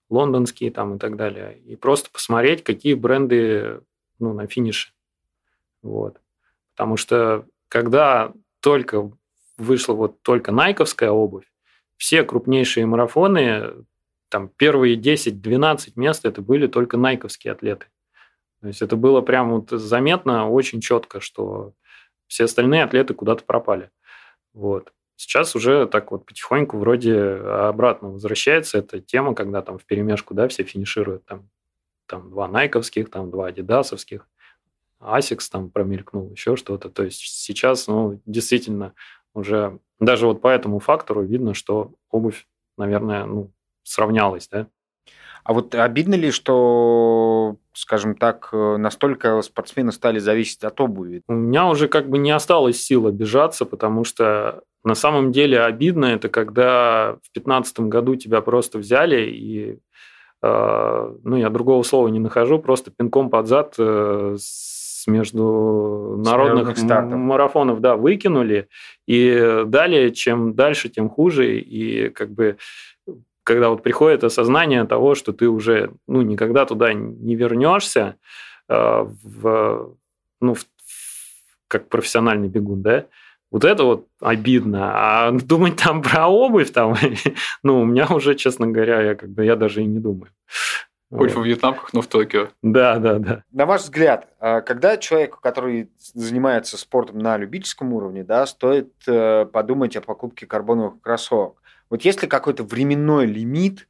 лондонские 0.09 0.71
там 0.71 0.97
и 0.97 0.99
так 0.99 1.17
далее. 1.17 1.59
И 1.61 1.75
просто 1.77 2.11
посмотреть, 2.11 2.63
какие 2.63 2.95
бренды 2.95 3.81
ну, 4.19 4.33
на 4.33 4.47
финише. 4.47 4.93
Вот. 5.83 6.21
Потому 6.75 6.97
что 6.97 7.47
когда 7.69 8.33
только 8.61 9.11
вышла 9.57 9.95
вот 9.95 10.23
только 10.23 10.53
найковская 10.53 11.11
обувь, 11.11 11.47
все 11.97 12.23
крупнейшие 12.23 12.87
марафоны, 12.87 13.85
там 14.29 14.49
первые 14.49 14.97
10-12 14.97 15.93
мест 15.97 16.25
это 16.25 16.43
были 16.43 16.67
только 16.67 16.97
найковские 16.97 17.53
атлеты. 17.53 17.87
То 18.61 18.69
есть 18.69 18.83
это 18.83 18.97
было 18.97 19.21
прям 19.21 19.51
вот 19.53 19.71
заметно, 19.71 20.49
очень 20.51 20.81
четко, 20.81 21.21
что 21.21 21.73
все 22.27 22.45
остальные 22.45 22.83
атлеты 22.83 23.15
куда-то 23.15 23.45
пропали. 23.45 23.91
Вот. 24.53 24.93
Сейчас 25.17 25.55
уже 25.57 25.87
так 25.87 26.11
вот 26.11 26.27
потихоньку 26.27 26.77
вроде 26.77 27.17
обратно 27.17 28.11
возвращается 28.11 28.79
эта 28.79 29.01
тема, 29.01 29.35
когда 29.35 29.63
там 29.63 29.79
в 29.79 29.85
перемешку, 29.85 30.35
да, 30.35 30.49
все 30.49 30.63
финишируют 30.65 31.25
там, 31.25 31.49
там 32.07 32.31
два 32.31 32.49
найковских, 32.49 33.11
там 33.11 33.31
два 33.31 33.47
адидасовских, 33.47 34.29
Асикс 34.99 35.49
там 35.49 35.71
промелькнул, 35.71 36.31
еще 36.31 36.57
что-то. 36.57 36.91
То 36.91 37.05
есть 37.05 37.21
сейчас, 37.21 37.87
ну, 37.87 38.21
действительно, 38.27 38.95
уже 39.37 39.79
даже 40.01 40.27
вот 40.27 40.41
по 40.41 40.49
этому 40.49 40.79
фактору 40.79 41.23
видно, 41.23 41.55
что 41.55 41.93
обувь, 42.11 42.47
наверное, 42.77 43.25
ну, 43.25 43.53
сравнялась, 43.83 44.49
да. 44.49 44.67
А 45.45 45.53
вот 45.53 45.77
обидно 45.77 46.17
ли, 46.17 46.33
что, 46.33 47.57
скажем 47.73 48.17
так, 48.17 48.49
настолько 48.53 49.41
спортсмены 49.43 49.93
стали 49.93 50.19
зависеть 50.19 50.65
от 50.65 50.81
обуви? 50.81 51.23
У 51.29 51.35
меня 51.35 51.69
уже 51.69 51.87
как 51.87 52.09
бы 52.09 52.19
не 52.19 52.33
осталось 52.33 52.83
сил 52.83 53.07
обижаться, 53.07 53.65
потому 53.65 54.03
что 54.03 54.65
на 54.83 54.97
самом 54.97 55.31
деле 55.31 55.61
обидно 55.61 56.07
это, 56.07 56.29
когда 56.29 57.13
в 57.23 57.31
2015 57.35 57.81
году 57.81 58.17
тебя 58.17 58.41
просто 58.41 58.79
взяли 58.79 59.31
и, 59.31 59.79
э, 60.43 61.15
ну, 61.23 61.37
я 61.37 61.49
другого 61.51 61.85
слова 61.85 62.09
не 62.09 62.19
нахожу, 62.19 62.59
просто 62.59 62.91
пинком 62.91 63.31
под 63.31 63.47
зад 63.47 63.75
э, 63.79 64.37
с 64.39 64.76
международных 65.07 66.83
марафонов, 66.83 67.81
да, 67.81 67.97
выкинули. 67.97 68.69
И 69.07 69.63
далее, 69.67 70.13
чем 70.13 70.55
дальше, 70.55 70.89
тем 70.89 71.09
хуже. 71.09 71.59
И 71.59 72.11
как 72.11 72.31
бы 72.31 72.57
когда 73.47 73.71
вот 73.71 73.85
приходит 73.85 74.25
осознание 74.25 74.85
того, 74.85 75.15
что 75.15 75.33
ты 75.33 75.49
уже 75.49 75.93
ну, 76.09 76.23
никогда 76.23 76.67
туда 76.67 76.93
не 76.93 77.37
вернешься, 77.37 78.17
э, 78.69 79.07
в, 79.23 79.95
ну, 80.41 80.55
в, 80.55 80.65
как 81.69 81.89
профессиональный 81.89 82.49
бегун, 82.49 82.83
да, 82.83 83.07
вот 83.53 83.65
это 83.65 83.85
вот 83.85 84.07
обидно. 84.21 84.91
А 84.93 85.31
думать 85.31 85.77
там 85.77 86.03
про 86.03 86.27
обувь, 86.27 86.73
там, 86.73 86.97
ну, 87.63 87.83
у 87.83 87.85
меня 87.85 88.09
уже, 88.09 88.35
честно 88.35 88.67
говоря, 88.67 89.01
я 89.01 89.15
как 89.15 89.31
бы 89.31 89.45
я 89.45 89.55
даже 89.55 89.83
и 89.83 89.87
не 89.87 90.01
думаю. 90.01 90.33
Хоть 91.11 91.33
вот. 91.33 91.41
во 91.41 91.47
Вьетнамках, 91.47 91.93
но 91.93 92.01
в 92.01 92.09
Токио. 92.09 92.49
Да, 92.63 92.99
да, 92.99 93.19
да. 93.19 93.45
На 93.53 93.65
ваш 93.65 93.83
взгляд, 93.83 94.29
а 94.41 94.61
когда 94.61 94.97
человек, 94.97 95.39
который 95.41 95.91
занимается 95.99 96.77
спортом 96.77 97.19
на 97.19 97.37
любительском 97.37 97.93
уровне, 97.93 98.25
да, 98.25 98.45
стоит 98.47 98.93
э, 99.07 99.47
подумать 99.47 99.97
о 99.97 100.01
покупке 100.01 100.47
карбоновых 100.47 101.01
кроссовок? 101.01 101.63
Вот 101.91 102.03
есть 102.03 102.23
ли 102.23 102.29
какой-то 102.29 102.65
временной 102.65 103.27
лимит, 103.27 103.87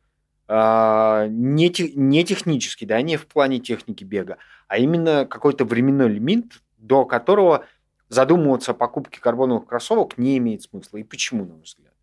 а, 0.48 1.26
не, 1.28 1.72
не 1.96 2.24
технический, 2.24 2.86
да, 2.86 3.00
не 3.00 3.16
в 3.16 3.26
плане 3.26 3.58
техники 3.58 4.04
бега, 4.04 4.36
а 4.68 4.78
именно 4.78 5.26
какой-то 5.26 5.64
временной 5.64 6.08
лимит, 6.08 6.60
до 6.76 7.04
которого 7.04 7.64
задумываться 8.08 8.72
о 8.72 8.74
покупке 8.74 9.20
карбоновых 9.20 9.66
кроссовок 9.66 10.18
не 10.18 10.38
имеет 10.38 10.62
смысла. 10.62 10.98
И 10.98 11.02
почему, 11.02 11.44
на 11.44 11.54
ваш 11.54 11.74
взгляд? 11.74 11.94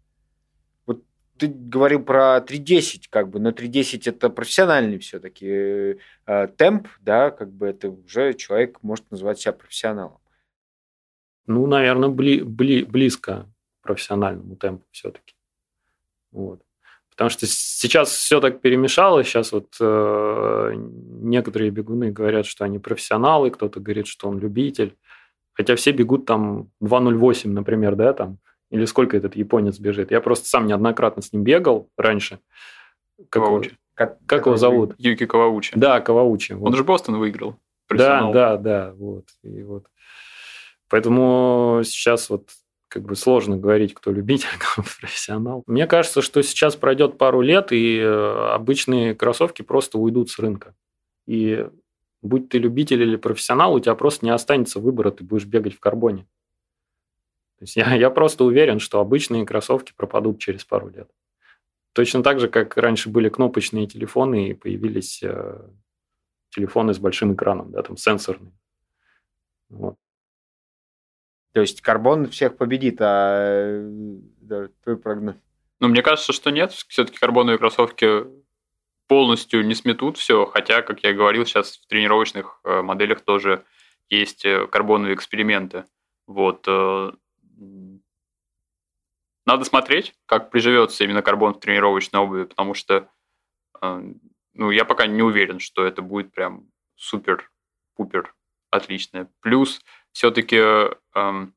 Ты 1.44 1.50
говорил 1.50 2.02
про 2.02 2.38
3.10, 2.38 3.08
как 3.10 3.28
бы, 3.28 3.38
но 3.38 3.50
3.10 3.50 4.04
это 4.06 4.30
профессиональный 4.30 4.98
все-таки 5.00 5.98
э, 6.26 6.48
темп, 6.56 6.88
да, 7.02 7.32
как 7.32 7.52
бы 7.52 7.68
это 7.68 7.90
уже 7.90 8.34
человек 8.34 8.82
может 8.82 9.12
называть 9.12 9.42
себя 9.42 9.52
профессионалом. 9.52 10.20
Ну, 11.46 11.68
наверное, 11.68 12.08
бли, 12.08 12.42
бли, 12.42 12.86
близко 12.86 13.46
профессиональному 13.82 14.56
темпу 14.56 14.86
все-таки. 14.92 15.36
Вот. 16.32 16.62
Потому 17.10 17.30
что 17.30 17.46
сейчас 17.46 18.12
все 18.12 18.40
так 18.40 18.62
перемешалось. 18.62 19.28
Сейчас 19.28 19.52
вот 19.52 19.76
э, 19.82 20.72
некоторые 20.76 21.72
бегуны 21.72 22.10
говорят, 22.14 22.46
что 22.46 22.64
они 22.64 22.80
профессионалы, 22.80 23.52
кто-то 23.52 23.82
говорит, 23.82 24.08
что 24.08 24.30
он 24.30 24.40
любитель. 24.40 24.96
Хотя 25.52 25.76
все 25.76 25.92
бегут 25.92 26.26
там 26.26 26.70
2.08, 26.82 27.50
например, 27.50 27.98
да, 27.98 28.14
там. 28.14 28.38
Или 28.74 28.86
сколько 28.86 29.16
этот 29.16 29.36
японец 29.36 29.78
бежит. 29.78 30.10
Я 30.10 30.20
просто 30.20 30.48
сам 30.48 30.66
неоднократно 30.66 31.22
с 31.22 31.32
ним 31.32 31.44
бегал 31.44 31.92
раньше. 31.96 32.40
Как, 33.30 33.44
его, 33.44 33.62
как, 33.94 34.18
как 34.26 34.48
его 34.48 34.58
зовут? 34.58 34.96
Юки 34.98 35.28
Каваучи. 35.28 35.74
Да, 35.76 36.02
Каваучи. 36.02 36.54
Вот. 36.54 36.70
Он 36.70 36.76
же 36.76 36.84
Бостон 36.84 37.20
выиграл. 37.20 37.56
Да, 37.88 38.32
да, 38.32 38.58
да. 38.58 38.94
Вот. 38.98 39.26
И 39.44 39.62
вот. 39.62 39.86
Поэтому 40.90 41.82
сейчас 41.86 42.32
вот 42.32 42.50
как 42.88 43.04
бы 43.04 43.16
сложно 43.16 43.58
говорить, 43.58 43.94
кто 43.94 44.10
любитель, 44.10 44.50
кто 44.58 44.82
профессионал. 45.00 45.62
Мне 45.68 45.86
кажется, 45.86 46.24
что 46.24 46.42
сейчас 46.42 46.76
пройдет 46.76 47.20
пару 47.20 47.42
лет, 47.42 47.72
и 47.72 48.00
э, 48.00 48.54
обычные 48.56 49.14
кроссовки 49.14 49.62
просто 49.62 50.00
уйдут 50.00 50.32
с 50.32 50.40
рынка. 50.40 50.74
И 51.28 51.68
будь 52.24 52.50
ты 52.50 52.58
любитель 52.58 53.04
или 53.04 53.18
профессионал, 53.18 53.76
у 53.76 53.80
тебя 53.80 53.94
просто 53.94 54.26
не 54.26 54.32
останется 54.32 54.80
выбора, 54.80 55.12
ты 55.12 55.24
будешь 55.24 55.46
бегать 55.46 55.76
в 55.76 55.80
карбоне. 55.80 56.26
То 57.64 57.66
есть 57.66 57.76
я, 57.78 57.96
я 57.96 58.10
просто 58.10 58.44
уверен, 58.44 58.80
что 58.80 59.00
обычные 59.00 59.46
кроссовки 59.46 59.94
пропадут 59.96 60.38
через 60.38 60.66
пару 60.66 60.90
лет. 60.90 61.10
Точно 61.94 62.22
так 62.22 62.42
же, 62.42 62.50
как 62.50 62.76
раньше 62.76 63.10
были 63.10 63.30
кнопочные 63.30 63.88
телефоны, 63.88 64.50
и 64.50 64.54
появились 64.54 65.24
э, 65.24 65.62
телефоны 66.50 66.94
с 66.94 67.00
большим 67.00 67.36
экраном, 67.36 67.72
да, 67.72 67.82
там 67.82 67.96
сенсорные. 67.96 68.52
Вот. 69.70 69.96
То 71.54 71.62
есть 71.62 71.80
карбон 71.80 72.28
всех 72.28 72.58
победит, 72.58 72.98
а 73.00 73.80
да, 74.42 74.68
твой 74.84 74.98
прогноз? 74.98 75.36
Ну, 75.80 75.88
мне 75.88 76.02
кажется, 76.02 76.34
что 76.34 76.50
нет. 76.50 76.74
Все-таки 76.74 77.18
карбоновые 77.18 77.60
кроссовки 77.60 78.26
полностью 79.08 79.66
не 79.66 79.74
сметут 79.74 80.18
все, 80.18 80.46
хотя, 80.48 80.82
как 80.82 81.02
я 81.02 81.14
говорил, 81.14 81.46
сейчас 81.46 81.78
в 81.78 81.88
тренировочных 81.88 82.60
э, 82.66 82.82
моделях 82.82 83.22
тоже 83.22 83.64
есть 84.10 84.44
э, 84.44 84.68
карбоновые 84.68 85.16
эксперименты. 85.16 85.86
Вот. 86.28 86.68
Э, 87.60 87.98
надо 89.46 89.66
смотреть, 89.66 90.16
как 90.26 90.52
приживется 90.52 91.04
именно 91.04 91.22
карбон 91.22 91.54
в 91.54 91.60
тренировочной 91.60 92.20
обуви, 92.20 92.46
потому 92.46 92.74
что 92.74 93.10
ну, 94.54 94.72
я 94.72 94.86
пока 94.86 95.08
не 95.08 95.22
уверен, 95.22 95.60
что 95.60 95.84
это 95.86 96.02
будет 96.02 96.32
прям 96.32 96.70
супер-пупер 96.96 98.34
отличное. 98.70 99.30
Плюс 99.42 99.82
все-таки 100.12 100.58
эм, 101.16 101.54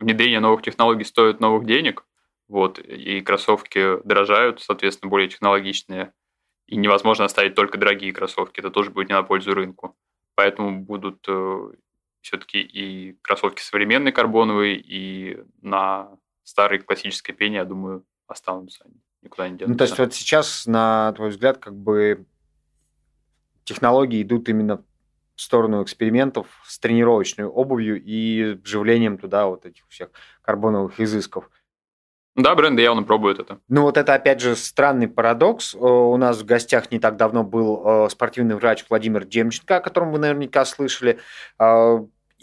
внедрение 0.00 0.40
новых 0.40 0.62
технологий 0.62 1.04
стоит 1.04 1.40
новых 1.40 1.66
денег, 1.66 2.04
вот, 2.48 2.78
и 2.78 3.20
кроссовки 3.20 4.02
дорожают, 4.04 4.60
соответственно, 4.60 5.10
более 5.10 5.28
технологичные, 5.28 6.12
и 6.66 6.76
невозможно 6.76 7.24
оставить 7.24 7.54
только 7.54 7.78
дорогие 7.78 8.12
кроссовки, 8.12 8.60
это 8.60 8.70
тоже 8.70 8.90
будет 8.90 9.08
не 9.08 9.14
на 9.14 9.22
пользу 9.22 9.54
рынку. 9.54 9.96
Поэтому 10.34 10.80
будут 10.80 11.24
э, 11.28 11.68
все-таки 12.24 12.60
и 12.60 13.18
кроссовки 13.20 13.60
современные 13.60 14.12
карбоновые, 14.12 14.76
и 14.76 15.44
на 15.60 16.08
старой 16.42 16.78
классической 16.78 17.34
пене, 17.34 17.56
я 17.56 17.64
думаю, 17.66 18.04
останутся 18.26 18.84
они, 18.86 18.94
никуда 19.20 19.48
не 19.48 19.58
денутся. 19.58 19.72
Ну, 19.72 19.76
то 19.76 19.84
есть 19.84 19.98
вот 19.98 20.14
сейчас, 20.14 20.66
на 20.66 21.12
твой 21.12 21.28
взгляд, 21.28 21.58
как 21.58 21.76
бы 21.76 22.24
технологии 23.64 24.22
идут 24.22 24.48
именно 24.48 24.82
в 25.36 25.40
сторону 25.40 25.82
экспериментов 25.82 26.46
с 26.64 26.78
тренировочной 26.78 27.44
обувью 27.44 28.02
и 28.02 28.58
вживлением 28.62 29.18
туда 29.18 29.46
вот 29.46 29.66
этих 29.66 29.86
всех 29.88 30.10
карбоновых 30.40 30.98
изысков. 31.00 31.50
Да, 32.36 32.54
бренды 32.56 32.82
явно 32.82 33.04
пробуют 33.04 33.38
это. 33.38 33.60
Ну 33.68 33.82
вот 33.82 33.96
это, 33.96 34.14
опять 34.14 34.40
же, 34.40 34.56
странный 34.56 35.06
парадокс. 35.06 35.74
Э, 35.74 35.78
у 35.78 36.16
нас 36.16 36.40
в 36.40 36.44
гостях 36.44 36.90
не 36.90 36.98
так 36.98 37.16
давно 37.16 37.44
был 37.44 37.82
э, 37.84 38.08
спортивный 38.10 38.56
врач 38.56 38.84
Владимир 38.88 39.24
Демченко, 39.24 39.76
о 39.76 39.80
котором 39.80 40.10
вы 40.10 40.18
наверняка 40.18 40.64
слышали. 40.64 41.20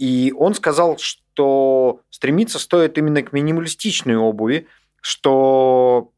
Э, 0.02 0.04
и 0.04 0.34
он 0.34 0.54
сказал, 0.54 0.98
что 0.98 2.02
стремиться 2.10 2.60
стоит 2.60 2.98
именно 2.98 3.22
к 3.22 3.32
минималистичной 3.32 4.18
обуви, 4.18 4.68
что 5.00 6.12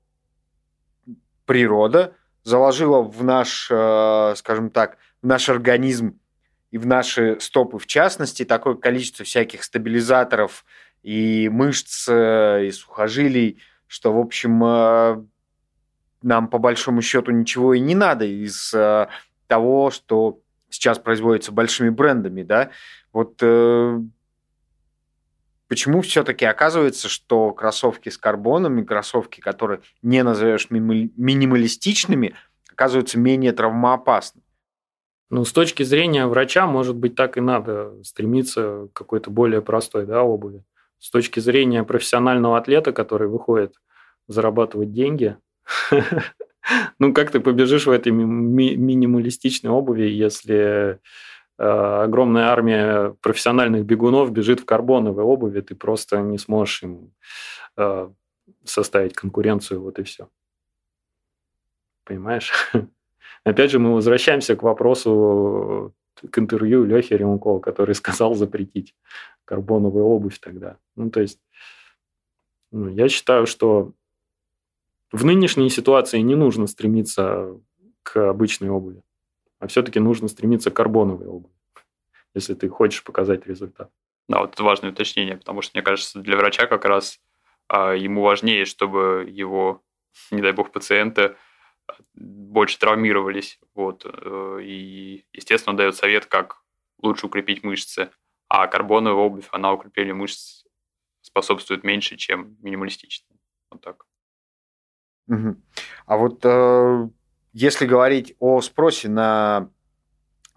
природа 1.45 2.15
заложила 2.43 3.01
в 3.01 3.23
наш, 3.23 3.65
скажем 3.65 4.69
так, 4.69 4.97
в 5.21 5.27
наш 5.27 5.49
организм 5.49 6.19
и 6.73 6.77
в 6.79 6.87
наши 6.87 7.39
стопы 7.39 7.77
в 7.77 7.85
частности 7.85 8.45
такое 8.45 8.73
количество 8.73 9.23
всяких 9.23 9.63
стабилизаторов 9.63 10.65
и 11.03 11.47
мышц, 11.49 12.07
э, 12.09 12.65
и 12.65 12.71
сухожилий, 12.71 13.59
что, 13.85 14.11
в 14.11 14.17
общем, 14.17 14.63
э, 14.63 15.23
нам 16.23 16.47
по 16.47 16.57
большому 16.57 17.03
счету 17.03 17.31
ничего 17.31 17.75
и 17.75 17.79
не 17.79 17.93
надо 17.93 18.25
из 18.25 18.73
э, 18.73 19.07
того, 19.45 19.91
что 19.91 20.39
сейчас 20.73 20.97
производится 20.97 21.51
большими 21.51 21.89
брендами, 21.89 22.41
да. 22.41 22.71
Вот 23.11 23.35
почему 25.67 26.01
все-таки 26.01 26.45
оказывается, 26.45 27.07
что 27.07 27.51
кроссовки 27.51 28.09
с 28.09 28.17
карбоном 28.17 28.79
и 28.79 28.83
кроссовки, 28.83 29.39
которые 29.39 29.81
не 30.01 30.23
назовешь 30.23 30.69
минималистичными, 30.71 32.35
оказываются 32.71 33.19
менее 33.19 33.53
травмоопасны. 33.53 34.41
Ну, 35.29 35.45
с 35.45 35.51
точки 35.51 35.83
зрения 35.83 36.25
врача, 36.25 36.65
может 36.67 36.95
быть, 36.95 37.15
так 37.15 37.37
и 37.37 37.41
надо 37.41 38.03
стремиться 38.03 38.87
к 38.91 38.97
какой-то 38.97 39.29
более 39.29 39.61
простой 39.61 40.05
да, 40.05 40.23
обуви. 40.23 40.63
С 40.99 41.09
точки 41.09 41.39
зрения 41.39 41.83
профессионального 41.83 42.57
атлета, 42.57 42.93
который 42.93 43.27
выходит 43.27 43.75
зарабатывать 44.27 44.91
деньги, 44.91 45.37
ну, 46.99 47.13
как 47.13 47.31
ты 47.31 47.39
побежишь 47.39 47.85
в 47.85 47.91
этой 47.91 48.11
ми- 48.11 48.75
минималистичной 48.75 49.71
обуви, 49.71 50.03
если 50.03 50.99
э, 51.57 51.63
огромная 51.63 52.47
армия 52.47 53.15
профессиональных 53.21 53.85
бегунов 53.85 54.31
бежит 54.31 54.61
в 54.61 54.65
карбоновой 54.65 55.23
обуви, 55.23 55.61
ты 55.61 55.75
просто 55.75 56.21
не 56.21 56.37
сможешь 56.37 56.83
им 56.83 57.13
э, 57.77 58.09
составить 58.63 59.13
конкуренцию, 59.13 59.81
вот 59.81 59.99
и 59.99 60.03
все. 60.03 60.29
Понимаешь? 62.05 62.51
Опять 63.43 63.71
же, 63.71 63.79
мы 63.79 63.93
возвращаемся 63.93 64.55
к 64.55 64.63
вопросу, 64.63 65.93
к 66.29 66.37
интервью 66.37 66.85
Лехи 66.85 67.13
Ремункова, 67.13 67.59
который 67.59 67.95
сказал 67.95 68.35
запретить 68.35 68.95
карбоновую 69.45 70.05
обувь 70.05 70.39
тогда. 70.39 70.77
Ну, 70.95 71.09
то 71.09 71.21
есть, 71.21 71.39
ну, 72.71 72.87
я 72.87 73.09
считаю, 73.09 73.45
что 73.45 73.93
в 75.13 75.23
нынешней 75.23 75.69
ситуации 75.69 76.19
не 76.19 76.35
нужно 76.35 76.65
стремиться 76.65 77.59
к 78.01 78.17
обычной 78.17 78.69
обуви, 78.69 79.03
а 79.59 79.67
все-таки 79.67 79.99
нужно 79.99 80.27
стремиться 80.27 80.71
к 80.71 80.73
карбоновой 80.73 81.27
обуви, 81.27 81.53
если 82.33 82.55
ты 82.55 82.67
хочешь 82.67 83.03
показать 83.03 83.45
результат. 83.45 83.91
Да, 84.27 84.39
вот 84.39 84.53
это 84.53 84.63
важное 84.63 84.91
уточнение, 84.91 85.37
потому 85.37 85.61
что, 85.61 85.77
мне 85.77 85.83
кажется, 85.83 86.19
для 86.19 86.35
врача 86.35 86.65
как 86.65 86.85
раз 86.85 87.21
а, 87.67 87.93
ему 87.93 88.23
важнее, 88.23 88.65
чтобы 88.65 89.27
его, 89.29 89.83
не 90.31 90.41
дай 90.41 90.51
бог, 90.51 90.71
пациенты 90.71 91.35
больше 92.15 92.79
травмировались. 92.79 93.59
Вот. 93.75 94.05
Э, 94.05 94.59
и, 94.63 95.25
естественно, 95.33 95.73
он 95.73 95.77
дает 95.77 95.95
совет, 95.95 96.25
как 96.25 96.63
лучше 97.01 97.27
укрепить 97.27 97.63
мышцы. 97.63 98.09
А 98.47 98.67
карбоновая 98.67 99.25
обувь, 99.25 99.47
она 99.51 99.73
укреплению 99.73 100.15
мышц 100.15 100.65
способствует 101.21 101.83
меньше, 101.83 102.15
чем 102.15 102.57
минималистичная. 102.61 103.37
Вот 103.69 103.81
так. 103.81 104.05
Угу. 105.27 105.55
А 106.05 106.17
вот 106.17 106.39
э, 106.43 107.07
если 107.53 107.85
говорить 107.85 108.35
о 108.39 108.61
спросе 108.61 109.09
на 109.09 109.69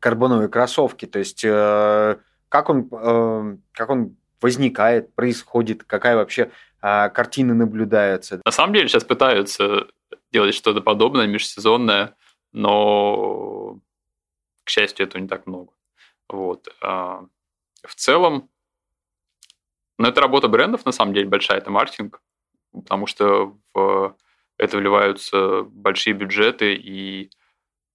карбоновые 0.00 0.48
кроссовки, 0.48 1.06
то 1.06 1.18
есть 1.18 1.44
э, 1.44 2.18
как 2.48 2.68
он, 2.68 2.88
э, 2.90 3.56
как 3.72 3.90
он 3.90 4.16
возникает, 4.40 5.14
происходит, 5.14 5.84
какая 5.84 6.16
вообще 6.16 6.50
э, 6.82 7.08
картина 7.10 7.54
наблюдается? 7.54 8.40
На 8.44 8.52
самом 8.52 8.74
деле 8.74 8.88
сейчас 8.88 9.04
пытаются 9.04 9.86
делать 10.32 10.54
что-то 10.54 10.80
подобное, 10.80 11.26
межсезонное, 11.26 12.14
но, 12.52 13.78
к 14.64 14.70
счастью, 14.70 15.06
этого 15.06 15.20
не 15.20 15.28
так 15.28 15.46
много. 15.46 15.72
Вот. 16.28 16.68
А, 16.82 17.24
в 17.82 17.94
целом, 17.94 18.48
ну, 19.98 20.08
это 20.08 20.20
работа 20.20 20.48
брендов, 20.48 20.84
на 20.84 20.92
самом 20.92 21.14
деле, 21.14 21.28
большая, 21.28 21.58
это 21.58 21.70
маркетинг, 21.70 22.20
потому 22.72 23.06
что 23.06 23.56
в 23.72 24.16
это 24.58 24.78
вливаются 24.78 25.62
большие 25.62 26.14
бюджеты, 26.14 26.74
и 26.74 27.30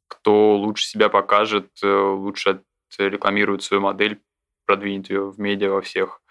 кто 0.07 0.57
лучше 0.57 0.85
себя 0.85 1.09
покажет, 1.09 1.71
э, 1.83 1.87
лучше 1.87 2.63
рекламирует 2.97 3.63
свою 3.63 3.81
модель, 3.81 4.21
продвинет 4.65 5.09
ее 5.09 5.29
в 5.29 5.39
медиа 5.39 5.71
во 5.71 5.81
всех. 5.81 6.21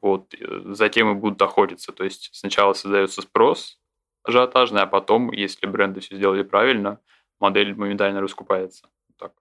Вот. 0.00 0.34
Э, 0.34 0.60
затем 0.74 1.10
и 1.10 1.14
будут 1.14 1.40
охотиться. 1.40 1.92
То 1.92 2.04
есть 2.04 2.30
сначала 2.32 2.72
создается 2.72 3.22
спрос 3.22 3.78
ажиотажный, 4.24 4.82
а 4.82 4.86
потом, 4.86 5.32
если 5.32 5.66
бренды 5.66 6.00
все 6.00 6.16
сделали 6.16 6.42
правильно, 6.42 7.00
модель 7.40 7.74
моментально 7.74 8.20
раскупается. 8.20 8.88
Так. 9.16 9.32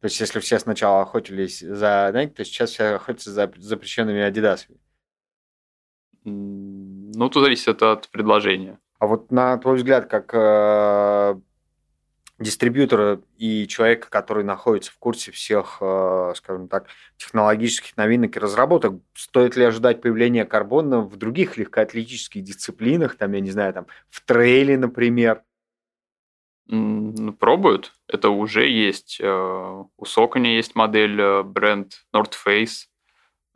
То 0.00 0.06
есть, 0.06 0.20
если 0.20 0.38
все 0.38 0.58
сначала 0.58 1.02
охотились 1.02 1.60
за 1.60 2.10
Nike, 2.14 2.30
то 2.34 2.44
сейчас 2.44 2.70
все 2.70 2.94
охотятся 2.94 3.32
за 3.32 3.52
запрещенными 3.56 4.20
Адидасами? 4.20 4.78
Ну, 6.24 7.28
тут 7.30 7.42
зависит 7.42 7.82
от 7.82 8.08
предложения. 8.10 8.78
А 9.00 9.06
вот 9.06 9.32
на 9.32 9.56
твой 9.56 9.76
взгляд, 9.76 10.06
как 10.06 10.30
э, 10.34 11.34
дистрибьютора 12.38 13.22
и 13.38 13.66
человека, 13.66 14.08
который 14.10 14.44
находится 14.44 14.92
в 14.92 14.98
курсе 14.98 15.32
всех, 15.32 15.78
э, 15.80 16.32
скажем 16.36 16.68
так, 16.68 16.86
технологических 17.16 17.96
новинок 17.96 18.36
и 18.36 18.40
разработок, 18.40 19.00
стоит 19.14 19.56
ли 19.56 19.64
ожидать 19.64 20.02
появления 20.02 20.44
карбона 20.44 21.00
в 21.00 21.16
других 21.16 21.56
легкоатлетических 21.56 22.44
дисциплинах, 22.44 23.16
там, 23.16 23.32
я 23.32 23.40
не 23.40 23.50
знаю, 23.50 23.72
там, 23.72 23.86
в 24.10 24.20
трейле, 24.22 24.76
например? 24.76 25.44
Ну, 26.66 27.32
пробуют. 27.32 27.94
Это 28.06 28.28
уже 28.28 28.68
есть. 28.68 29.18
Э, 29.18 29.84
у 29.96 30.04
Сокони 30.04 30.48
есть 30.48 30.74
модель 30.74 31.18
э, 31.18 31.42
бренд 31.42 32.04
North 32.14 32.34
Face, 32.46 32.84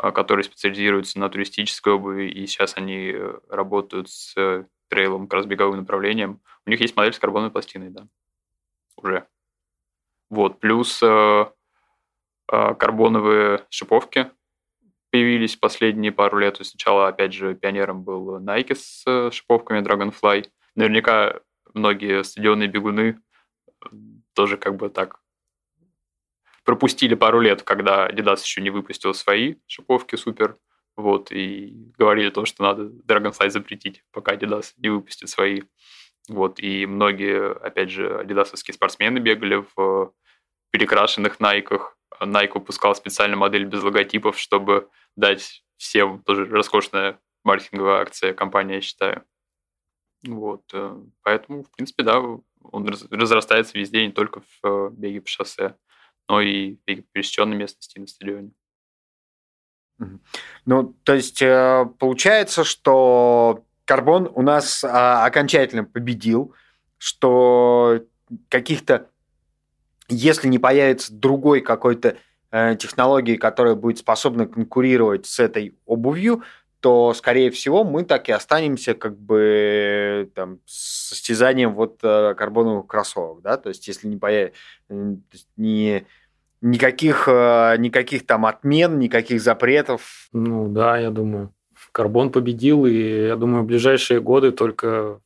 э, 0.02 0.10
который 0.10 0.42
специализируется 0.42 1.18
на 1.20 1.28
туристической 1.28 1.92
обуви, 1.92 2.30
и 2.30 2.46
сейчас 2.46 2.78
они 2.78 3.14
работают 3.50 4.08
с 4.08 4.66
трейлом, 4.88 5.26
как 5.26 5.38
раз 5.38 5.46
беговым 5.46 5.78
направлением. 5.78 6.40
У 6.66 6.70
них 6.70 6.80
есть 6.80 6.96
модель 6.96 7.12
с 7.12 7.18
карбоновой 7.18 7.50
пластиной, 7.50 7.90
да. 7.90 8.06
Уже. 8.96 9.26
Вот. 10.30 10.60
Плюс 10.60 11.02
э, 11.02 11.46
э, 12.52 12.74
карбоновые 12.74 13.66
шиповки 13.70 14.30
появились 15.10 15.56
последние 15.56 16.12
пару 16.12 16.38
лет. 16.38 16.58
Сначала, 16.60 17.08
опять 17.08 17.32
же, 17.32 17.54
пионером 17.54 18.02
был 18.02 18.40
Nike 18.40 18.74
с 18.74 19.04
э, 19.06 19.30
шиповками 19.30 19.80
Dragonfly. 19.80 20.48
Наверняка 20.74 21.40
многие 21.72 22.24
стадионные 22.24 22.68
бегуны 22.68 23.20
тоже 24.34 24.56
как 24.56 24.76
бы 24.76 24.88
так 24.88 25.20
пропустили 26.64 27.14
пару 27.14 27.40
лет, 27.40 27.62
когда 27.62 28.08
Adidas 28.08 28.42
еще 28.42 28.62
не 28.62 28.70
выпустил 28.70 29.14
свои 29.14 29.56
шиповки 29.66 30.16
супер 30.16 30.56
вот, 30.96 31.32
и 31.32 31.90
говорили 31.98 32.30
то, 32.30 32.44
что 32.44 32.62
надо 32.62 32.84
Dragonfly 32.84 33.50
запретить, 33.50 34.04
пока 34.12 34.34
Adidas 34.34 34.72
не 34.76 34.88
выпустит 34.88 35.28
свои. 35.28 35.62
Вот, 36.28 36.58
и 36.60 36.86
многие, 36.86 37.52
опять 37.52 37.90
же, 37.90 38.18
адидасовские 38.18 38.74
спортсмены 38.74 39.18
бегали 39.18 39.64
в 39.74 40.12
перекрашенных 40.70 41.40
найках. 41.40 41.96
Nike 42.20 42.52
выпускал 42.54 42.94
специальную 42.94 43.38
модель 43.38 43.64
без 43.64 43.82
логотипов, 43.82 44.38
чтобы 44.38 44.88
дать 45.16 45.64
всем 45.76 46.22
тоже 46.22 46.46
роскошная 46.46 47.18
маркетинговая 47.42 48.00
акция 48.00 48.32
компания, 48.32 48.76
я 48.76 48.80
считаю. 48.80 49.24
Вот, 50.26 50.62
э, 50.72 50.96
поэтому, 51.22 51.64
в 51.64 51.70
принципе, 51.70 52.02
да, 52.02 52.18
он 52.18 52.88
разрастается 52.88 53.78
везде, 53.78 54.06
не 54.06 54.12
только 54.12 54.40
в 54.40 54.66
э, 54.66 54.90
беге 54.92 55.20
по 55.20 55.28
шоссе, 55.28 55.76
но 56.28 56.40
и 56.40 56.76
в 56.76 56.84
беге 56.84 57.02
по 57.02 57.08
пересеченной 57.12 57.56
местности 57.56 57.98
на 57.98 58.06
стадионе. 58.06 58.52
Ну, 60.66 60.94
то 61.02 61.14
есть 61.14 61.42
э, 61.42 61.86
получается, 61.98 62.64
что 62.64 63.64
карбон 63.84 64.30
у 64.34 64.42
нас 64.42 64.82
а, 64.84 65.24
окончательно 65.24 65.84
победил, 65.84 66.54
что 66.98 68.00
каких-то, 68.48 69.08
если 70.08 70.48
не 70.48 70.58
появится 70.58 71.12
другой 71.12 71.60
какой-то 71.60 72.16
э, 72.50 72.76
технологии, 72.76 73.36
которая 73.36 73.74
будет 73.74 73.98
способна 73.98 74.46
конкурировать 74.46 75.26
с 75.26 75.38
этой 75.38 75.76
обувью, 75.86 76.42
то, 76.80 77.14
скорее 77.14 77.50
всего, 77.50 77.82
мы 77.82 78.04
так 78.04 78.28
и 78.28 78.32
останемся 78.32 78.92
как 78.92 79.18
бы 79.18 80.30
там, 80.34 80.60
с 80.66 81.08
состязанием 81.08 81.74
вот 81.74 81.98
э, 82.02 82.34
карбоновых 82.34 82.86
кроссовок, 82.86 83.40
да, 83.40 83.56
то 83.56 83.70
есть 83.70 83.88
если 83.88 84.06
не 84.06 84.18
появится, 84.18 84.58
не 85.56 86.06
никаких, 86.64 87.28
э, 87.28 87.76
никаких 87.78 88.26
там 88.26 88.46
отмен, 88.46 88.98
никаких 88.98 89.40
запретов. 89.40 90.28
Ну 90.32 90.68
да, 90.68 90.98
я 90.98 91.10
думаю. 91.10 91.54
Карбон 91.92 92.32
победил, 92.32 92.86
и 92.86 93.26
я 93.26 93.36
думаю, 93.36 93.62
в 93.62 93.66
ближайшие 93.66 94.20
годы 94.20 94.50
только 94.50 95.20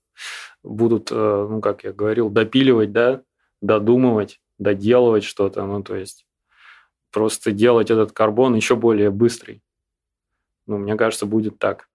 будут, 0.64 1.10
э, 1.12 1.46
ну, 1.48 1.60
как 1.60 1.84
я 1.84 1.92
говорил, 1.92 2.28
допиливать, 2.28 2.92
да, 2.92 3.22
додумывать, 3.60 4.40
доделывать 4.58 5.24
что-то. 5.24 5.64
Ну, 5.64 5.82
то 5.82 5.94
есть 5.94 6.26
просто 7.12 7.52
делать 7.52 7.90
этот 7.90 8.12
карбон 8.12 8.56
еще 8.56 8.74
более 8.74 9.10
быстрый. 9.10 9.62
Ну, 10.66 10.76
мне 10.78 10.96
кажется, 10.96 11.24
будет 11.24 11.58
так. 11.58 11.88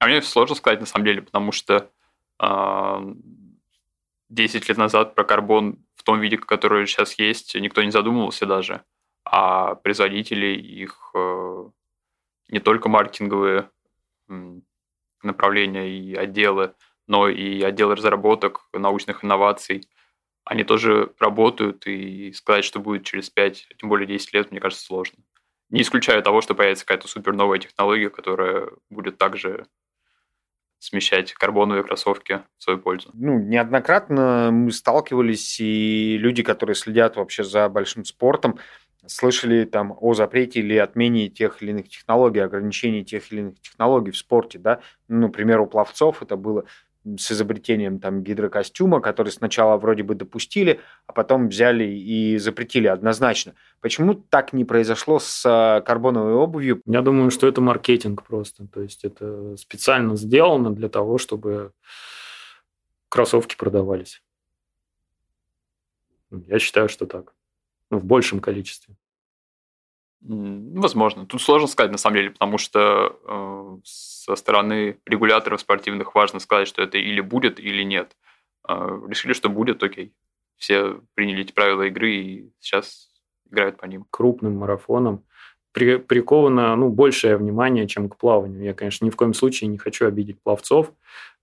А 0.00 0.06
мне 0.06 0.20
сложно 0.20 0.56
сказать 0.56 0.80
на 0.80 0.86
самом 0.86 1.06
деле, 1.06 1.22
потому 1.22 1.52
что 1.52 1.90
э, 2.42 3.14
10 4.30 4.68
лет 4.68 4.76
назад 4.76 5.14
про 5.14 5.24
карбон 5.24 5.78
том 6.08 6.20
виде, 6.20 6.38
который 6.38 6.86
сейчас 6.86 7.18
есть, 7.18 7.54
никто 7.54 7.82
не 7.82 7.90
задумывался 7.90 8.46
даже. 8.46 8.82
А 9.26 9.74
производители, 9.74 10.56
их 10.56 11.10
э, 11.14 11.64
не 12.48 12.60
только 12.60 12.88
маркетинговые 12.88 13.68
направления 15.22 15.86
и 15.86 16.14
отделы, 16.14 16.72
но 17.06 17.28
и 17.28 17.60
отделы 17.60 17.94
разработок, 17.94 18.70
научных 18.72 19.22
инноваций, 19.22 19.86
они 20.44 20.64
тоже 20.64 21.12
работают, 21.18 21.86
и 21.86 22.32
сказать, 22.32 22.64
что 22.64 22.80
будет 22.80 23.04
через 23.04 23.28
5, 23.28 23.68
тем 23.76 23.90
более 23.90 24.06
10 24.06 24.32
лет, 24.32 24.50
мне 24.50 24.60
кажется, 24.60 24.86
сложно. 24.86 25.18
Не 25.68 25.82
исключаю 25.82 26.22
того, 26.22 26.40
что 26.40 26.54
появится 26.54 26.86
какая-то 26.86 27.06
супер 27.06 27.34
новая 27.34 27.58
технология, 27.58 28.08
которая 28.08 28.70
будет 28.88 29.18
также 29.18 29.66
смещать 30.78 31.32
карбоновые 31.32 31.84
кроссовки 31.84 32.42
в 32.58 32.62
свою 32.62 32.78
пользу. 32.78 33.10
Ну, 33.14 33.38
неоднократно 33.38 34.50
мы 34.52 34.70
сталкивались, 34.70 35.58
и 35.60 36.16
люди, 36.18 36.42
которые 36.42 36.76
следят 36.76 37.16
вообще 37.16 37.44
за 37.44 37.68
большим 37.68 38.04
спортом, 38.04 38.58
слышали 39.06 39.64
там 39.64 39.96
о 40.00 40.14
запрете 40.14 40.60
или 40.60 40.76
отмене 40.76 41.28
тех 41.28 41.62
или 41.62 41.70
иных 41.70 41.88
технологий, 41.88 42.40
ограничении 42.40 43.02
тех 43.02 43.32
или 43.32 43.40
иных 43.40 43.60
технологий 43.60 44.10
в 44.10 44.16
спорте, 44.16 44.58
да. 44.58 44.80
Ну, 45.08 45.22
например, 45.22 45.60
у 45.60 45.66
пловцов 45.66 46.22
это 46.22 46.36
было 46.36 46.64
с 47.16 47.32
изобретением 47.32 48.00
там 48.00 48.22
гидрокостюма, 48.22 49.00
который 49.00 49.30
сначала 49.30 49.76
вроде 49.76 50.02
бы 50.02 50.14
допустили, 50.14 50.80
а 51.06 51.12
потом 51.12 51.48
взяли 51.48 51.84
и 51.84 52.38
запретили 52.38 52.86
однозначно. 52.86 53.54
Почему 53.80 54.14
так 54.14 54.52
не 54.52 54.64
произошло 54.64 55.18
с 55.18 55.42
а, 55.46 55.80
карбоновой 55.80 56.34
обувью? 56.34 56.82
Я 56.86 57.02
думаю, 57.02 57.30
что 57.30 57.46
это 57.46 57.60
маркетинг 57.60 58.24
просто. 58.24 58.66
То 58.66 58.82
есть 58.82 59.04
это 59.04 59.56
специально 59.56 60.16
сделано 60.16 60.74
для 60.74 60.88
того, 60.88 61.18
чтобы 61.18 61.72
кроссовки 63.08 63.56
продавались. 63.56 64.22
Я 66.30 66.58
считаю, 66.58 66.88
что 66.88 67.06
так. 67.06 67.34
Ну, 67.90 67.98
в 67.98 68.04
большем 68.04 68.40
количестве. 68.40 68.96
Возможно. 70.20 71.26
Тут 71.26 71.40
сложно 71.40 71.68
сказать, 71.68 71.92
на 71.92 71.98
самом 71.98 72.16
деле, 72.16 72.30
потому 72.30 72.58
что 72.58 73.18
э, 73.24 73.78
со 73.84 74.34
стороны 74.34 74.98
регуляторов 75.06 75.60
спортивных 75.60 76.14
важно 76.14 76.40
сказать, 76.40 76.66
что 76.68 76.82
это 76.82 76.98
или 76.98 77.20
будет, 77.20 77.60
или 77.60 77.82
нет. 77.82 78.16
Э, 78.68 79.00
решили, 79.08 79.32
что 79.32 79.48
будет, 79.48 79.82
окей. 79.82 80.12
Все 80.56 81.00
приняли 81.14 81.42
эти 81.42 81.52
правила 81.52 81.82
игры 81.82 82.12
и 82.12 82.52
сейчас 82.58 83.10
играют 83.48 83.78
по 83.78 83.86
ним. 83.86 84.06
Крупным 84.10 84.56
марафоном 84.56 85.24
при, 85.72 85.96
приковано 85.96 86.74
ну, 86.74 86.88
большее 86.88 87.36
внимание, 87.36 87.86
чем 87.86 88.08
к 88.08 88.16
плаванию. 88.16 88.64
Я, 88.64 88.74
конечно, 88.74 89.04
ни 89.04 89.10
в 89.10 89.16
коем 89.16 89.34
случае 89.34 89.68
не 89.68 89.78
хочу 89.78 90.06
обидеть 90.06 90.42
пловцов, 90.42 90.92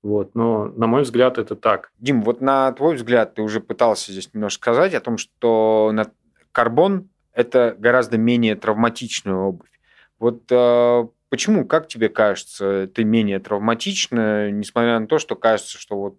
вот, 0.03 0.35
но, 0.35 0.65
на 0.65 0.87
мой 0.87 1.03
взгляд, 1.03 1.37
это 1.37 1.55
так. 1.55 1.91
Дим, 1.97 2.21
вот 2.21 2.41
на 2.41 2.71
твой 2.73 2.95
взгляд, 2.95 3.35
ты 3.35 3.41
уже 3.41 3.59
пытался 3.59 4.11
здесь 4.11 4.33
немножко 4.33 4.61
сказать 4.61 4.93
о 4.93 4.99
том, 4.99 5.17
что 5.17 5.91
на 5.93 6.11
карбон 6.51 7.09
это 7.35 7.75
гораздо 7.77 8.17
менее 8.17 8.55
травматичная 8.55 9.35
обувь. 9.35 9.69
Вот 10.17 10.43
э, 10.49 11.07
почему, 11.29 11.65
как 11.65 11.87
тебе 11.87 12.09
кажется, 12.09 12.87
ты 12.87 13.03
менее 13.03 13.39
травматична, 13.39 14.49
несмотря 14.49 14.99
на 14.99 15.07
то, 15.07 15.19
что 15.19 15.35
кажется, 15.35 15.77
что 15.77 15.97
вот 15.97 16.17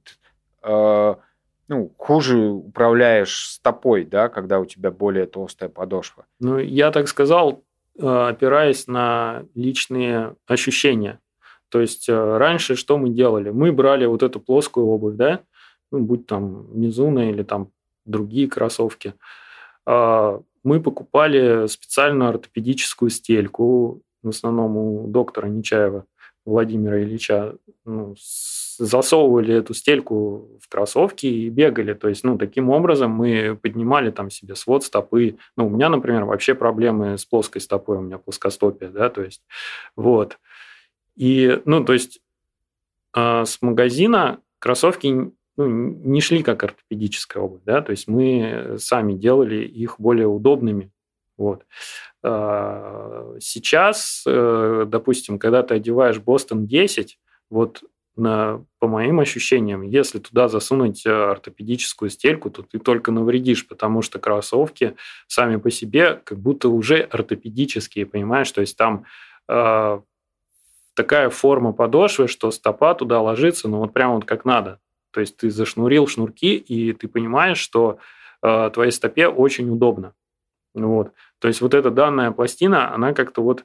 э, 0.62 1.14
ну, 1.68 1.92
хуже 1.96 2.38
управляешь 2.38 3.48
стопой, 3.48 4.04
да, 4.04 4.28
когда 4.28 4.60
у 4.60 4.66
тебя 4.66 4.90
более 4.90 5.26
толстая 5.26 5.70
подошва? 5.70 6.26
Ну, 6.38 6.58
я 6.58 6.90
так 6.92 7.08
сказал, 7.08 7.64
э, 7.98 8.06
опираясь 8.06 8.86
на 8.86 9.44
личные 9.54 10.36
ощущения. 10.46 11.18
То 11.70 11.80
есть 11.80 12.08
э, 12.08 12.36
раньше 12.36 12.76
что 12.76 12.98
мы 12.98 13.08
делали? 13.08 13.50
Мы 13.50 13.72
брали 13.72 14.04
вот 14.04 14.22
эту 14.22 14.38
плоскую 14.38 14.86
обувь, 14.86 15.16
да, 15.16 15.40
ну, 15.90 16.00
будь 16.00 16.26
там 16.26 16.66
Мизуна 16.78 17.30
или 17.30 17.42
там 17.42 17.70
другие 18.04 18.48
кроссовки, 18.48 19.14
а, 19.84 20.40
мы 20.66 20.80
покупали 20.80 21.68
специальную 21.68 22.30
ортопедическую 22.30 23.08
стельку, 23.08 24.02
в 24.22 24.30
основном 24.30 24.76
у 24.76 25.06
доктора 25.06 25.46
Нечаева 25.46 26.06
Владимира 26.44 27.00
Ильича, 27.00 27.54
ну, 27.84 28.16
засовывали 28.78 29.54
эту 29.54 29.74
стельку 29.74 30.58
в 30.60 30.68
кроссовки 30.68 31.26
и 31.26 31.48
бегали. 31.50 31.94
То 31.94 32.08
есть, 32.08 32.24
ну, 32.24 32.36
таким 32.36 32.70
образом 32.70 33.12
мы 33.12 33.56
поднимали 33.56 34.10
там 34.10 34.28
себе 34.28 34.56
свод 34.56 34.82
стопы. 34.82 35.38
Ну, 35.56 35.66
у 35.66 35.70
меня, 35.70 35.88
например, 35.88 36.24
вообще 36.24 36.54
проблемы 36.54 37.16
с 37.16 37.24
плоской 37.24 37.60
стопой, 37.60 37.98
у 37.98 38.02
меня 38.02 38.18
плоскостопие, 38.18 38.90
да, 38.90 39.08
то 39.08 39.22
есть, 39.22 39.42
вот. 39.94 40.38
И, 41.14 41.62
ну, 41.64 41.84
то 41.84 41.92
есть, 41.92 42.20
э, 43.14 43.44
с 43.44 43.62
магазина 43.62 44.40
кроссовки 44.58 45.30
ну, 45.56 45.66
не 45.66 46.20
шли 46.20 46.42
как 46.42 46.62
ортопедическая 46.62 47.42
обувь, 47.42 47.62
да, 47.64 47.80
то 47.82 47.90
есть 47.90 48.08
мы 48.08 48.76
сами 48.78 49.14
делали 49.14 49.64
их 49.64 49.96
более 49.98 50.26
удобными. 50.26 50.90
Вот. 51.36 51.64
А, 52.22 53.34
сейчас, 53.40 54.24
э, 54.26 54.84
допустим, 54.86 55.38
когда 55.38 55.62
ты 55.62 55.74
одеваешь 55.74 56.18
Бостон 56.18 56.66
10, 56.66 57.18
вот 57.50 57.82
на, 58.16 58.64
по 58.78 58.88
моим 58.88 59.20
ощущениям, 59.20 59.82
если 59.82 60.18
туда 60.18 60.48
засунуть 60.48 61.04
э, 61.04 61.10
ортопедическую 61.10 62.08
стельку, 62.10 62.50
то 62.50 62.62
ты 62.62 62.78
только 62.78 63.12
навредишь, 63.12 63.68
потому 63.68 64.00
что 64.00 64.18
кроссовки 64.18 64.96
сами 65.26 65.56
по 65.56 65.70
себе 65.70 66.20
как 66.24 66.38
будто 66.38 66.70
уже 66.70 67.00
ортопедические, 67.00 68.06
понимаешь? 68.06 68.50
То 68.50 68.62
есть 68.62 68.76
там 68.76 69.04
э, 69.48 70.00
такая 70.94 71.28
форма 71.28 71.72
подошвы, 71.72 72.26
что 72.26 72.50
стопа 72.50 72.94
туда 72.94 73.20
ложится, 73.20 73.68
ну 73.68 73.78
вот 73.78 73.92
прямо 73.92 74.14
вот 74.14 74.24
как 74.24 74.46
надо. 74.46 74.80
То 75.16 75.20
есть 75.20 75.38
ты 75.38 75.48
зашнурил 75.48 76.06
шнурки, 76.06 76.56
и 76.56 76.92
ты 76.92 77.08
понимаешь, 77.08 77.56
что 77.56 77.98
э, 78.42 78.70
твоей 78.74 78.92
стопе 78.92 79.28
очень 79.28 79.70
удобно. 79.70 80.12
Вот. 80.74 81.12
То 81.38 81.48
есть 81.48 81.62
вот 81.62 81.72
эта 81.72 81.90
данная 81.90 82.32
пластина, 82.32 82.92
она 82.92 83.14
как-то 83.14 83.40
вот 83.42 83.64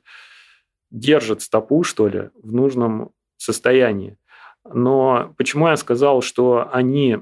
держит 0.91 1.41
стопу, 1.41 1.83
что 1.83 2.07
ли, 2.07 2.29
в 2.41 2.53
нужном 2.53 3.11
состоянии. 3.35 4.17
Но 4.63 5.33
почему 5.37 5.67
я 5.67 5.75
сказал, 5.75 6.21
что 6.21 6.69
они 6.71 7.19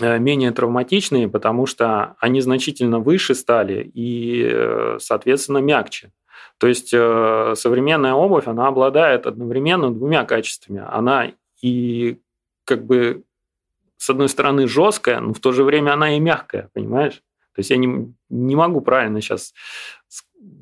э, 0.00 0.18
менее 0.18 0.52
травматичные, 0.52 1.28
потому 1.28 1.66
что 1.66 2.16
они 2.18 2.40
значительно 2.40 2.98
выше 2.98 3.34
стали 3.34 3.90
и, 3.92 4.42
э, 4.50 4.96
соответственно, 5.00 5.58
мягче. 5.58 6.12
То 6.56 6.66
есть 6.66 6.94
э, 6.94 7.52
современная 7.58 8.14
обувь, 8.14 8.46
она 8.46 8.68
обладает 8.68 9.26
одновременно 9.26 9.92
двумя 9.92 10.24
качествами. 10.24 10.82
Она 10.88 11.32
и 11.60 12.21
как 12.64 12.84
бы 12.84 13.22
с 13.96 14.10
одной 14.10 14.28
стороны 14.28 14.66
жесткая, 14.66 15.20
но 15.20 15.32
в 15.32 15.38
то 15.38 15.52
же 15.52 15.62
время 15.64 15.92
она 15.92 16.16
и 16.16 16.20
мягкая, 16.20 16.70
понимаешь? 16.72 17.22
То 17.54 17.60
есть 17.60 17.70
я 17.70 17.76
не, 17.76 18.12
не 18.30 18.56
могу 18.56 18.80
правильно 18.80 19.20
сейчас 19.20 19.52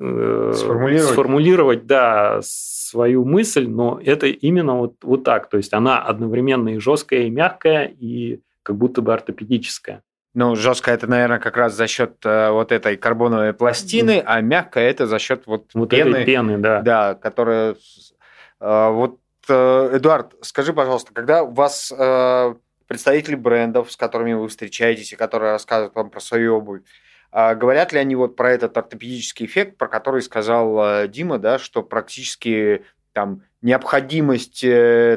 э, 0.01 0.53
сформулировать. 0.55 1.12
сформулировать, 1.12 1.86
да, 1.86 2.40
свою 2.42 3.24
мысль, 3.24 3.66
но 3.66 4.01
это 4.05 4.26
именно 4.26 4.78
вот, 4.78 4.94
вот 5.03 5.24
так. 5.24 5.48
То 5.48 5.57
есть 5.57 5.72
она 5.72 6.03
одновременно 6.03 6.70
и 6.70 6.78
жесткая, 6.78 7.22
и 7.22 7.30
мягкая, 7.30 7.84
и 7.86 8.40
как 8.62 8.76
будто 8.76 9.03
бы 9.03 9.14
ортопедическая. 9.14 10.03
Ну, 10.34 10.55
жесткая 10.55 10.94
это, 10.94 11.07
наверное, 11.09 11.38
как 11.38 11.57
раз 11.57 11.74
за 11.74 11.86
счет 11.86 12.16
э, 12.24 12.51
вот 12.51 12.72
этой 12.72 12.96
карбоновой 12.96 13.53
пластины, 13.53 14.18
mm. 14.18 14.22
а 14.26 14.40
мягкая 14.40 14.88
это 14.90 15.07
за 15.07 15.18
счет 15.18 15.44
вот, 15.46 15.70
вот 15.74 15.90
пены, 15.90 16.16
этой 16.16 16.24
пены, 16.24 16.59
да. 16.59 16.82
Да, 16.82 17.14
которая 17.14 17.74
э, 18.61 18.90
вот 18.90 19.18
Эдуард, 19.51 20.34
скажи, 20.42 20.72
пожалуйста, 20.72 21.12
когда 21.12 21.42
у 21.42 21.51
вас 21.51 21.92
э, 21.96 22.55
представители 22.86 23.34
брендов, 23.34 23.92
с 23.92 23.96
которыми 23.96 24.34
вы 24.34 24.48
встречаетесь 24.48 25.12
и 25.12 25.16
которые 25.16 25.53
рассказывают 25.53 25.94
вам 25.94 26.11
про 26.11 26.20
свою 26.20 26.57
обувь, 26.57 26.82
а 27.32 27.55
говорят 27.55 27.92
ли 27.92 27.98
они 27.98 28.16
вот 28.16 28.36
про 28.36 28.53
этот 28.53 28.76
ортопедический 28.76 29.46
эффект, 29.46 29.76
про 29.76 29.88
который 29.88 30.22
сказал 30.22 30.78
э, 30.82 31.09
Дима, 31.09 31.38
да, 31.38 31.59
что 31.59 31.82
практически 31.82 32.84
там 33.12 33.42
необходимость 33.61 34.64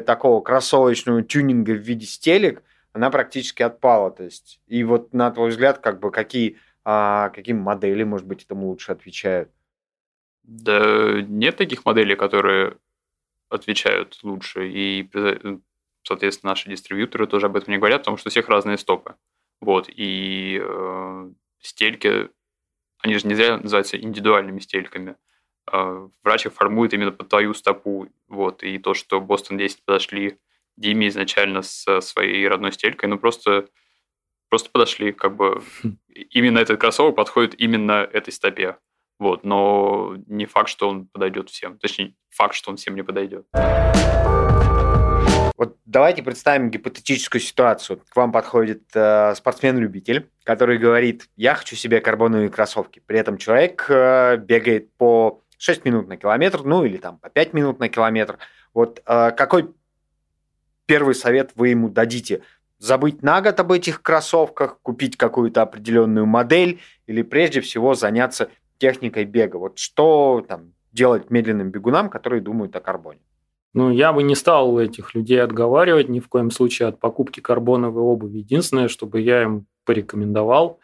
такого 0.04 0.40
кроссовочного 0.42 1.22
тюнинга 1.22 1.70
в 1.70 1.78
виде 1.78 2.06
стелек, 2.06 2.62
она 2.94 3.10
практически 3.10 3.62
отпала. 3.62 4.10
То 4.10 4.24
есть, 4.24 4.60
и 4.66 4.82
вот 4.84 5.12
на 5.12 5.30
твой 5.30 5.50
взгляд, 5.50 5.78
как 5.78 6.00
бы 6.00 6.10
какие, 6.10 6.58
а, 6.84 7.28
какие 7.30 7.54
модели, 7.54 8.04
может 8.04 8.26
быть, 8.26 8.44
этому 8.44 8.68
лучше 8.68 8.92
отвечают? 8.92 9.50
Да 10.44 11.22
нет 11.22 11.56
таких 11.56 11.84
моделей, 11.84 12.16
которые 12.16 12.76
отвечают 13.48 14.18
лучше. 14.22 14.68
И, 14.68 15.08
соответственно, 16.02 16.50
наши 16.50 16.68
дистрибьюторы 16.68 17.26
тоже 17.26 17.46
об 17.46 17.56
этом 17.56 17.72
не 17.72 17.78
говорят, 17.78 18.02
потому 18.02 18.16
что 18.16 18.28
у 18.28 18.30
всех 18.30 18.48
разные 18.48 18.78
стопы. 18.78 19.16
Вот. 19.60 19.88
И 19.88 20.60
э, 20.62 21.30
стельки, 21.60 22.30
они 22.98 23.16
же 23.16 23.26
не 23.26 23.34
зря 23.34 23.58
называются 23.58 23.98
индивидуальными 23.98 24.60
стельками. 24.60 25.16
Э, 25.72 26.08
врач 26.22 26.46
их 26.46 26.52
формует 26.52 26.92
именно 26.92 27.12
под 27.12 27.28
твою 27.28 27.54
стопу. 27.54 28.08
Вот. 28.28 28.62
И 28.62 28.78
то, 28.78 28.94
что 28.94 29.20
Бостон 29.20 29.56
10 29.56 29.84
подошли 29.84 30.38
Диме 30.76 31.08
изначально 31.08 31.62
со 31.62 32.00
своей 32.00 32.46
родной 32.48 32.72
стелькой, 32.72 33.08
ну 33.08 33.18
просто, 33.18 33.68
просто 34.48 34.70
подошли. 34.70 35.12
Как 35.12 35.36
бы 35.36 35.62
хм. 35.82 35.98
именно 36.08 36.58
этот 36.58 36.80
кроссовок 36.80 37.16
подходит 37.16 37.58
именно 37.58 38.08
этой 38.12 38.32
стопе. 38.32 38.76
Вот, 39.18 39.44
но 39.44 40.16
не 40.26 40.46
факт, 40.46 40.68
что 40.68 40.88
он 40.88 41.06
подойдет 41.06 41.50
всем. 41.50 41.78
Точнее, 41.78 42.14
факт, 42.30 42.54
что 42.54 42.70
он 42.70 42.76
всем 42.76 42.94
не 42.94 43.02
подойдет. 43.02 43.46
Вот 45.56 45.76
давайте 45.84 46.22
представим 46.24 46.68
гипотетическую 46.68 47.40
ситуацию. 47.40 48.00
К 48.08 48.16
вам 48.16 48.32
подходит 48.32 48.82
э, 48.92 49.34
спортсмен-любитель, 49.36 50.28
который 50.42 50.78
говорит, 50.78 51.28
я 51.36 51.54
хочу 51.54 51.76
себе 51.76 52.00
карбоновые 52.00 52.48
кроссовки. 52.48 53.00
При 53.06 53.20
этом 53.20 53.38
человек 53.38 53.86
э, 53.88 54.36
бегает 54.36 54.92
по 54.94 55.44
6 55.58 55.84
минут 55.84 56.08
на 56.08 56.16
километр, 56.16 56.64
ну 56.64 56.84
или 56.84 56.96
там 56.96 57.18
по 57.18 57.30
5 57.30 57.54
минут 57.54 57.78
на 57.78 57.88
километр. 57.88 58.38
Вот 58.72 59.00
э, 59.06 59.30
какой 59.30 59.72
первый 60.86 61.14
совет 61.14 61.52
вы 61.54 61.68
ему 61.68 61.88
дадите? 61.88 62.42
Забыть 62.78 63.22
на 63.22 63.40
год 63.40 63.60
об 63.60 63.70
этих 63.70 64.02
кроссовках, 64.02 64.80
купить 64.82 65.16
какую-то 65.16 65.62
определенную 65.62 66.26
модель 66.26 66.80
или 67.06 67.22
прежде 67.22 67.60
всего 67.60 67.94
заняться 67.94 68.50
техникой 68.78 69.24
бега. 69.24 69.56
Вот 69.56 69.78
что 69.78 70.44
там 70.46 70.74
делать 70.92 71.30
медленным 71.30 71.70
бегунам, 71.70 72.08
которые 72.08 72.40
думают 72.40 72.74
о 72.76 72.80
карбоне? 72.80 73.20
Ну, 73.74 73.90
я 73.90 74.12
бы 74.12 74.22
не 74.22 74.36
стал 74.36 74.78
этих 74.78 75.14
людей 75.14 75.42
отговаривать 75.42 76.08
ни 76.08 76.20
в 76.20 76.28
коем 76.28 76.52
случае 76.52 76.88
от 76.88 77.00
покупки 77.00 77.40
карбоновой 77.40 78.02
обуви. 78.02 78.38
Единственное, 78.38 78.86
чтобы 78.86 79.20
я 79.20 79.42
им 79.42 79.66
порекомендовал, 79.84 80.78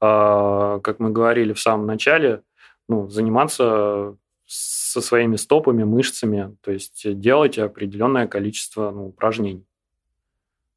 а, 0.00 0.80
как 0.80 0.98
мы 0.98 1.10
говорили 1.10 1.52
в 1.52 1.60
самом 1.60 1.86
начале, 1.86 2.42
ну, 2.88 3.08
заниматься 3.08 4.16
со 4.46 5.00
своими 5.00 5.36
стопами, 5.36 5.84
мышцами, 5.84 6.56
то 6.60 6.72
есть 6.72 7.18
делать 7.18 7.58
определенное 7.58 8.26
количество 8.26 8.90
ну, 8.90 9.06
упражнений. 9.06 9.66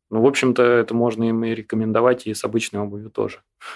Ну, 0.10 0.22
в 0.22 0.26
общем-то, 0.26 0.64
это 0.64 0.94
можно 0.94 1.26
им 1.26 1.44
и 1.44 1.54
рекомендовать 1.54 2.28
и 2.28 2.34
с 2.34 2.44
обычной 2.44 2.80
обувью 2.80 3.10
тоже. 3.10 3.42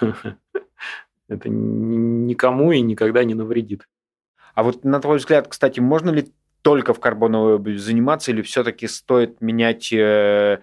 Это 1.32 1.48
никому 1.48 2.72
и 2.72 2.80
никогда 2.80 3.24
не 3.24 3.34
навредит. 3.34 3.88
А 4.54 4.62
вот 4.62 4.84
на 4.84 5.00
твой 5.00 5.18
взгляд, 5.18 5.48
кстати, 5.48 5.80
можно 5.80 6.10
ли 6.10 6.32
только 6.62 6.94
в 6.94 7.00
карбоновой 7.00 7.76
заниматься, 7.76 8.30
или 8.30 8.42
все-таки 8.42 8.86
стоит 8.86 9.40
менять, 9.40 9.92
э, 9.92 10.60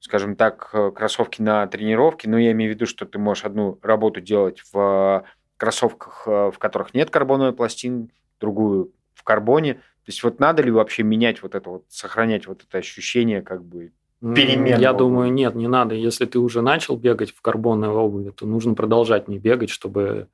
скажем 0.00 0.36
так, 0.36 0.70
э, 0.72 0.90
кроссовки 0.90 1.40
на 1.40 1.66
тренировки? 1.66 2.26
Ну, 2.26 2.36
я 2.36 2.52
имею 2.52 2.72
в 2.72 2.74
виду, 2.74 2.86
что 2.86 3.06
ты 3.06 3.18
можешь 3.18 3.44
одну 3.44 3.78
работу 3.82 4.20
делать 4.20 4.62
в 4.72 5.24
кроссовках, 5.56 6.24
э, 6.26 6.50
в 6.50 6.58
которых 6.58 6.94
нет 6.94 7.10
карбоновой 7.10 7.52
пластины, 7.52 8.08
другую 8.40 8.92
в 9.14 9.22
карбоне. 9.22 9.74
То 9.74 10.08
есть 10.08 10.22
вот 10.22 10.40
надо 10.40 10.62
ли 10.62 10.70
вообще 10.70 11.02
менять 11.02 11.42
вот 11.42 11.54
это 11.54 11.70
вот, 11.70 11.84
сохранять 11.88 12.46
вот 12.46 12.62
это 12.62 12.78
ощущение 12.78 13.40
как 13.40 13.64
бы 13.64 13.92
перемен? 14.32 14.80
Я 14.80 14.92
думаю, 14.92 15.32
нет, 15.32 15.54
не 15.54 15.68
надо. 15.68 15.94
Если 15.94 16.24
ты 16.24 16.38
уже 16.38 16.62
начал 16.62 16.96
бегать 16.96 17.30
в 17.30 17.40
карбонной 17.40 17.88
обуви, 17.88 18.30
то 18.30 18.46
нужно 18.46 18.74
продолжать 18.74 19.28
не 19.28 19.38
бегать, 19.38 19.70
чтобы 19.70 20.28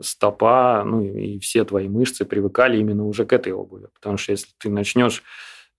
стопа, 0.00 0.82
ну 0.84 1.02
и 1.02 1.38
все 1.38 1.64
твои 1.64 1.88
мышцы 1.88 2.24
привыкали 2.24 2.78
именно 2.78 3.06
уже 3.06 3.24
к 3.24 3.32
этой 3.32 3.52
обуви. 3.52 3.88
Потому 3.94 4.16
что 4.16 4.32
если 4.32 4.48
ты 4.58 4.70
начнешь 4.70 5.22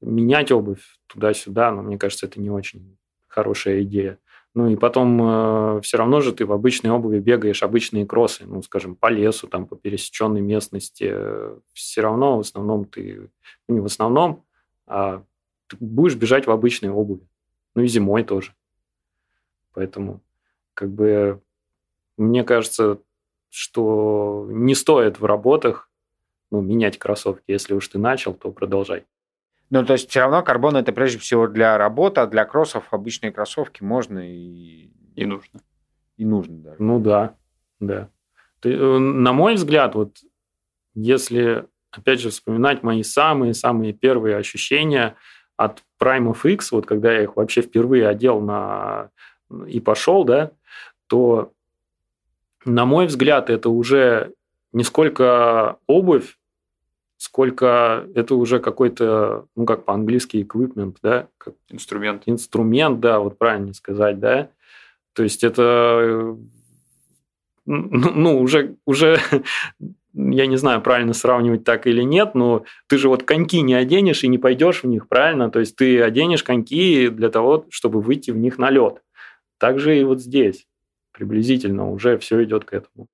менять 0.01 0.51
обувь 0.51 0.84
туда-сюда, 1.07 1.72
ну, 1.72 1.82
мне 1.82 1.97
кажется, 1.97 2.26
это 2.26 2.39
не 2.39 2.49
очень 2.49 2.97
хорошая 3.28 3.84
идея. 3.84 4.18
Ну 4.53 4.68
и 4.68 4.76
потом 4.76 5.22
э, 5.22 5.82
все 5.82 5.97
равно 5.97 6.20
же 6.20 6.34
ты 6.34 6.45
в 6.45 6.51
обычной 6.51 6.91
обуви 6.91 7.20
бегаешь, 7.20 7.64
обычные 7.64 8.05
кроссы, 8.05 8.45
ну, 8.45 8.62
скажем, 8.62 8.95
по 8.95 9.07
лесу, 9.07 9.47
там, 9.47 9.66
по 9.66 9.78
пересеченной 9.78 10.41
местности. 10.41 11.16
Все 11.74 12.01
равно 12.01 12.38
в 12.38 12.41
основном 12.41 12.86
ты, 12.86 13.30
ну, 13.70 13.76
не 13.76 13.82
в 13.82 13.86
основном, 13.86 14.43
а 14.88 15.24
ты 15.68 15.78
будешь 15.80 16.16
бежать 16.16 16.47
в 16.47 16.51
обычной 16.51 16.89
обуви. 16.89 17.26
Ну 17.76 17.84
и 17.84 17.88
зимой 17.88 18.24
тоже. 18.24 18.53
Поэтому, 19.74 20.22
как 20.74 20.89
бы, 20.89 21.41
мне 22.17 22.43
кажется, 22.43 22.99
что 23.49 24.47
не 24.49 24.76
стоит 24.76 25.19
в 25.19 25.26
работах 25.26 25.89
ну, 26.51 26.61
менять 26.61 26.99
кроссовки. 26.99 27.43
Если 27.47 27.74
уж 27.74 27.88
ты 27.88 27.97
начал, 27.97 28.34
то 28.34 28.51
продолжай. 28.51 29.05
Ну, 29.69 29.86
то 29.86 29.93
есть 29.93 30.09
все 30.09 30.19
равно 30.19 30.43
карбон 30.43 30.76
это 30.76 30.91
прежде 30.91 31.17
всего 31.17 31.47
для 31.47 31.78
работы, 31.78 32.19
а 32.22 32.28
для 32.28 32.43
кроссов 32.43 32.86
обычные 32.91 33.32
кроссовки 33.32 33.84
можно 33.84 34.19
и... 34.19 34.89
И 35.15 35.26
нужно. 35.26 35.61
И 36.17 36.26
нужно, 36.26 36.57
да. 36.57 36.76
Ну 36.78 36.99
да, 36.99 37.36
да. 37.80 38.09
Ты, 38.59 38.74
э, 38.74 38.97
на 38.99 39.32
мой 39.34 39.55
взгляд, 39.55 39.95
вот 39.95 40.17
если, 40.93 41.65
опять 41.89 42.19
же, 42.19 42.30
вспоминать 42.30 42.84
мои 42.84 43.01
самые-самые 43.01 43.93
первые 43.93 44.36
ощущения 44.36 45.15
от 45.64 45.84
Prime 45.99 46.32
of 46.32 46.49
X, 46.49 46.72
вот 46.72 46.86
когда 46.86 47.12
я 47.14 47.24
их 47.24 47.36
вообще 47.36 47.62
впервые 47.62 48.07
одел 48.07 48.41
на 48.41 49.09
и 49.68 49.80
пошел, 49.80 50.24
да, 50.24 50.51
то 51.07 51.51
на 52.66 52.86
мой 52.86 53.07
взгляд, 53.07 53.49
это 53.49 53.70
уже 53.70 54.34
не 54.72 54.84
сколько 54.84 55.78
обувь, 55.88 56.38
сколько 57.18 58.07
это 58.16 58.36
уже 58.36 58.59
какой-то, 58.59 59.45
ну, 59.55 59.66
как 59.66 59.86
по-английски, 59.86 60.38
equipment, 60.38 60.97
да? 61.03 61.28
Как 61.38 61.53
инструмент. 61.70 62.24
Инструмент, 62.26 62.99
да, 62.99 63.20
вот 63.20 63.38
правильно 63.38 63.74
сказать, 63.74 64.20
да? 64.20 64.49
То 65.14 65.24
есть 65.24 65.43
это, 65.43 66.36
ну, 67.66 68.12
ну 68.16 68.41
уже, 68.41 68.76
уже 68.86 69.20
я 70.14 70.45
не 70.45 70.57
знаю, 70.57 70.82
правильно 70.82 71.14
сравнивать 71.14 71.64
так 71.64 71.88
или 71.88 72.01
нет, 72.01 72.36
но 72.36 72.66
ты 72.88 72.97
же 72.97 73.07
вот 73.09 73.24
коньки 73.24 73.62
не 73.62 73.74
оденешь 73.74 74.24
и 74.24 74.28
не 74.28 74.38
пойдешь 74.38 74.84
в 74.84 74.88
них, 74.88 75.07
правильно? 75.07 75.49
То 75.49 75.59
есть 75.59 75.76
ты 75.76 76.01
оденешь 76.01 76.43
коньки 76.43 77.09
для 77.09 77.30
того, 77.30 77.66
чтобы 77.70 78.01
выйти 78.01 78.32
в 78.32 78.38
них 78.38 78.57
на 78.57 78.70
лед. 78.70 79.01
Так 79.57 79.80
же 79.80 79.97
и 79.97 80.03
вот 80.03 80.20
здесь 80.20 80.68
приблизительно 81.12 81.89
уже 81.89 82.18
все 82.18 82.43
идет 82.43 82.66
к 82.66 82.74
этому. 82.74 83.07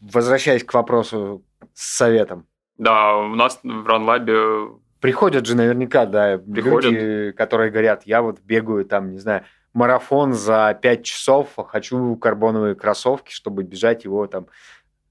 Возвращаясь 0.00 0.64
к 0.64 0.74
вопросу 0.74 1.44
с 1.74 1.96
советом. 1.96 2.46
Да, 2.78 3.16
у 3.16 3.34
нас 3.34 3.60
в 3.62 3.86
Ранлабе... 3.86 4.70
Приходят 5.00 5.46
же 5.46 5.56
наверняка, 5.56 6.06
да, 6.06 6.38
Приходят. 6.38 6.92
люди, 6.92 7.32
которые 7.32 7.70
говорят, 7.70 8.04
я 8.06 8.22
вот 8.22 8.40
бегаю 8.40 8.84
там, 8.84 9.10
не 9.10 9.18
знаю, 9.18 9.44
марафон 9.72 10.32
за 10.32 10.78
5 10.80 11.04
часов, 11.04 11.54
хочу 11.68 12.16
карбоновые 12.16 12.74
кроссовки, 12.74 13.32
чтобы 13.32 13.62
бежать 13.62 14.04
его 14.04 14.26
там 14.26 14.46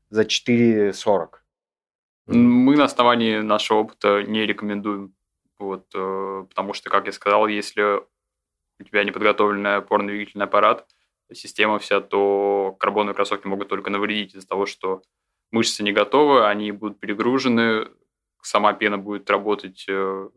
за 0.09 0.23
4.40. 0.23 1.29
Мы 2.27 2.77
на 2.77 2.85
основании 2.85 3.39
нашего 3.39 3.79
опыта 3.79 4.23
не 4.23 4.45
рекомендуем. 4.45 5.13
Вот, 5.57 5.85
э, 5.93 6.45
потому 6.49 6.73
что, 6.73 6.89
как 6.89 7.05
я 7.05 7.11
сказал, 7.11 7.47
если 7.47 8.01
у 8.79 8.83
тебя 8.83 9.03
неподготовленный 9.03 9.75
опорно-двигательный 9.77 10.45
аппарат, 10.45 10.87
система 11.33 11.77
вся, 11.77 12.01
то 12.01 12.75
карбоновые 12.79 13.15
кроссовки 13.15 13.47
могут 13.47 13.69
только 13.69 13.89
навредить 13.89 14.33
из-за 14.33 14.47
того, 14.47 14.65
что 14.65 15.03
мышцы 15.51 15.83
не 15.83 15.91
готовы, 15.91 16.47
они 16.47 16.71
будут 16.71 16.99
перегружены, 16.99 17.87
сама 18.41 18.73
пена 18.73 18.97
будет 18.97 19.29
работать, 19.29 19.85
э, 19.87 20.29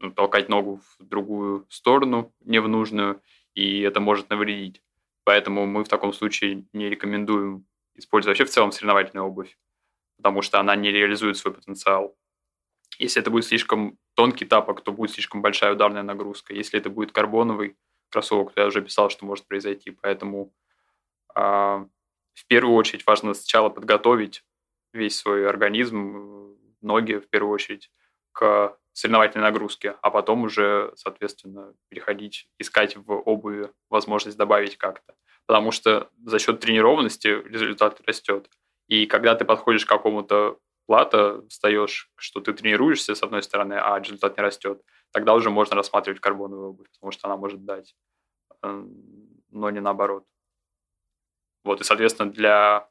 ну, 0.00 0.10
толкать 0.10 0.48
ногу 0.48 0.80
в 0.98 1.04
другую 1.04 1.66
сторону, 1.68 2.34
не 2.40 2.60
в 2.60 2.68
нужную, 2.68 3.20
и 3.54 3.80
это 3.80 4.00
может 4.00 4.30
навредить. 4.30 4.82
Поэтому 5.24 5.66
мы 5.66 5.84
в 5.84 5.88
таком 5.88 6.12
случае 6.12 6.66
не 6.72 6.90
рекомендуем 6.90 7.66
использовать 7.94 8.38
вообще 8.38 8.50
в 8.50 8.54
целом 8.54 8.72
соревновательную 8.72 9.26
обувь, 9.26 9.56
потому 10.16 10.42
что 10.42 10.60
она 10.60 10.76
не 10.76 10.90
реализует 10.90 11.36
свой 11.36 11.54
потенциал. 11.54 12.16
Если 12.98 13.20
это 13.20 13.30
будет 13.30 13.44
слишком 13.44 13.98
тонкий 14.14 14.44
тапок, 14.44 14.82
то 14.82 14.92
будет 14.92 15.12
слишком 15.12 15.42
большая 15.42 15.72
ударная 15.72 16.02
нагрузка. 16.02 16.54
Если 16.54 16.78
это 16.78 16.90
будет 16.90 17.12
карбоновый 17.12 17.76
кроссовок, 18.10 18.52
то 18.52 18.60
я 18.60 18.66
уже 18.66 18.82
писал, 18.82 19.10
что 19.10 19.24
может 19.24 19.46
произойти. 19.46 19.90
Поэтому 19.90 20.52
э, 21.34 21.40
в 21.40 22.46
первую 22.46 22.76
очередь 22.76 23.06
важно 23.06 23.34
сначала 23.34 23.70
подготовить 23.70 24.44
весь 24.92 25.16
свой 25.16 25.48
организм, 25.48 26.56
ноги 26.80 27.14
в 27.14 27.28
первую 27.28 27.52
очередь, 27.52 27.90
к 28.32 28.76
соревновательной 28.94 29.44
нагрузке, 29.44 29.96
а 30.02 30.10
потом 30.10 30.44
уже, 30.44 30.92
соответственно, 30.96 31.74
переходить, 31.88 32.48
искать 32.58 32.96
в 32.96 33.12
обуви 33.12 33.70
возможность 33.90 34.38
добавить 34.38 34.78
как-то. 34.78 35.14
Потому 35.46 35.72
что 35.72 36.08
за 36.24 36.38
счет 36.38 36.60
тренированности 36.60 37.28
результат 37.28 38.00
растет. 38.06 38.48
И 38.88 39.06
когда 39.06 39.34
ты 39.34 39.44
подходишь 39.44 39.84
к 39.84 39.88
какому-то 39.88 40.58
плата, 40.86 41.42
встаешь, 41.48 42.10
что 42.16 42.40
ты 42.40 42.52
тренируешься, 42.52 43.14
с 43.14 43.22
одной 43.22 43.42
стороны, 43.42 43.74
а 43.74 43.98
результат 43.98 44.36
не 44.36 44.42
растет, 44.42 44.80
тогда 45.12 45.34
уже 45.34 45.50
можно 45.50 45.76
рассматривать 45.76 46.20
карбоновую 46.20 46.70
обувь, 46.70 46.88
потому 46.92 47.10
что 47.10 47.28
она 47.28 47.36
может 47.36 47.64
дать, 47.64 47.94
эм, 48.62 48.92
но 49.50 49.70
не 49.70 49.80
наоборот. 49.80 50.24
Вот, 51.64 51.80
и, 51.80 51.84
соответственно, 51.84 52.30
для 52.30 52.88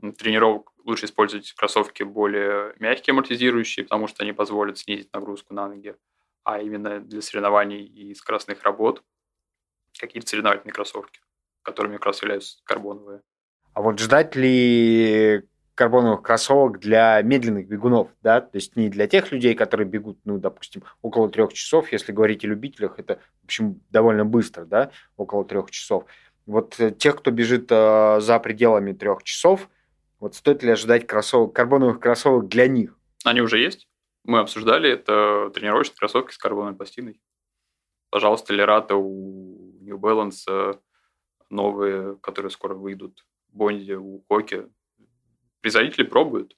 тренировок 0.00 0.72
лучше 0.84 1.06
использовать 1.06 1.52
кроссовки 1.52 2.02
более 2.02 2.74
мягкие, 2.78 3.12
амортизирующие, 3.12 3.84
потому 3.84 4.06
что 4.06 4.22
они 4.22 4.32
позволят 4.32 4.78
снизить 4.78 5.12
нагрузку 5.12 5.54
на 5.54 5.68
ноги. 5.68 5.96
А 6.44 6.60
именно 6.60 7.00
для 7.00 7.20
соревнований 7.20 7.84
и 7.84 8.14
скоростных 8.14 8.62
работ 8.62 9.02
какие-то 9.98 10.28
соревновательные 10.28 10.72
кроссовки, 10.72 11.20
которыми 11.62 11.96
как 11.96 12.06
раз 12.06 12.22
являются 12.22 12.58
карбоновые. 12.64 13.22
А 13.74 13.82
вот 13.82 13.98
ждать 13.98 14.34
ли 14.34 15.42
карбоновых 15.74 16.22
кроссовок 16.22 16.80
для 16.80 17.22
медленных 17.22 17.68
бегунов, 17.68 18.08
да, 18.22 18.40
то 18.40 18.56
есть 18.56 18.74
не 18.74 18.88
для 18.88 19.06
тех 19.06 19.30
людей, 19.30 19.54
которые 19.54 19.86
бегут, 19.86 20.18
ну, 20.24 20.38
допустим, 20.38 20.82
около 21.02 21.28
трех 21.30 21.52
часов, 21.52 21.92
если 21.92 22.10
говорить 22.10 22.44
о 22.44 22.48
любителях, 22.48 22.98
это, 22.98 23.20
в 23.42 23.44
общем, 23.44 23.80
довольно 23.90 24.24
быстро, 24.24 24.64
да, 24.64 24.90
около 25.16 25.44
трех 25.44 25.70
часов. 25.70 26.04
Вот 26.46 26.80
э, 26.80 26.90
тех, 26.90 27.16
кто 27.16 27.30
бежит 27.30 27.66
э, 27.70 28.18
за 28.20 28.40
пределами 28.40 28.92
трех 28.92 29.22
часов, 29.22 29.68
вот 30.20 30.34
стоит 30.34 30.62
ли 30.62 30.70
ожидать 30.70 31.06
кроссовок, 31.06 31.54
карбоновых 31.54 32.00
кроссовок 32.00 32.48
для 32.48 32.66
них? 32.68 32.96
Они 33.24 33.40
уже 33.40 33.58
есть. 33.58 33.88
Мы 34.24 34.40
обсуждали, 34.40 34.90
это 34.90 35.50
тренировочные 35.54 35.96
кроссовки 35.96 36.32
с 36.32 36.38
карбоновой 36.38 36.76
пластиной. 36.76 37.20
Пожалуйста, 38.10 38.52
Лерата 38.54 38.96
у 38.96 39.78
New 39.80 39.98
Balance 39.98 40.44
э, 40.48 40.74
новые, 41.50 42.16
которые 42.16 42.50
скоро 42.50 42.74
выйдут. 42.74 43.24
Бонди 43.48 43.92
у 43.92 44.20
Коки 44.28 44.66
производители 45.60 46.04
пробуют 46.04 46.56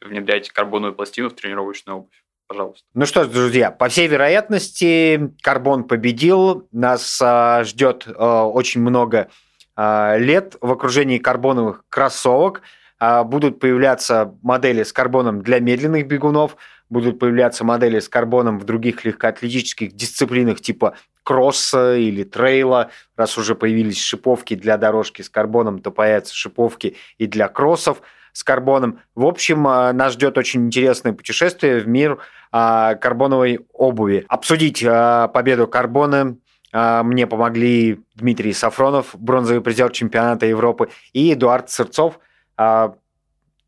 внедрять 0.00 0.50
карбоновую 0.50 0.94
пластину 0.94 1.28
в 1.28 1.34
тренировочную 1.34 1.98
обувь. 1.98 2.24
Пожалуйста. 2.48 2.86
Ну 2.94 3.06
что 3.06 3.24
ж, 3.24 3.28
друзья, 3.28 3.70
по 3.70 3.88
всей 3.88 4.08
вероятности, 4.08 5.32
карбон 5.42 5.84
победил. 5.84 6.68
Нас 6.72 7.20
а, 7.22 7.64
ждет 7.64 8.06
а, 8.06 8.46
очень 8.46 8.82
много 8.82 9.30
а, 9.74 10.16
лет 10.18 10.56
в 10.60 10.70
окружении 10.70 11.18
карбоновых 11.18 11.84
кроссовок. 11.88 12.62
А, 13.04 13.24
будут 13.24 13.58
появляться 13.58 14.32
модели 14.42 14.84
с 14.84 14.92
карбоном 14.92 15.42
для 15.42 15.58
медленных 15.58 16.06
бегунов, 16.06 16.56
будут 16.88 17.18
появляться 17.18 17.64
модели 17.64 17.98
с 17.98 18.08
карбоном 18.08 18.60
в 18.60 18.64
других 18.64 19.04
легкоатлетических 19.04 19.92
дисциплинах 19.92 20.60
типа 20.60 20.94
кросса 21.24 21.96
или 21.96 22.22
трейла. 22.22 22.92
Раз 23.16 23.36
уже 23.36 23.56
появились 23.56 24.00
шиповки 24.00 24.54
для 24.54 24.76
дорожки 24.76 25.22
с 25.22 25.28
карбоном, 25.28 25.80
то 25.80 25.90
появятся 25.90 26.32
шиповки 26.32 26.94
и 27.18 27.26
для 27.26 27.48
кроссов 27.48 28.02
с 28.32 28.44
карбоном. 28.44 29.00
В 29.16 29.26
общем, 29.26 29.66
а, 29.66 29.92
нас 29.92 30.12
ждет 30.12 30.38
очень 30.38 30.66
интересное 30.66 31.12
путешествие 31.12 31.80
в 31.80 31.88
мир 31.88 32.18
а, 32.52 32.94
карбоновой 32.94 33.66
обуви. 33.72 34.24
Обсудить 34.28 34.80
победу 34.80 35.66
карбона 35.66 36.36
мне 36.72 37.26
помогли 37.26 38.00
Дмитрий 38.14 38.52
Сафронов, 38.52 39.16
бронзовый 39.18 39.60
призер 39.60 39.90
чемпионата 39.90 40.46
Европы, 40.46 40.88
и 41.12 41.34
Эдуард 41.34 41.68
Сырцов, 41.68 42.20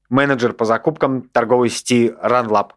менеджер 0.08 0.52
по 0.52 0.64
закупкам 0.64 1.22
торговой 1.22 1.70
сети 1.70 2.14
RunLab. 2.22 2.72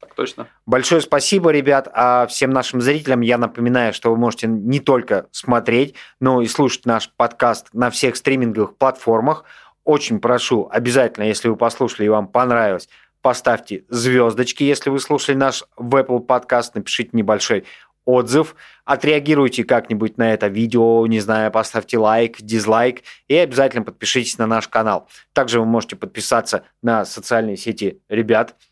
Так 0.00 0.14
точно. 0.14 0.48
Большое 0.66 1.00
спасибо, 1.00 1.50
ребят. 1.50 1.88
А 1.92 2.26
всем 2.26 2.50
нашим 2.50 2.80
зрителям 2.80 3.20
я 3.20 3.38
напоминаю, 3.38 3.92
что 3.92 4.10
вы 4.10 4.16
можете 4.16 4.48
не 4.48 4.80
только 4.80 5.26
смотреть, 5.30 5.94
но 6.20 6.42
и 6.42 6.46
слушать 6.46 6.86
наш 6.86 7.10
подкаст 7.10 7.68
на 7.72 7.90
всех 7.90 8.16
стриминговых 8.16 8.76
платформах. 8.76 9.44
Очень 9.84 10.20
прошу, 10.20 10.68
обязательно, 10.70 11.24
если 11.24 11.48
вы 11.48 11.56
послушали 11.56 12.06
и 12.06 12.08
вам 12.08 12.28
понравилось, 12.28 12.88
поставьте 13.20 13.84
звездочки, 13.88 14.64
если 14.64 14.90
вы 14.90 14.98
слушали 14.98 15.36
наш 15.36 15.64
в 15.76 15.94
Apple 15.94 16.20
подкаст, 16.20 16.74
напишите 16.74 17.10
небольшой 17.12 17.64
отзыв, 18.04 18.56
отреагируйте 18.84 19.64
как-нибудь 19.64 20.18
на 20.18 20.32
это 20.32 20.48
видео, 20.48 21.06
не 21.06 21.20
знаю, 21.20 21.50
поставьте 21.50 21.98
лайк, 21.98 22.38
дизлайк 22.40 23.02
и 23.28 23.36
обязательно 23.36 23.84
подпишитесь 23.84 24.38
на 24.38 24.46
наш 24.46 24.68
канал. 24.68 25.08
Также 25.32 25.60
вы 25.60 25.66
можете 25.66 25.96
подписаться 25.96 26.64
на 26.82 27.04
социальные 27.04 27.56
сети 27.56 28.00
ребят– 28.08 28.56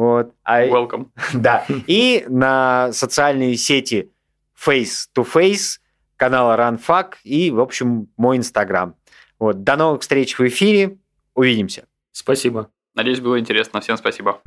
вот. 0.00 0.32
А, 0.44 0.66
Welcome. 0.66 1.10
Да. 1.34 1.66
И 1.86 2.24
на 2.28 2.90
социальные 2.92 3.56
сети 3.56 4.10
Face 4.56 5.08
to 5.14 5.26
Face, 5.30 5.78
канала 6.16 6.56
RunFac 6.56 7.16
и, 7.22 7.50
в 7.50 7.60
общем, 7.60 8.08
мой 8.16 8.38
Инстаграм. 8.38 8.94
Вот. 9.38 9.62
До 9.62 9.76
новых 9.76 10.00
встреч 10.00 10.38
в 10.38 10.46
эфире. 10.46 10.96
Увидимся. 11.34 11.86
Спасибо. 12.12 12.70
Надеюсь, 12.94 13.20
было 13.20 13.38
интересно. 13.38 13.80
Всем 13.80 13.98
спасибо. 13.98 14.40